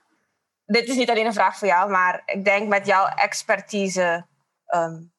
dit 0.69 0.89
is 0.89 0.97
niet 0.97 1.11
alleen 1.11 1.27
een 1.27 1.33
vraag 1.33 1.59
voor 1.59 1.69
jou, 1.69 1.91
maar 1.91 2.23
ik 2.27 2.45
denk 2.45 2.69
met 2.69 2.87
jouw 2.87 3.07
expertise 3.07 4.27
um, 4.75 5.13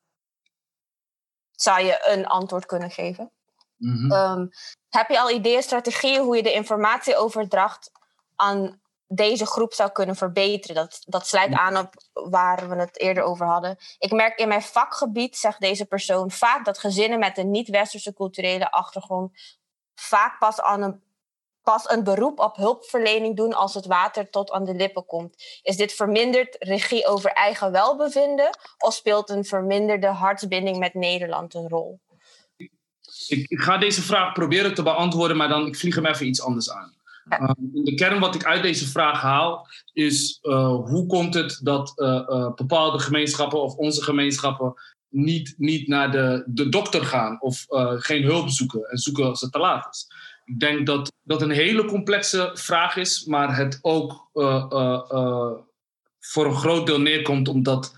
zou 1.51 1.81
je 1.81 2.07
een 2.07 2.25
antwoord 2.25 2.65
kunnen 2.65 2.91
geven. 2.91 3.31
Mhm. 3.77 4.11
Ehm, 4.11 4.47
heb 4.89 5.09
je 5.09 5.19
al 5.19 5.31
ideeën, 5.31 5.61
strategieën 5.61 6.23
hoe 6.23 6.35
je 6.35 6.43
de 6.43 6.53
informatieoverdracht 6.53 7.91
aan 8.35 8.81
deze 9.07 9.45
groep 9.45 9.73
zou 9.73 9.91
kunnen 9.91 10.15
verbeteren? 10.15 10.75
Dat, 10.75 11.01
dat 11.05 11.27
sluit 11.27 11.53
aan 11.53 11.77
op 11.77 11.93
waar 12.13 12.69
we 12.69 12.75
het 12.75 12.99
eerder 12.99 13.23
over 13.23 13.45
hadden. 13.45 13.77
Ik 13.97 14.11
merk 14.11 14.39
in 14.39 14.47
mijn 14.47 14.61
vakgebied, 14.61 15.37
zegt 15.37 15.59
deze 15.59 15.85
persoon, 15.85 16.31
vaak 16.31 16.65
dat 16.65 16.79
gezinnen 16.79 17.19
met 17.19 17.37
een 17.37 17.51
niet-westerse 17.51 18.13
culturele 18.13 18.71
achtergrond 18.71 19.31
vaak 19.95 20.39
pas 20.39 20.61
aan 20.61 20.81
een 20.81 21.03
pas 21.71 21.89
een 21.89 22.03
beroep 22.03 22.39
op 22.39 22.55
hulpverlening 22.55 23.37
doen 23.37 23.53
als 23.53 23.73
het 23.73 23.85
water 23.85 24.29
tot 24.29 24.51
aan 24.51 24.65
de 24.65 24.73
lippen 24.73 25.05
komt. 25.05 25.59
Is 25.61 25.77
dit 25.77 25.93
verminderd 25.93 26.55
regie 26.59 27.07
over 27.07 27.31
eigen 27.31 27.71
welbevinden 27.71 28.57
of 28.77 28.93
speelt 28.93 29.29
een 29.29 29.45
verminderde 29.45 30.07
hartsbinding 30.07 30.77
met 30.77 30.93
Nederland 30.93 31.53
een 31.53 31.69
rol? 31.69 31.99
Ik, 33.27 33.45
ga 33.47 33.77
deze 33.77 34.01
vraag 34.01 34.33
proberen 34.33 34.73
te 34.73 34.83
beantwoorden, 34.83 35.37
maar 35.37 35.47
dan 35.47 35.65
ik 35.65 35.77
vlieg 35.77 35.95
hem 35.95 36.05
even 36.05 36.27
iets 36.27 36.41
anders 36.41 36.71
aan. 36.71 36.93
Ja. 37.29 37.41
Uh, 37.41 37.49
de 37.83 37.93
kern 37.95 38.19
wat 38.19 38.35
ik 38.35 38.45
uit 38.45 38.61
deze 38.61 38.87
vraag 38.87 39.21
haal 39.21 39.67
is 39.93 40.39
uh, 40.41 40.75
hoe 40.85 41.05
komt 41.05 41.33
het 41.33 41.59
dat 41.63 41.93
uh, 41.95 42.53
bepaalde 42.53 42.99
gemeenschappen 42.99 43.61
of 43.61 43.75
onze 43.75 44.03
gemeenschappen 44.03 44.73
niet, 45.09 45.53
niet 45.57 45.87
naar 45.87 46.11
de, 46.11 46.43
de 46.47 46.69
dokter 46.69 47.05
gaan 47.05 47.41
of 47.41 47.65
geen 47.97 48.23
hulp 48.23 48.49
zoeken 48.49 48.83
en 48.83 48.97
zoeken 48.97 49.25
als 49.25 49.41
het 49.41 49.51
te 49.51 49.59
laat 49.59 49.87
is. 49.91 50.07
Ik 50.49 50.59
denk 50.59 50.85
dat 50.85 51.11
dat 51.23 51.41
een 51.41 51.51
hele 51.51 51.85
complexe 51.85 52.51
vraag 52.53 52.95
is, 52.95 53.25
maar 53.25 53.57
het 53.57 53.79
ook 53.81 54.29
uh, 54.33 54.65
uh, 54.69 55.01
uh, 55.11 55.51
voor 56.19 56.45
een 56.45 56.55
groot 56.55 56.85
deel 56.85 57.01
neerkomt 57.01 57.47
omdat 57.47 57.95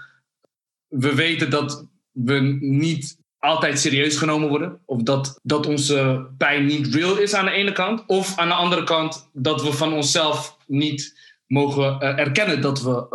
we 0.88 1.16
weten 1.16 1.50
dat 1.50 1.86
we 2.12 2.40
niet 2.60 3.18
altijd 3.40 3.80
serieus 3.80 4.18
genomen 4.18 4.50
worden. 4.50 4.82
Of 4.86 5.02
dat, 5.02 5.40
dat 5.44 5.66
onze 5.66 6.28
pijn 6.38 6.66
niet 6.66 6.96
real 6.96 7.18
is 7.18 7.34
aan 7.34 7.46
de 7.46 7.52
ene 7.52 7.72
kant. 7.72 8.04
Of 8.08 8.38
aan 8.38 8.48
de 8.48 8.54
andere 8.54 8.84
kant 8.84 9.30
dat 9.34 9.62
we 9.62 9.74
van 9.74 9.94
onszelf 9.94 10.58
niet 10.68 11.20
mogen 11.48 12.00
erkennen 12.00 12.62
dat 12.62 12.82
we 12.82 13.08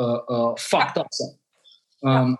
fucked 0.54 0.96
up 0.96 1.06
zijn. 1.08 1.38
Um, 2.00 2.38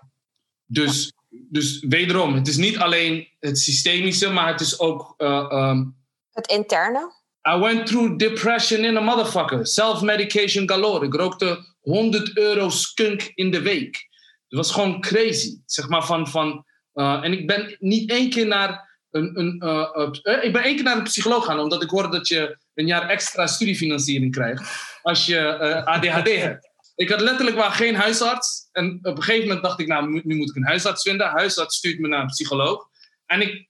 dus, 0.65 1.11
dus 1.29 1.79
wederom, 1.79 2.33
het 2.33 2.47
is 2.47 2.57
niet 2.57 2.77
alleen 2.77 3.27
het 3.39 3.59
systemische, 3.59 4.29
maar 4.29 4.47
het 4.47 4.61
is 4.61 4.79
ook 4.79 5.13
um, 5.17 5.95
het 6.37 6.47
interne? 6.47 7.11
I 7.49 7.59
went 7.59 7.87
through 7.87 8.17
depression 8.17 8.83
in 8.83 8.97
a 8.97 9.01
motherfucker. 9.01 9.65
Self-medication 9.65 10.69
galore. 10.69 11.05
Ik 11.05 11.13
rookte 11.13 11.75
100 11.81 12.37
euro 12.37 12.69
skunk 12.69 13.31
in 13.35 13.51
de 13.51 13.61
week. 13.61 14.07
Het 14.47 14.57
was 14.57 14.71
gewoon 14.71 15.01
crazy. 15.01 15.61
Zeg 15.65 15.89
maar 15.89 16.05
van... 16.05 16.27
van 16.27 16.65
uh, 16.93 17.23
en 17.23 17.31
ik 17.31 17.47
ben 17.47 17.75
niet 17.79 18.09
één 18.09 18.29
keer 18.29 18.47
naar 18.47 18.99
een... 19.11 19.39
een 19.39 19.61
uh, 19.65 20.09
uh, 20.23 20.43
ik 20.43 20.53
ben 20.53 20.63
één 20.63 20.75
keer 20.75 20.83
naar 20.83 20.97
een 20.97 21.03
psycholoog 21.03 21.45
gaan, 21.45 21.59
omdat 21.59 21.83
ik 21.83 21.89
hoorde 21.89 22.09
dat 22.09 22.27
je 22.27 22.57
een 22.73 22.87
jaar 22.87 23.09
extra 23.09 23.47
studiefinanciering 23.47 24.31
krijgt 24.31 24.99
als 25.01 25.25
je 25.25 25.57
ADHD 25.85 26.35
hebt. 26.35 26.69
Ik 26.95 27.09
had 27.09 27.21
letterlijk 27.21 27.57
maar 27.57 27.71
geen 27.71 27.95
huisarts. 27.95 28.69
En 28.71 28.99
op 29.01 29.17
een 29.17 29.23
gegeven 29.23 29.47
moment 29.47 29.65
dacht 29.65 29.79
ik, 29.79 29.87
nou, 29.87 30.21
nu 30.23 30.35
moet 30.35 30.49
ik 30.49 30.55
een 30.55 30.65
huisarts 30.65 31.01
vinden. 31.01 31.27
Huisarts 31.27 31.77
stuurt 31.77 31.99
me 31.99 32.07
naar 32.07 32.21
een 32.21 32.27
psycholoog. 32.27 32.87
En 33.25 33.41
ik 33.41 33.66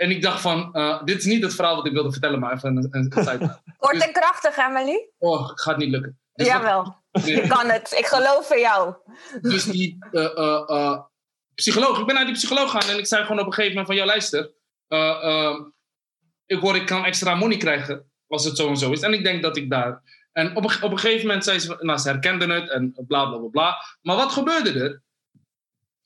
en 0.00 0.10
ik 0.10 0.22
dacht 0.22 0.40
van, 0.40 0.68
uh, 0.72 1.04
dit 1.04 1.18
is 1.18 1.24
niet 1.24 1.42
het 1.42 1.54
verhaal 1.54 1.76
wat 1.76 1.86
ik 1.86 1.92
wilde 1.92 2.12
vertellen, 2.12 2.40
maar 2.40 2.52
even 2.52 2.76
een, 2.76 2.88
een 2.90 3.08
Kort 3.78 3.92
dus, 3.92 4.02
en 4.02 4.12
krachtig, 4.12 4.56
Emily? 4.56 5.10
Oh, 5.18 5.48
het 5.48 5.60
gaat 5.60 5.76
niet 5.76 5.90
lukken. 5.90 6.20
Dus 6.32 6.46
Jawel, 6.46 6.96
je 7.24 7.46
kan 7.48 7.68
het. 7.68 7.94
Ik 7.98 8.06
geloof 8.06 8.50
in 8.50 8.60
jou. 8.60 8.94
Dus 9.40 9.64
die 9.64 9.98
uh, 10.12 10.34
uh, 10.68 11.00
psycholoog, 11.54 11.98
ik 11.98 12.06
ben 12.06 12.14
naar 12.14 12.24
die 12.24 12.34
psycholoog 12.34 12.70
gaan 12.70 12.88
en 12.90 12.98
ik 12.98 13.06
zei 13.06 13.22
gewoon 13.22 13.40
op 13.40 13.46
een 13.46 13.52
gegeven 13.52 13.76
moment 13.76 13.86
van, 13.86 13.96
ja 13.96 14.06
luister, 14.06 14.52
ik 16.46 16.60
hoor 16.60 16.76
ik 16.76 16.86
kan 16.86 17.04
extra 17.04 17.34
money 17.34 17.56
krijgen 17.56 18.10
als 18.26 18.44
het 18.44 18.56
zo 18.56 18.68
en 18.68 18.76
zo 18.76 18.92
is. 18.92 19.00
En 19.00 19.12
ik 19.12 19.24
denk 19.24 19.42
dat 19.42 19.56
ik 19.56 19.70
daar... 19.70 20.02
En 20.32 20.56
op 20.56 20.64
een, 20.64 20.82
op 20.82 20.90
een 20.90 20.98
gegeven 20.98 21.26
moment 21.26 21.44
zei 21.44 21.58
ze, 21.58 21.76
nou 21.80 21.98
ze 21.98 22.08
herkenden 22.08 22.50
het 22.50 22.70
en 22.70 22.92
bla 23.06 23.26
bla 23.26 23.38
bla 23.38 23.48
bla. 23.48 23.76
Maar 24.02 24.16
wat 24.16 24.32
gebeurde 24.32 24.80
er? 24.80 25.02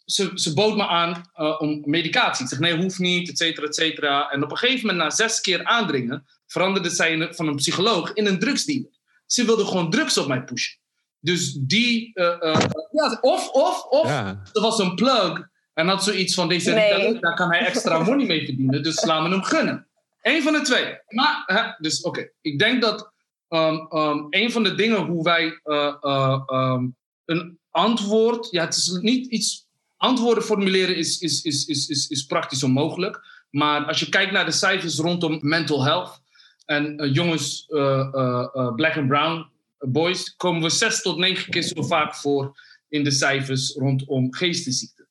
Ze, 0.05 0.31
ze 0.35 0.55
bood 0.55 0.77
me 0.77 0.87
aan 0.87 1.31
uh, 1.37 1.61
om 1.61 1.83
medicatie. 1.85 2.45
Ik 2.45 2.51
zeg 2.51 2.59
nee, 2.59 2.77
hoeft 2.77 2.99
niet, 2.99 3.29
et 3.29 3.39
cetera, 3.39 3.67
et 3.67 3.75
cetera. 3.75 4.31
En 4.31 4.43
op 4.45 4.51
een 4.51 4.57
gegeven 4.57 4.87
moment, 4.87 5.05
na 5.05 5.11
zes 5.11 5.41
keer 5.41 5.65
aandringen, 5.65 6.27
veranderde 6.47 6.91
zij 6.91 7.35
van 7.35 7.49
een 7.49 7.57
psycholoog 7.57 8.13
in 8.13 8.27
een 8.27 8.39
drugsdealer. 8.39 8.91
Ze 9.27 9.45
wilden 9.45 9.67
gewoon 9.67 9.91
drugs 9.91 10.19
op 10.19 10.27
mij 10.29 10.43
pushen. 10.45 10.79
Dus 11.21 11.53
die, 11.53 12.11
eh, 12.15 12.43
eh, 12.53 12.61
ja, 12.91 13.19
of, 13.21 13.49
of, 13.49 13.85
of, 13.85 14.09
Ja. 14.09 14.43
er 14.53 14.61
was 14.61 14.79
een 14.79 14.95
plug 14.95 15.49
en 15.75 15.89
had 15.89 16.05
zoiets 16.05 16.35
van 16.35 16.49
deze 16.49 16.71
Nee. 16.73 17.19
daar 17.21 17.35
kan 17.35 17.51
hij 17.51 17.67
extra 17.67 17.99
money 17.99 18.27
mee 18.27 18.45
verdienen, 18.45 18.83
dus 18.83 19.05
laten 19.05 19.29
we 19.29 19.35
hem 19.35 19.45
gunnen. 19.45 19.87
Eén 20.23 20.43
van 20.43 20.53
de 20.53 20.61
twee. 20.61 20.99
Maar, 21.09 21.43
hè, 21.47 21.63
dus 21.79 22.01
oké, 22.03 22.31
ik 22.41 22.59
denk 22.59 22.83
dat 22.83 23.13
ehm, 23.49 23.77
ehm, 23.89 24.27
een 24.31 24.53
van 24.53 24.63
de 24.63 24.75
dingen 24.75 25.01
hoe 25.01 25.23
wij 25.23 25.61
eh, 25.63 25.95
eh, 26.01 26.43
ehm, 26.47 26.87
een 27.25 27.59
antwoord, 27.71 28.51
ja, 28.51 28.65
het 28.65 28.77
is 28.77 28.99
niet 29.01 29.27
iets, 29.27 29.64
antwoorden 30.05 30.45
formuleren 30.45 30.97
is, 30.97 31.19
is, 31.19 31.43
is, 31.43 31.67
is, 31.67 31.89
is, 31.89 32.09
is 32.09 32.27
praktisch 32.27 32.63
onmogelijk. 32.63 33.21
Maar 33.51 33.85
als 33.87 34.01
je 34.01 34.09
kijkt 34.09 34.33
naar 34.33 34.45
de 34.45 34.51
cijfers 34.51 34.99
rondom 34.99 35.39
mental 35.41 35.85
health 35.85 36.23
en 36.65 36.97
eh, 36.99 37.15
jongens, 37.15 37.67
eh, 37.69 38.09
eh, 38.13 38.75
black 38.75 38.97
and 38.97 39.09
brown 39.09 39.47
boys, 39.79 40.37
komen 40.37 40.63
we 40.63 40.69
zes 40.71 41.03
tot 41.03 41.17
negen 41.19 41.51
keer 41.51 41.63
zo 41.63 41.83
vaak 41.83 42.15
voor 42.15 42.59
in 42.89 43.05
de 43.05 43.11
cijfers 43.11 43.75
rondom 43.77 44.35
geestesziekten. 44.35 45.09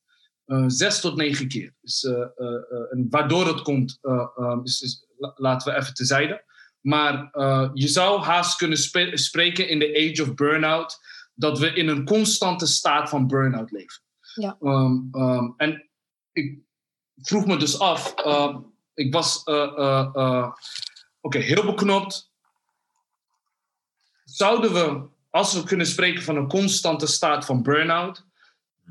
Zes 0.67 0.99
tot 1.01 1.15
negen 1.15 1.47
keer. 1.47 1.73
Dus, 1.81 2.07
waardoor 3.09 3.47
het 3.47 3.61
komt, 3.61 3.99
is, 4.63 4.81
is- 4.81 5.05
la- 5.17 5.33
laten 5.35 5.71
we 5.73 5.79
even 5.79 5.93
tezijde. 5.93 6.43
Maar 6.81 7.29
je 7.73 7.87
zou 7.87 8.21
haast 8.21 8.57
kunnen 8.57 8.77
spreken 9.13 9.69
in 9.69 9.79
de 9.79 10.09
age 10.11 10.21
of 10.21 10.33
burn-out 10.33 10.99
dat 11.35 11.59
we 11.59 11.73
in 11.73 11.87
een 11.87 12.05
constante 12.05 12.65
staat 12.67 13.09
van 13.09 13.27
burn-out 13.27 13.71
leven. 13.71 14.02
Ja. 14.35 14.57
Ehm, 14.61 14.97
ehm, 15.11 15.49
en 15.57 15.89
ik 16.31 16.59
vroeg 17.21 17.45
me 17.45 17.57
dus 17.57 17.79
af, 17.79 18.13
ehm, 18.13 18.59
ik 18.93 19.13
was 19.13 19.43
eh, 19.43 19.77
eh, 19.77 20.09
eh, 20.13 20.51
oké, 21.21 21.37
heel 21.37 21.65
beknopt. 21.65 22.31
Zouden 24.23 24.73
we, 24.73 25.05
als 25.29 25.53
we 25.53 25.63
kunnen 25.63 25.87
spreken 25.87 26.23
van 26.23 26.35
een 26.35 26.47
constante 26.47 27.07
staat 27.07 27.45
van 27.45 27.63
burn-out, 27.63 28.25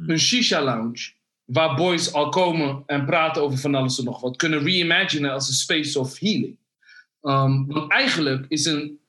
een 0.07 0.19
shisha-lounge, 0.19 1.13
waar 1.45 1.75
boys 1.75 2.13
al 2.13 2.29
komen 2.29 2.83
en 2.87 3.07
praten 3.07 3.43
over 3.43 3.59
van 3.59 3.75
alles 3.75 3.99
en 3.99 4.05
nog 4.05 4.21
wat, 4.21 4.37
kunnen 4.37 4.63
reimaginen 4.63 5.33
als 5.33 5.49
een 5.49 5.55
space 5.55 5.99
of 5.99 6.19
healing? 6.19 6.59
Ehm, 7.21 7.67
want 7.67 7.91
eigenlijk 7.91 8.45
is 8.49 8.65
een 8.65 9.01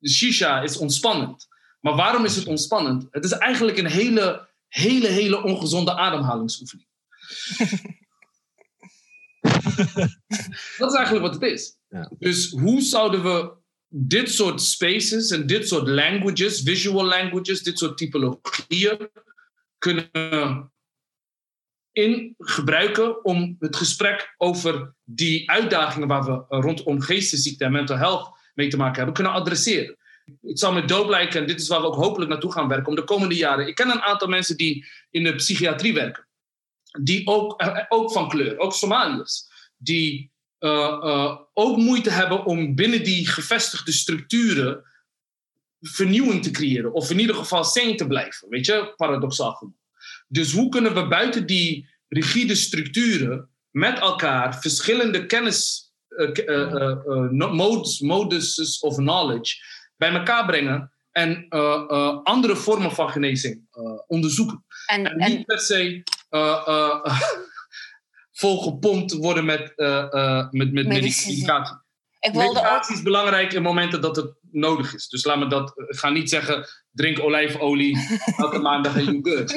de 0.00 0.10
shisha 0.10 0.60
is 0.60 0.76
ontspannend. 0.76 1.48
Maar 1.80 1.94
waarom 1.94 2.24
is 2.24 2.36
het 2.36 2.46
ontspannend? 2.46 3.06
Het 3.10 3.24
is 3.24 3.32
eigenlijk 3.32 3.78
een 3.78 3.86
hele, 3.86 4.48
hele, 4.70 5.08
hele 5.08 5.42
ongezonde 5.42 5.96
ademhalingsoefening. 5.96 6.88
Dat 10.78 10.90
is 10.90 10.96
eigenlijk 10.96 11.20
wat 11.20 11.34
het 11.34 11.42
is. 11.42 11.76
Ja. 11.88 12.10
Dus 12.18 12.50
hoe 12.50 12.80
zouden 12.80 13.22
we 13.22 13.52
dit 13.88 14.30
soort 14.30 14.62
spaces 14.62 15.30
en 15.30 15.46
dit 15.46 15.68
soort 15.68 15.88
languages, 15.88 16.60
visual 16.62 17.04
languages, 17.04 17.62
dit 17.62 17.78
soort 17.78 17.96
typologieën 17.96 19.10
kunnen 19.78 20.72
in 21.92 22.34
gebruiken 22.38 23.24
om 23.24 23.56
het 23.58 23.76
gesprek 23.76 24.34
over 24.36 24.94
die 25.04 25.50
uitdagingen 25.50 26.08
waar 26.08 26.24
we 26.24 26.44
rondom 26.48 27.00
geestesziekte 27.00 27.64
en 27.64 27.72
mental 27.72 27.96
health 27.96 28.38
mee 28.54 28.68
te 28.68 28.76
maken 28.76 28.96
hebben, 28.96 29.14
kunnen 29.14 29.32
adresseren. 29.32 29.96
Het 30.42 30.58
zal 30.58 30.72
me 30.72 30.84
dood 30.84 31.08
lijken, 31.08 31.40
en 31.40 31.46
dit 31.46 31.60
is 31.60 31.68
waar 31.68 31.80
we 31.80 31.86
ook 31.86 31.94
hopelijk 31.94 32.30
naartoe 32.30 32.52
gaan 32.52 32.68
werken 32.68 32.88
om 32.88 32.94
de 32.94 33.04
komende 33.04 33.34
jaren. 33.34 33.66
Ik 33.66 33.74
ken 33.74 33.90
een 33.90 34.02
aantal 34.02 34.28
mensen 34.28 34.56
die 34.56 34.86
in 35.10 35.24
de 35.24 35.34
psychiatrie 35.34 35.94
werken, 35.94 36.26
die 37.02 37.26
ook, 37.26 37.60
eh, 37.60 37.84
ook 37.88 38.12
van 38.12 38.28
kleur, 38.28 38.58
ook 38.58 38.72
Somaliërs, 38.72 39.44
die 39.76 40.32
eh, 40.58 40.98
eh, 41.02 41.36
ook 41.54 41.76
moeite 41.76 42.10
hebben 42.10 42.44
om 42.44 42.74
binnen 42.74 43.04
die 43.04 43.26
gevestigde 43.26 43.92
structuren 43.92 44.84
vernieuwing 45.80 46.42
te 46.42 46.50
creëren, 46.50 46.92
of 46.92 47.10
in 47.10 47.18
ieder 47.18 47.34
geval 47.34 47.64
sane 47.64 47.94
te 47.94 48.06
blijven, 48.06 48.48
weet 48.48 48.66
je, 48.66 48.92
paradoxaal 48.96 49.52
genoeg. 49.52 49.74
Dus 50.28 50.52
hoe 50.52 50.68
kunnen 50.68 50.94
we 50.94 51.08
buiten 51.08 51.46
die 51.46 51.88
rigide 52.08 52.54
structuren 52.54 53.48
met 53.70 53.98
elkaar 53.98 54.60
verschillende 54.60 55.26
kennis, 55.26 55.92
eh, 56.08 56.38
eh, 56.38 56.72
eh, 56.72 56.90
eh, 56.90 58.00
modes, 58.00 58.80
of 58.80 58.96
knowledge 58.96 59.56
bij 60.00 60.12
elkaar 60.12 60.46
brengen 60.46 60.92
en 61.12 61.46
eh, 61.48 61.84
eh, 61.88 62.22
andere 62.22 62.56
vormen 62.56 62.92
van 62.92 63.10
genezing 63.10 63.66
eh, 63.70 63.82
onderzoeken? 64.06 64.64
En, 64.86 65.06
En 65.06 65.18
en 65.18 65.30
niet 65.36 65.46
per 65.46 65.58
se 65.60 66.02
eh, 66.28 66.62
eh, 66.66 67.04
volgepompt 68.32 69.12
worden 69.12 69.44
met, 69.44 69.72
eh, 69.76 70.12
eh, 70.14 70.50
met, 70.50 70.72
met 70.72 70.86
medicatie. 70.86 71.42
ik 72.20 72.32
wilde 72.32 72.48
ook 72.48 72.54
Medicatie 72.54 72.94
is 72.94 73.02
belangrijk 73.02 73.52
in 73.52 73.62
momenten 73.62 74.00
dat 74.00 74.16
het 74.16 74.34
nodig 74.50 74.94
is. 74.94 75.08
Dus 75.08 75.24
laat 75.24 75.38
me 75.38 75.46
dat. 75.46 75.72
Ik 75.88 75.96
ga 75.98 76.08
niet 76.10 76.30
zeggen: 76.30 76.66
drink 76.90 77.20
olijfolie 77.20 77.98
elke 78.36 78.58
maandag 78.58 78.96
en 78.96 79.04
you 79.04 79.20
good. 79.22 79.52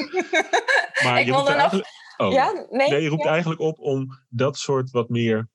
Maar 1.04 1.20
Ik 1.20 1.26
je 1.26 1.32
roept 1.32 1.48
wilde 1.48 1.50
nog- 1.50 1.50
eigenlijk... 1.60 1.88
Oh. 2.16 2.32
Ja, 2.32 2.66
nee? 2.70 2.88
Nee, 2.88 3.02
je 3.02 3.08
roept 3.08 3.24
Ja. 3.24 3.30
eigenlijk 3.30 3.60
op 3.60 3.78
om 3.78 4.06
dat 4.28 4.56
soort 4.58 4.90
wat 4.90 5.08
meer 5.08 5.48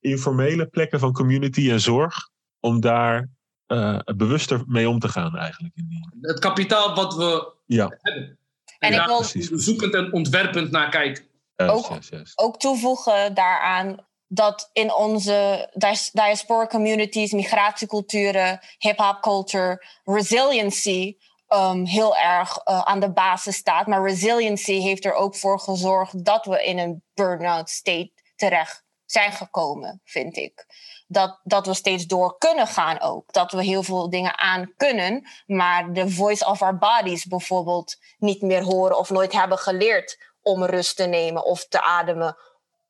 informele 0.00 0.66
plekken 0.66 0.98
van 0.98 1.12
community 1.12 1.70
en 1.70 1.80
zorg, 1.80 2.14
om 2.60 2.80
daar 2.80 3.28
eh, 3.72 3.98
bewuster 4.16 4.62
mee 4.66 4.88
om 4.88 4.98
te 4.98 5.08
gaan 5.08 5.36
eigenlijk. 5.36 5.74
In 5.76 5.86
die... 5.88 6.08
Het 6.20 6.38
kapitaal 6.38 6.94
wat 6.94 7.14
we 7.14 7.52
Ja. 7.66 7.96
hebben. 8.00 8.38
En 8.78 8.92
ik 8.92 9.04
wil 9.06 9.16
precies. 9.16 9.48
zoekend 9.48 9.94
en 9.94 10.12
ontwerpend 10.12 10.70
naar 10.70 10.90
kijken. 10.90 11.24
Juist, 11.56 11.74
Ook- 11.74 11.90
juist, 11.90 12.10
juist. 12.10 12.38
ook 12.38 12.58
toevoegen 12.58 13.34
daaraan 13.34 14.06
dat 14.28 14.70
in 14.72 14.94
onze 14.94 15.68
dias- 15.74 16.10
diaspora 16.12 16.66
communities, 16.66 17.32
migratieculturen, 17.32 18.60
hip-hop 18.78 19.20
culture, 19.20 19.84
resiliency 20.04 21.16
um, 21.48 21.84
heel 21.84 22.16
erg 22.16 22.56
eh, 22.56 22.80
aan 22.80 23.00
de 23.00 23.12
basis 23.12 23.56
staat. 23.56 23.86
Maar 23.86 24.02
resiliency 24.06 24.80
heeft 24.80 25.04
er 25.04 25.14
ook 25.14 25.36
voor 25.36 25.60
gezorgd 25.60 26.24
dat 26.24 26.44
we 26.46 26.64
in 26.64 26.78
een 26.78 27.02
burn-out 27.14 27.70
state 27.70 28.10
terecht 28.36 28.81
zijn 29.12 29.32
gekomen, 29.32 30.00
vind 30.04 30.36
ik. 30.36 30.66
Dat, 31.06 31.40
dat 31.42 31.66
we 31.66 31.74
steeds 31.74 32.06
door 32.06 32.38
kunnen 32.38 32.66
gaan 32.66 33.00
ook. 33.00 33.32
Dat 33.32 33.52
we 33.52 33.64
heel 33.64 33.82
veel 33.82 34.10
dingen 34.10 34.38
aan 34.38 34.72
kunnen, 34.76 35.28
maar 35.46 35.92
de 35.92 36.10
voice 36.10 36.46
of 36.46 36.62
our 36.62 36.78
bodies 36.78 37.24
bijvoorbeeld 37.24 37.96
niet 38.18 38.42
meer 38.42 38.62
horen 38.62 38.98
of 38.98 39.10
nooit 39.10 39.32
hebben 39.32 39.58
geleerd 39.58 40.18
om 40.42 40.64
rust 40.64 40.96
te 40.96 41.04
nemen 41.04 41.44
of 41.44 41.66
te 41.68 41.84
ademen. 41.84 42.36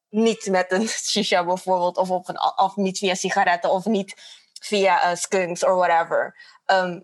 Niet 0.08 0.46
met 0.46 0.72
een 0.72 0.88
shisha 1.10 1.44
bijvoorbeeld, 1.44 1.96
of, 1.96 2.10
op 2.10 2.28
een, 2.28 2.40
of 2.56 2.76
niet 2.76 2.98
via 2.98 3.14
sigaretten, 3.14 3.70
of 3.70 3.84
niet 3.84 4.14
via 4.60 5.02
eh, 5.02 5.16
skunks 5.16 5.64
of 5.64 5.74
whatever. 5.74 6.36
Ehm, 6.64 7.00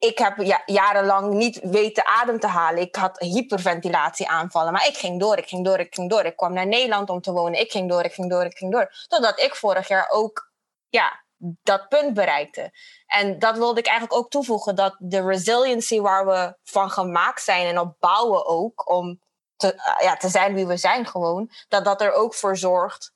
ik 0.00 0.18
heb 0.18 0.36
ja, 0.36 0.62
jarenlang 0.66 1.32
niet 1.32 1.60
weten 1.62 2.06
adem 2.06 2.40
te 2.40 2.46
halen. 2.46 2.82
Ik 2.82 2.96
had 2.96 3.18
hyperventilatie 3.18 4.28
aanvallen, 4.28 4.72
maar 4.72 4.86
ik 4.86 4.96
ging 4.96 5.20
door, 5.20 5.36
ik 5.36 5.48
ging 5.48 5.64
door, 5.64 5.78
ik 5.78 5.94
ging 5.94 6.10
door. 6.10 6.24
Ik 6.24 6.36
kwam 6.36 6.52
naar 6.52 6.66
Nederland 6.66 7.10
om 7.10 7.20
te 7.20 7.32
wonen. 7.32 7.60
Ik 7.60 7.70
ging 7.70 7.88
door, 7.88 8.04
ik 8.04 8.12
ging 8.12 8.30
door, 8.30 8.44
ik 8.44 8.56
ging 8.56 8.72
door. 8.72 8.92
Totdat 9.08 9.40
ik 9.40 9.54
vorig 9.54 9.88
jaar 9.88 10.08
ook 10.10 10.52
ja, 10.88 11.24
dat 11.62 11.88
punt 11.88 12.14
bereikte. 12.14 12.70
En 13.06 13.38
dat 13.38 13.56
wilde 13.56 13.80
ik 13.80 13.86
eigenlijk 13.86 14.18
ook 14.18 14.30
toevoegen, 14.30 14.74
dat 14.74 14.96
de 14.98 15.22
resiliency 15.22 16.00
waar 16.00 16.26
we 16.26 16.56
van 16.62 16.90
gemaakt 16.90 17.42
zijn 17.42 17.66
en 17.66 17.78
op 17.78 17.96
bouwen 17.98 18.46
ook, 18.46 18.90
om 18.90 19.20
te, 19.56 19.74
eh, 19.74 20.04
ja, 20.04 20.16
te 20.16 20.28
zijn 20.28 20.54
wie 20.54 20.66
we 20.66 20.76
zijn 20.76 21.06
gewoon, 21.06 21.50
dat 21.68 21.84
dat 21.84 22.00
er 22.00 22.12
ook 22.12 22.34
voor 22.34 22.56
zorgt 22.56 23.12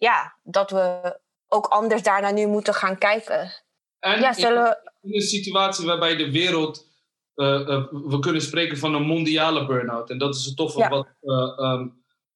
ja, 0.00 0.36
dat 0.42 0.70
we 0.70 1.18
ook 1.48 1.66
anders 1.66 2.02
daarna 2.02 2.30
nu 2.30 2.46
moeten 2.46 2.74
gaan 2.74 2.98
kijken. 2.98 3.52
En 4.00 4.20
Ja, 4.20 4.32
zullen 4.32 4.62
we... 4.62 4.90
in 5.02 5.14
een 5.14 5.20
situatie 5.20 5.86
waarbij 5.86 6.16
de 6.16 6.30
wereld. 6.30 6.88
eh, 7.34 7.68
eh, 7.68 7.84
we 7.90 8.18
kunnen 8.18 8.42
spreken 8.42 8.78
van 8.78 8.94
een 8.94 9.02
mondiale 9.06 9.66
burn-out. 9.66 10.10
En 10.10 10.18
dat 10.18 10.34
is 10.34 10.44
het 10.44 10.56
toffe 10.56 10.78
Ja. 10.78 10.88
wat 10.88 11.06
eh, 11.20 11.58
ehm, 11.58 11.88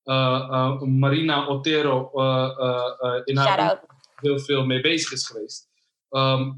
eh, 0.02 0.48
eh, 0.50 0.80
Marina 0.80 1.46
Otero 1.46 2.10
in 3.24 3.36
haar 3.36 3.80
heel 4.14 4.38
veel 4.38 4.64
mee 4.66 4.80
bezig 4.80 5.12
is 5.12 5.26
geweest. 5.26 5.68
Ehm, 6.10 6.52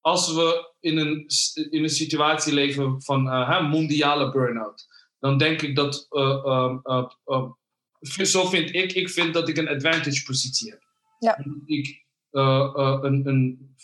als 0.00 0.32
we 0.34 0.72
in 0.80 0.98
een, 0.98 1.26
in 1.70 1.82
een 1.82 1.88
situatie 1.88 2.52
leven 2.52 3.02
van 3.02 3.22
mondiale 3.70 4.30
burn-out, 4.30 4.86
dan 5.18 5.38
denk 5.38 5.62
ik 5.62 5.76
dat, 5.76 6.06
eh, 6.10 6.42
ehm, 6.44 6.76
eh, 6.82 7.04
eh, 7.24 8.24
zo 8.24 8.44
vind 8.44 8.74
ik, 8.74 8.92
ik 8.92 9.10
vind 9.10 9.34
dat 9.34 9.48
ik 9.48 9.56
een 9.56 9.68
advantage 9.68 10.24
positie 10.24 10.70
heb. 10.70 10.82
Ja. 11.18 11.38
Ik 11.66 12.04
een, 12.30 13.22
een 13.26 13.74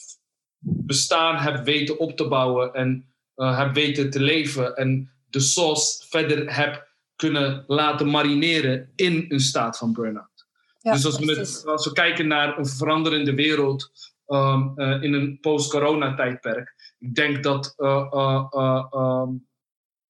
bestaan 0.62 1.36
heb 1.36 1.64
weten 1.64 1.98
op 1.98 2.16
te 2.16 2.28
bouwen 2.28 2.74
en 2.74 3.05
eh, 3.34 3.59
heb 3.59 3.74
weten 3.74 4.10
te 4.10 4.20
leven 4.20 4.76
en 4.76 5.10
de 5.30 5.40
sauce 5.40 6.05
verder 6.09 6.55
heb 6.56 6.90
kunnen 7.16 7.64
laten 7.66 8.10
marineren 8.10 8.93
in 8.94 9.24
een 9.28 9.40
staat 9.40 9.78
van 9.78 9.93
burn-out. 9.93 10.47
Ja, 10.78 10.93
dus 10.93 11.05
als 11.05 11.18
we, 11.18 11.32
het, 11.32 11.62
als 11.66 11.84
we 11.84 11.93
kijken 11.93 12.26
naar 12.26 12.59
een 12.59 12.66
veranderende 12.66 13.34
wereld 13.34 13.93
ehm, 14.26 14.78
eh, 14.78 15.02
in 15.02 15.12
een 15.12 15.39
post-corona 15.40 16.14
tijdperk, 16.14 16.93
ik 17.02 17.14
denk 17.14 17.43
dat 17.43 17.74
eh, 17.76 18.06
eh, 18.10 18.47
eh, 18.51 18.86
ehm, 18.90 19.30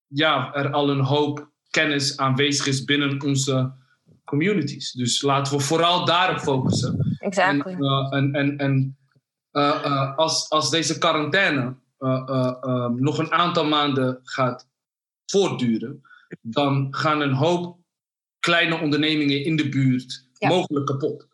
ja, 0.07 0.53
er 0.53 0.71
al 0.71 0.89
een 0.89 0.99
hoop 0.99 1.49
kennis 1.69 2.17
aanwezig 2.17 2.67
is 2.67 2.83
binnen 2.83 3.21
onze 3.21 3.73
communities. 4.23 4.91
Dus 4.91 5.21
laten 5.21 5.57
we 5.57 5.63
vooral 5.63 6.05
daarop 6.05 6.39
focussen. 6.39 7.17
Exactly. 7.19 7.73
En, 7.73 8.09
en, 8.11 8.33
en, 8.33 8.57
en 8.57 8.97
als, 10.15 10.49
als 10.49 10.69
deze 10.69 10.97
quarantaine 10.97 11.75
eh, 12.03 12.55
eh, 12.61 12.89
nog 12.89 13.17
een 13.17 13.31
aantal 13.31 13.65
maanden 13.65 14.19
gaat 14.23 14.67
voortduren, 15.25 16.01
dan 16.41 16.87
gaan 16.95 17.21
een 17.21 17.33
hoop 17.33 17.77
kleine 18.39 18.79
ondernemingen 18.79 19.45
in 19.45 19.55
de 19.55 19.69
buurt 19.69 20.27
Ja. 20.33 20.47
mogelijk 20.47 20.85
kapot. 20.85 21.27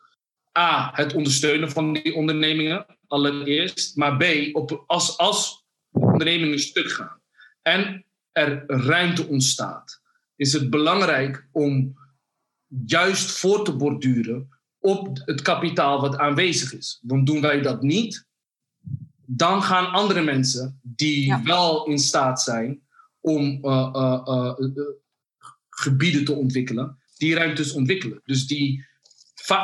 A, 0.58 0.92
het 0.94 1.14
ondersteunen 1.14 1.72
van 1.72 1.94
die 1.94 2.16
ondernemingen 2.16 2.86
allereerst, 3.08 3.96
maar 3.96 4.18
B, 4.18 4.24
op, 4.56 4.84
als, 4.88 5.18
als 5.18 5.66
ondernemingen 5.92 6.60
stuk 6.60 6.92
gaan 6.92 7.22
en 7.62 8.06
er 8.32 8.64
ruimte 8.68 9.28
ontstaat, 9.28 10.02
is 10.36 10.54
het 10.54 10.70
belangrijk 10.70 11.48
om 11.52 11.98
juist 12.86 13.32
voor 13.32 13.66
te 13.66 13.76
borduren 13.76 14.59
op 14.80 15.22
het 15.26 15.42
kapitaal 15.42 16.02
wat 16.02 16.18
aanwezig 16.18 16.74
is. 16.74 17.00
Want 17.02 17.26
doen 17.26 17.42
wij 17.42 17.62
dat 17.62 17.82
niet, 17.82 18.28
dan 19.26 19.64
gaan 19.64 19.92
andere 19.92 20.22
mensen 20.22 20.80
die 20.84 21.26
Ja. 21.26 21.44
wel 21.44 21.86
in 21.86 22.00
staat 22.00 22.42
zijn 22.42 22.82
om 23.20 23.60
eh, 23.62 23.90
eh, 23.94 24.22
eh, 24.26 24.54
gebieden 25.70 26.26
te 26.26 26.34
ontwikkelen, 26.34 26.98
die 27.18 27.36
ruimtes 27.36 27.72
ontwikkelen. 27.72 28.22
Dus 28.24 28.48
die 28.48 28.88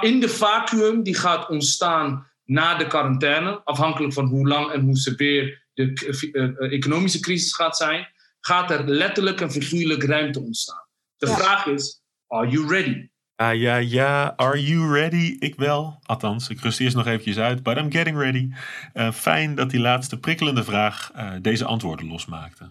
in 0.02 0.20
de 0.20 0.30
vacuüm 0.30 1.04
die 1.04 1.16
gaat 1.16 1.50
ontstaan 1.50 2.28
na 2.44 2.76
de 2.78 2.88
quarantaine, 2.88 3.62
afhankelijk 3.64 4.14
van 4.14 4.26
hoe 4.26 4.48
lang 4.48 4.72
en 4.72 4.82
hoe 4.82 4.98
severe 4.98 5.64
de 5.74 6.56
economische 6.72 7.20
crisis 7.20 7.54
gaat 7.54 7.78
zijn, 7.78 8.08
gaat 8.40 8.72
er 8.72 8.88
letterlijk 8.90 9.42
en 9.42 9.52
figuurlijk 9.52 10.04
ruimte 10.04 10.40
ontstaan. 10.42 10.88
De 11.18 11.28
Ja. 11.28 11.36
vraag 11.36 11.66
is, 11.66 12.02
are 12.28 12.48
you 12.50 12.68
ready? 12.68 13.10
Ja, 13.38 13.50
ja, 13.50 13.76
ja. 13.76 14.34
Are 14.36 14.64
you 14.64 14.94
ready? 14.94 15.36
Ik 15.40 15.56
wel. 15.56 16.00
Althans, 16.04 16.50
ik 16.50 16.60
rust 16.60 16.80
eerst 16.80 16.96
nog 16.96 17.06
eventjes 17.06 17.38
uit. 17.38 17.64
But 17.64 17.78
I'm 17.78 17.92
getting 17.92 18.18
ready. 18.18 18.50
Eh, 18.94 19.12
fijn 19.12 19.56
dat 19.56 19.70
die 19.70 19.80
laatste 19.80 20.20
prikkelende 20.20 20.64
vraag 20.64 21.12
eh, 21.16 21.32
deze 21.42 21.66
antwoorden 21.66 22.08
losmaakte. 22.08 22.70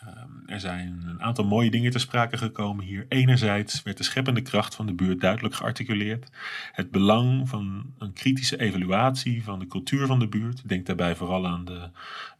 Ehm, 0.00 0.30
er 0.46 0.60
zijn 0.60 1.02
een 1.06 1.22
aantal 1.22 1.44
mooie 1.44 1.70
dingen 1.70 1.90
ter 1.90 2.00
sprake 2.00 2.36
gekomen 2.36 2.84
hier. 2.84 3.06
Enerzijds 3.08 3.82
werd 3.82 3.96
de 3.96 4.02
scheppende 4.02 4.42
kracht 4.42 4.74
van 4.74 4.86
de 4.86 4.92
buurt 4.92 5.20
duidelijk 5.20 5.54
gearticuleerd. 5.54 6.30
Het 6.72 6.90
belang 6.90 7.48
van 7.48 7.94
een 7.98 8.12
kritische 8.12 8.60
evaluatie 8.60 9.44
van 9.44 9.58
de 9.58 9.66
cultuur 9.66 10.06
van 10.06 10.18
de 10.18 10.28
buurt. 10.28 10.68
Denk 10.68 10.86
daarbij 10.86 11.16
vooral 11.16 11.46
aan 11.46 11.64
de, 11.64 11.90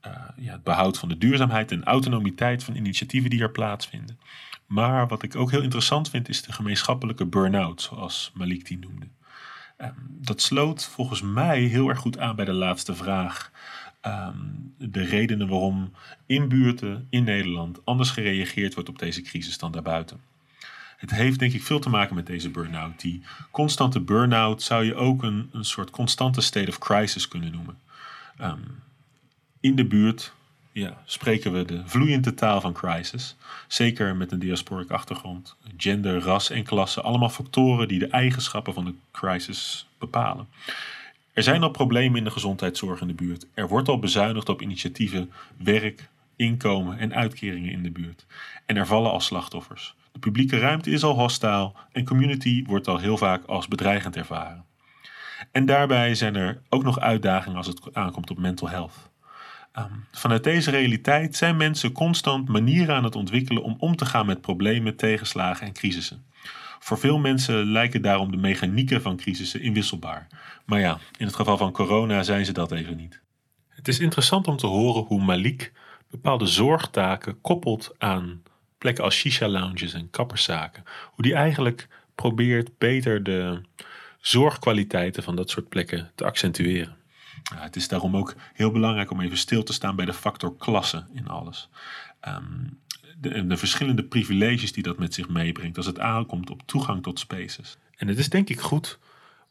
eh, 0.00 0.12
ja, 0.36 0.52
het 0.52 0.62
behoud 0.62 0.98
van 0.98 1.08
de 1.08 1.18
duurzaamheid 1.18 1.72
en 1.72 1.84
autonomiteit 1.84 2.64
van 2.64 2.76
initiatieven 2.76 3.30
die 3.30 3.42
er 3.42 3.50
plaatsvinden. 3.50 4.18
Maar 4.66 5.08
wat 5.08 5.22
ik 5.22 5.36
ook 5.36 5.50
heel 5.50 5.62
interessant 5.62 6.10
vind, 6.10 6.28
is 6.28 6.42
de 6.42 6.52
gemeenschappelijke 6.52 7.26
burn-out, 7.26 7.82
zoals 7.82 8.32
Malik 8.34 8.66
die 8.66 8.78
noemde. 8.78 9.06
Ehm, 9.76 9.92
dat 10.08 10.40
sloot 10.40 10.84
volgens 10.84 11.22
mij 11.22 11.60
heel 11.60 11.88
erg 11.88 11.98
goed 11.98 12.18
aan 12.18 12.36
bij 12.36 12.44
de 12.44 12.52
laatste 12.52 12.94
vraag. 12.94 13.50
Ehm, 14.00 14.36
de 14.78 15.04
redenen 15.04 15.48
waarom 15.48 15.92
in 16.26 16.48
buurten 16.48 17.06
in 17.10 17.24
Nederland 17.24 17.84
anders 17.84 18.10
gereageerd 18.10 18.74
wordt 18.74 18.88
op 18.88 18.98
deze 18.98 19.22
crisis 19.22 19.58
dan 19.58 19.72
daarbuiten. 19.72 20.20
Het 20.96 21.10
heeft 21.10 21.38
denk 21.38 21.52
ik 21.52 21.62
veel 21.62 21.78
te 21.78 21.88
maken 21.88 22.14
met 22.14 22.26
deze 22.26 22.50
burn-out. 22.50 23.00
Die 23.00 23.22
constante 23.50 24.00
burn-out 24.00 24.62
zou 24.62 24.84
je 24.84 24.94
ook 24.94 25.22
een, 25.22 25.48
een 25.52 25.64
soort 25.64 25.90
constante 25.90 26.40
state 26.40 26.68
of 26.68 26.78
crisis 26.78 27.28
kunnen 27.28 27.52
noemen. 27.52 27.78
Ehm, 28.36 28.60
in 29.60 29.74
de 29.74 29.84
buurt 29.84 30.32
ja, 30.80 31.02
spreken 31.04 31.52
we 31.52 31.64
de 31.64 31.82
vloeiende 31.84 32.34
taal 32.34 32.60
van 32.60 32.72
crisis. 32.72 33.36
Zeker 33.66 34.16
met 34.16 34.32
een 34.32 34.38
diasporic 34.38 34.90
achtergrond. 34.90 35.56
Gender, 35.76 36.20
ras 36.20 36.50
en 36.50 36.64
klasse, 36.64 37.00
allemaal 37.00 37.28
factoren 37.28 37.88
die 37.88 37.98
de 37.98 38.08
eigenschappen 38.08 38.74
van 38.74 38.84
de 38.84 38.94
crisis 39.10 39.88
bepalen. 39.98 40.48
Er 41.32 41.42
zijn 41.42 41.62
al 41.62 41.70
problemen 41.70 42.18
in 42.18 42.24
de 42.24 42.30
gezondheidszorg 42.30 43.00
in 43.00 43.06
de 43.06 43.14
buurt. 43.14 43.46
Er 43.54 43.68
wordt 43.68 43.88
al 43.88 43.98
bezuinigd 43.98 44.48
op 44.48 44.62
initiatieven, 44.62 45.30
werk, 45.56 46.08
inkomen 46.36 46.98
en 46.98 47.14
uitkeringen 47.14 47.72
in 47.72 47.82
de 47.82 47.90
buurt. 47.90 48.26
En 48.66 48.76
er 48.76 48.86
vallen 48.86 49.10
al 49.10 49.20
slachtoffers. 49.20 49.94
De 50.12 50.18
publieke 50.18 50.58
ruimte 50.58 50.90
is 50.90 51.04
al 51.04 51.14
hostaal 51.14 51.76
en 51.92 52.04
community 52.04 52.64
wordt 52.66 52.88
al 52.88 52.98
heel 52.98 53.16
vaak 53.16 53.44
als 53.44 53.68
bedreigend 53.68 54.16
ervaren. 54.16 54.64
En 55.52 55.66
daarbij 55.66 56.14
zijn 56.14 56.34
er 56.34 56.60
ook 56.68 56.82
nog 56.82 57.00
uitdagingen 57.00 57.56
als 57.56 57.66
het 57.66 57.80
aankomt 57.92 58.30
op 58.30 58.38
mental 58.38 58.68
health. 58.68 59.05
Vanuit 60.12 60.44
deze 60.44 60.70
realiteit 60.70 61.36
zijn 61.36 61.56
mensen 61.56 61.92
constant 61.92 62.48
manieren 62.48 62.94
aan 62.94 63.04
het 63.04 63.16
ontwikkelen 63.16 63.62
om 63.62 63.76
om 63.78 63.96
te 63.96 64.04
gaan 64.04 64.26
met 64.26 64.40
problemen, 64.40 64.96
tegenslagen 64.96 65.66
en 65.66 65.72
crisissen. 65.72 66.24
Voor 66.78 66.98
veel 66.98 67.18
mensen 67.18 67.72
lijken 67.72 68.02
daarom 68.02 68.30
de 68.30 68.36
mechanieken 68.36 69.02
van 69.02 69.16
crisissen 69.16 69.60
inwisselbaar. 69.60 70.26
Maar 70.64 70.80
ja, 70.80 70.98
in 71.18 71.26
het 71.26 71.34
geval 71.34 71.56
van 71.56 71.72
corona 71.72 72.22
zijn 72.22 72.44
ze 72.44 72.52
dat 72.52 72.72
even 72.72 72.96
niet. 72.96 73.20
Het 73.68 73.88
is 73.88 73.98
interessant 73.98 74.46
om 74.46 74.56
te 74.56 74.66
horen 74.66 75.02
hoe 75.02 75.24
Malik 75.24 75.72
bepaalde 76.10 76.46
zorgtaken 76.46 77.40
koppelt 77.40 77.94
aan 77.98 78.42
plekken 78.78 79.04
als 79.04 79.14
shisha-lounges 79.14 79.92
en 79.92 80.10
kapperszaken. 80.10 80.84
Hoe 81.12 81.24
die 81.24 81.34
eigenlijk 81.34 81.88
probeert 82.14 82.78
beter 82.78 83.22
de 83.22 83.60
zorgkwaliteiten 84.20 85.22
van 85.22 85.36
dat 85.36 85.50
soort 85.50 85.68
plekken 85.68 86.10
te 86.14 86.24
accentueren. 86.24 86.96
Het 87.54 87.76
is 87.76 87.88
daarom 87.88 88.16
ook 88.16 88.34
heel 88.52 88.70
belangrijk 88.70 89.10
om 89.10 89.20
even 89.20 89.36
stil 89.38 89.62
te 89.62 89.72
staan 89.72 89.96
bij 89.96 90.04
de 90.04 90.12
factor 90.12 90.56
klasse 90.56 91.06
in 91.12 91.28
alles. 91.28 91.68
Ehm, 92.20 92.64
de, 93.18 93.46
de 93.46 93.56
verschillende 93.56 94.04
privileges 94.04 94.72
die 94.72 94.82
dat 94.82 94.98
met 94.98 95.14
zich 95.14 95.28
meebrengt 95.28 95.76
als 95.76 95.86
het 95.86 95.98
aankomt 95.98 96.50
op 96.50 96.62
toegang 96.66 97.02
tot 97.02 97.18
spaces. 97.18 97.78
En 97.96 98.08
het 98.08 98.18
is 98.18 98.28
denk 98.28 98.48
ik 98.48 98.60
goed 98.60 98.98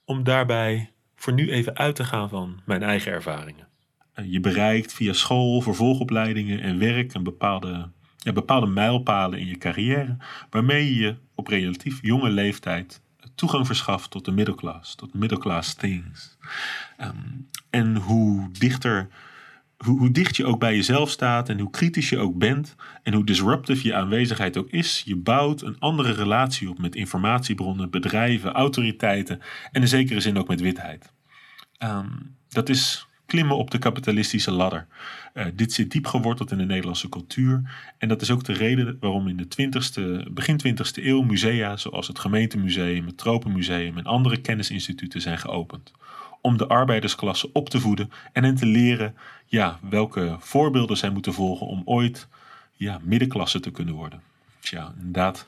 om 0.05 0.23
daarbij 0.23 0.91
voor 1.15 1.33
nu 1.33 1.51
even 1.51 1.77
uit 1.77 1.95
te 1.95 2.03
gaan 2.03 2.29
van 2.29 2.61
mijn 2.65 2.83
eigen 2.83 3.11
ervaringen. 3.11 3.67
Eh, 4.13 4.31
Je 4.31 4.39
bereikt 4.39 4.93
via 4.93 5.13
school, 5.13 5.61
vervolgopleidingen 5.61 6.61
en 6.61 6.79
werk 6.79 7.13
een 7.13 7.23
bepaalde, 7.23 7.89
ja, 8.17 8.33
bepaalde 8.33 8.67
mijlpalen 8.67 9.39
in 9.39 9.45
je 9.45 9.57
carrière, 9.57 10.17
waarmee 10.49 10.95
je 10.95 11.15
op 11.35 11.47
relatief 11.47 11.99
jonge 12.01 12.29
leeftijd 12.29 13.01
toegang 13.35 13.65
verschaft 13.65 14.11
tot 14.11 14.25
de 14.25 14.31
middelklas, 14.31 14.95
tot 14.95 15.13
middelklas 15.13 15.73
things. 15.73 16.37
Ehm, 16.97 17.15
en 17.69 17.95
hoe 17.95 18.51
dichter, 18.51 19.07
hoe, 19.77 19.99
hoe 19.99 20.11
dicht 20.11 20.35
je 20.35 20.45
ook 20.45 20.59
bij 20.59 20.75
jezelf 20.75 21.09
staat 21.09 21.49
en 21.49 21.59
hoe 21.59 21.69
kritisch 21.69 22.09
je 22.09 22.17
ook 22.17 22.37
bent 22.37 22.75
en 23.03 23.13
hoe 23.13 23.25
disruptive 23.25 23.87
je 23.87 23.95
aanwezigheid 23.95 24.57
ook 24.57 24.69
is, 24.69 25.01
je 25.05 25.15
bouwt 25.15 25.61
een 25.61 25.79
andere 25.79 26.11
relatie 26.11 26.69
op 26.69 26.79
met 26.79 26.95
informatiebronnen, 26.95 27.89
bedrijven, 27.89 28.51
autoriteiten 28.51 29.41
en 29.71 29.81
in 29.81 29.87
zekere 29.87 30.19
zin 30.19 30.37
ook 30.37 30.47
met 30.47 30.61
witheid. 30.61 31.13
Ehm, 31.77 32.09
dat 32.49 32.69
is 32.69 33.07
klimmen 33.25 33.57
op 33.57 33.71
de 33.71 33.77
kapitalistische 33.77 34.51
ladder. 34.51 34.87
Eh, 35.33 35.45
dit 35.53 35.73
zit 35.73 35.91
diep 35.91 36.07
geworteld 36.07 36.51
in 36.51 36.57
de 36.57 36.65
Nederlandse 36.65 37.09
cultuur. 37.09 37.61
En 37.97 38.07
dat 38.07 38.21
is 38.21 38.31
ook 38.31 38.43
de 38.43 38.53
reden 38.53 38.97
waarom 38.99 39.27
in 39.27 39.37
de 39.37 39.47
20ste, 39.47 40.31
begin 40.31 40.57
20e 40.57 41.03
eeuw 41.03 41.21
musea 41.21 41.77
zoals 41.77 42.07
het 42.07 42.19
gemeentemuseum, 42.19 43.05
het 43.05 43.17
Tropenmuseum 43.17 43.97
en 43.97 44.05
andere 44.05 44.37
kennisinstituten 44.37 45.21
zijn 45.21 45.37
geopend. 45.37 45.91
Om 46.41 46.57
de 46.57 46.67
arbeidersklasse 46.67 47.49
op 47.53 47.69
te 47.69 47.79
voeden 47.79 48.11
en 48.33 48.43
hen 48.43 48.55
te 48.55 48.65
leren 48.65 49.15
ja, 49.45 49.79
welke 49.89 50.35
voorbeelden 50.39 50.97
zij 50.97 51.09
moeten 51.09 51.33
volgen 51.33 51.67
om 51.67 51.81
ooit 51.85 52.27
ja, 52.73 52.99
middenklasse 53.03 53.59
te 53.59 53.71
kunnen 53.71 53.93
worden. 53.93 54.21
Tja, 54.59 54.93
inderdaad 54.97 55.45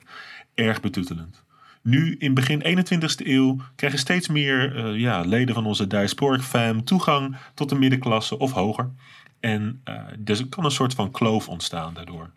erg 0.54 0.82
betuttelend. 0.82 1.44
Nu, 1.88 2.16
in 2.20 2.34
begin 2.34 2.84
21ste 2.86 3.28
eeuw, 3.28 3.58
krijgen 3.76 4.00
steeds 4.00 4.28
meer 4.28 4.76
eh, 4.76 5.00
ja, 5.00 5.22
leden 5.22 5.56
van 5.56 5.66
onze 5.66 5.88
diasporic 5.88 6.42
fam 6.42 6.84
toegang 6.84 7.38
tot 7.54 7.70
de 7.70 7.76
middenklasse 7.76 8.38
of 8.38 8.52
hoger. 8.52 8.92
En 9.40 9.82
dus 10.20 10.40
er 10.40 10.48
kan 10.48 10.66
een 10.66 10.72
soort 10.72 10.94
van 10.94 11.12
kloof 11.12 11.50
ontstaan 11.50 11.94
daardoor 11.94 12.30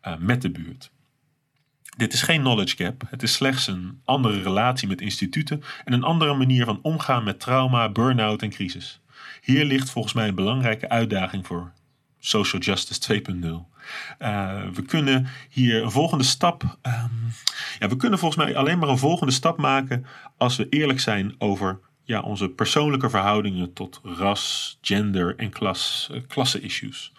eh, 0.00 0.16
met 0.18 0.42
de 0.42 0.50
buurt. 0.50 0.90
Dit 1.96 2.12
is 2.12 2.22
geen 2.22 2.40
knowledge 2.40 2.76
gap, 2.76 3.02
het 3.06 3.22
is 3.22 3.32
slechts 3.32 3.66
een 3.66 4.00
andere 4.04 4.42
relatie 4.42 4.88
met 4.88 5.00
instituten 5.00 5.62
en 5.84 5.92
een 5.92 6.04
andere 6.04 6.34
manier 6.34 6.64
van 6.64 6.78
omgaan 6.82 7.24
met 7.24 7.40
trauma, 7.40 7.88
burn-out 7.88 8.42
en 8.42 8.50
crisis. 8.50 9.00
Hier 9.40 9.64
ligt 9.64 9.90
volgens 9.90 10.14
mij 10.14 10.28
een 10.28 10.34
belangrijke 10.34 10.88
uitdaging 10.88 11.46
voor 11.46 11.72
Social 12.18 12.62
Justice 12.62 13.22
2.0. 13.22 13.46
Uh, 14.18 14.68
we 14.72 14.82
kunnen 14.82 15.26
hier 15.48 15.82
een 15.82 15.90
volgende 15.90 16.24
stap. 16.24 16.62
Um, 16.62 17.32
ja, 17.78 17.88
we 17.88 17.96
kunnen 17.96 18.18
volgens 18.18 18.44
mij 18.44 18.56
alleen 18.56 18.78
maar 18.78 18.88
een 18.88 18.98
volgende 18.98 19.32
stap 19.32 19.58
maken 19.58 20.06
als 20.36 20.56
we 20.56 20.68
eerlijk 20.68 21.00
zijn 21.00 21.34
over 21.38 21.80
ja, 22.02 22.20
onze 22.20 22.48
persoonlijke 22.48 23.10
verhoudingen 23.10 23.72
tot 23.72 24.00
ras, 24.02 24.78
gender 24.80 25.36
en 25.36 25.50
klas, 25.50 26.08
uh, 26.12 26.20
klasse-issues. 26.26 27.12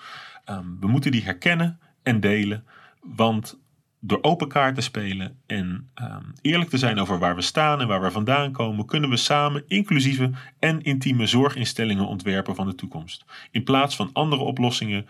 Um, 0.49 0.77
we 0.79 0.87
moeten 0.87 1.11
die 1.11 1.23
herkennen 1.23 1.79
en 2.03 2.19
delen, 2.19 2.65
want 3.01 3.57
door 3.99 4.19
open 4.21 4.47
kaart 4.47 4.75
te 4.75 4.81
spelen 4.81 5.37
en 5.45 5.89
um, 6.01 6.33
eerlijk 6.41 6.69
te 6.69 6.77
zijn 6.77 6.99
over 6.99 7.19
waar 7.19 7.35
we 7.35 7.41
staan 7.41 7.81
en 7.81 7.87
waar 7.87 8.01
we 8.01 8.11
vandaan 8.11 8.51
komen, 8.51 8.85
kunnen 8.85 9.09
we 9.09 9.17
samen 9.17 9.63
inclusieve 9.67 10.31
en 10.59 10.81
intieme 10.81 11.25
zorginstellingen 11.25 12.07
ontwerpen 12.07 12.55
van 12.55 12.67
de 12.67 12.75
toekomst. 12.75 13.25
In 13.51 13.63
plaats 13.63 13.95
van 13.95 14.09
andere 14.13 14.41
oplossingen 14.41 15.07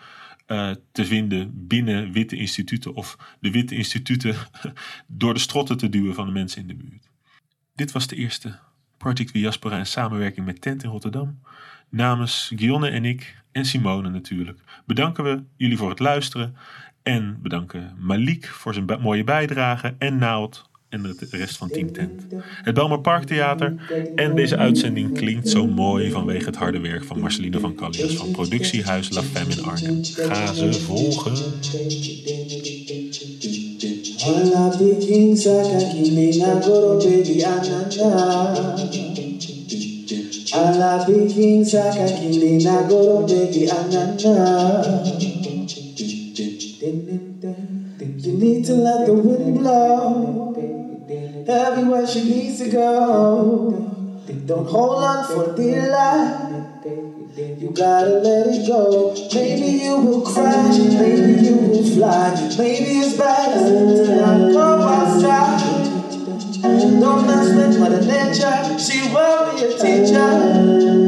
uh, 0.48 0.72
te 0.92 1.06
vinden 1.06 1.68
binnen 1.68 2.12
witte 2.12 2.36
instituten 2.36 2.94
of 2.94 3.18
de 3.40 3.52
witte 3.52 3.76
instituten 3.76 4.36
door 5.08 5.34
de 5.34 5.40
strotten 5.40 5.78
te 5.78 5.90
duwen 5.90 6.16
van 6.16 6.26
de 6.26 6.32
mensen 6.32 6.62
in 6.62 6.68
de 6.68 6.76
buurt. 6.76 7.10
Dit 7.76 7.92
was 7.92 8.08
de 8.08 8.16
eerste 8.16 8.60
Project 8.98 9.34
Diaspora 9.34 9.78
in 9.78 9.86
samenwerking 9.86 10.46
met 10.46 10.62
Tent 10.62 10.84
in 10.84 10.90
Rotterdam. 10.90 11.40
Namens 11.90 12.52
Gionne 12.56 12.90
en 12.90 13.06
ik 13.06 13.44
en 13.52 13.66
Simone 13.66 14.10
natuurlijk 14.10 14.60
bedanken 14.86 15.24
we 15.24 15.44
jullie 15.56 15.78
voor 15.78 15.90
het 15.90 16.00
luisteren. 16.00 16.56
En 17.10 17.40
bedanken 17.42 17.94
Malik 17.98 18.46
voor 18.46 18.74
zijn 18.74 18.86
mooie 19.02 19.24
bijdrage 19.24 19.96
en 19.98 20.18
Naald 20.18 20.70
en 20.90 21.02
de 21.02 21.28
rest 21.32 21.58
van 21.58 21.70
Team 21.70 21.92
Tent. 21.92 22.26
Het 22.64 22.74
Belmer 22.74 23.00
Parktheater 23.00 23.76
en 24.16 24.36
deze 24.36 24.58
uitzending 24.58 25.14
klinkt 25.14 25.50
zo 25.50 25.68
mooi 25.68 26.12
vanwege 26.12 26.46
het 26.46 26.56
harde 26.56 26.80
werk 26.80 27.04
van 27.04 27.20
Marceline 27.20 27.60
van 27.60 27.76
Callias 27.76 28.16
van 28.16 28.32
productiehuis 28.32 29.10
La 29.10 29.22
Femme 29.22 29.54
in 29.54 29.64
Arnhem. 29.64 30.04
Ga 30.04 30.54
ze 30.54 30.74
volgen. 30.74 31.36
Need 48.60 48.66
to 48.66 48.74
let 48.74 49.06
the 49.06 49.14
wind 49.14 49.60
blow 49.60 50.54
everywhere 51.48 52.06
she 52.06 52.24
needs 52.24 52.60
to 52.60 52.70
go. 52.70 53.72
Don't 54.46 54.68
hold 54.68 55.04
on 55.04 55.26
for 55.28 55.56
dear 55.56 55.90
life. 55.90 56.66
You 57.38 57.72
gotta 57.72 58.20
let 58.20 58.48
it 58.48 58.68
go. 58.68 59.16
Maybe 59.34 59.84
you 59.84 59.98
will 59.98 60.22
crash, 60.22 60.78
maybe 60.78 61.42
you 61.42 61.56
will 61.56 61.96
fly. 61.96 62.36
Maybe 62.58 63.00
it's 63.00 63.18
best 63.18 63.66
to 63.66 64.16
not 64.18 64.52
go 64.52 64.82
outside. 64.82 65.86
Don't 67.00 67.26
mess 67.26 67.56
with 67.56 67.80
Mother 67.80 68.02
Nature, 68.02 68.78
she 68.78 69.08
will 69.14 69.56
be 69.56 69.64
a 69.64 69.78
teacher. 69.78 71.00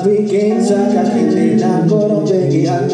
love 0.00 0.16
the 0.16 0.28
kings, 0.28 0.70
I 0.70 0.92
got 0.94 1.04
the 1.04 1.28
I 1.62 1.86
go, 1.86 2.24
baby, 2.24 2.68
I 2.68 2.88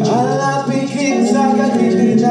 I 0.00 0.24
love 0.36 0.66
the 0.68 0.86
kings, 0.88 1.30
I 1.36 1.56
got 1.56 1.78
the 1.78 1.92
I 2.12 2.28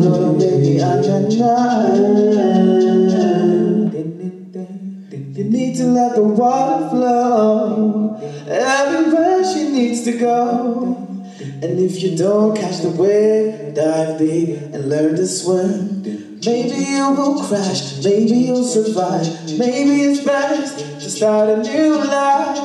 go, 0.00 0.38
baby, 0.38 0.80
You 5.38 5.44
need 5.44 5.76
to 5.76 5.84
let 5.84 6.14
the 6.14 6.22
water 6.22 6.88
flow. 6.90 8.20
Everywhere 8.48 9.44
she 9.44 9.70
needs 9.70 10.02
to 10.04 10.18
go. 10.18 10.97
And 11.60 11.80
if 11.80 12.00
you 12.04 12.16
don't 12.16 12.56
catch 12.56 12.82
the 12.82 12.90
wave, 12.90 13.74
dive 13.74 14.20
deep 14.20 14.60
and 14.72 14.88
learn 14.88 15.16
to 15.16 15.26
swim. 15.26 16.04
Maybe 16.46 16.76
you 16.76 17.10
will 17.10 17.42
crash, 17.42 18.00
maybe 18.04 18.36
you'll 18.46 18.62
survive. 18.62 19.26
Maybe 19.58 20.02
it's 20.02 20.20
best 20.24 20.78
to 20.78 21.10
start 21.10 21.48
a 21.48 21.56
new 21.60 21.96
life. 21.96 22.58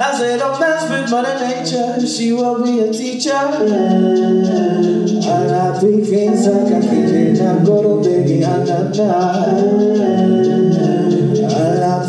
I 0.00 0.14
said, 0.16 0.38
don't 0.38 0.60
mess 0.60 0.88
with 0.88 1.10
Mother 1.10 1.34
Nature, 1.44 2.06
she 2.06 2.32
will 2.32 2.62
be 2.62 2.78
a 2.86 2.92
teacher. 2.92 3.32
I 3.32 3.58
love 5.46 5.80
big 5.80 6.04
things 6.04 6.46
like 6.46 6.72
I 6.72 6.80
can 6.86 7.36
I'm 7.36 7.64
gonna 7.64 8.00
baby, 8.00 8.44
I'm 8.44 8.64
not 8.64 8.96
I 8.96 9.72
love 11.80 12.08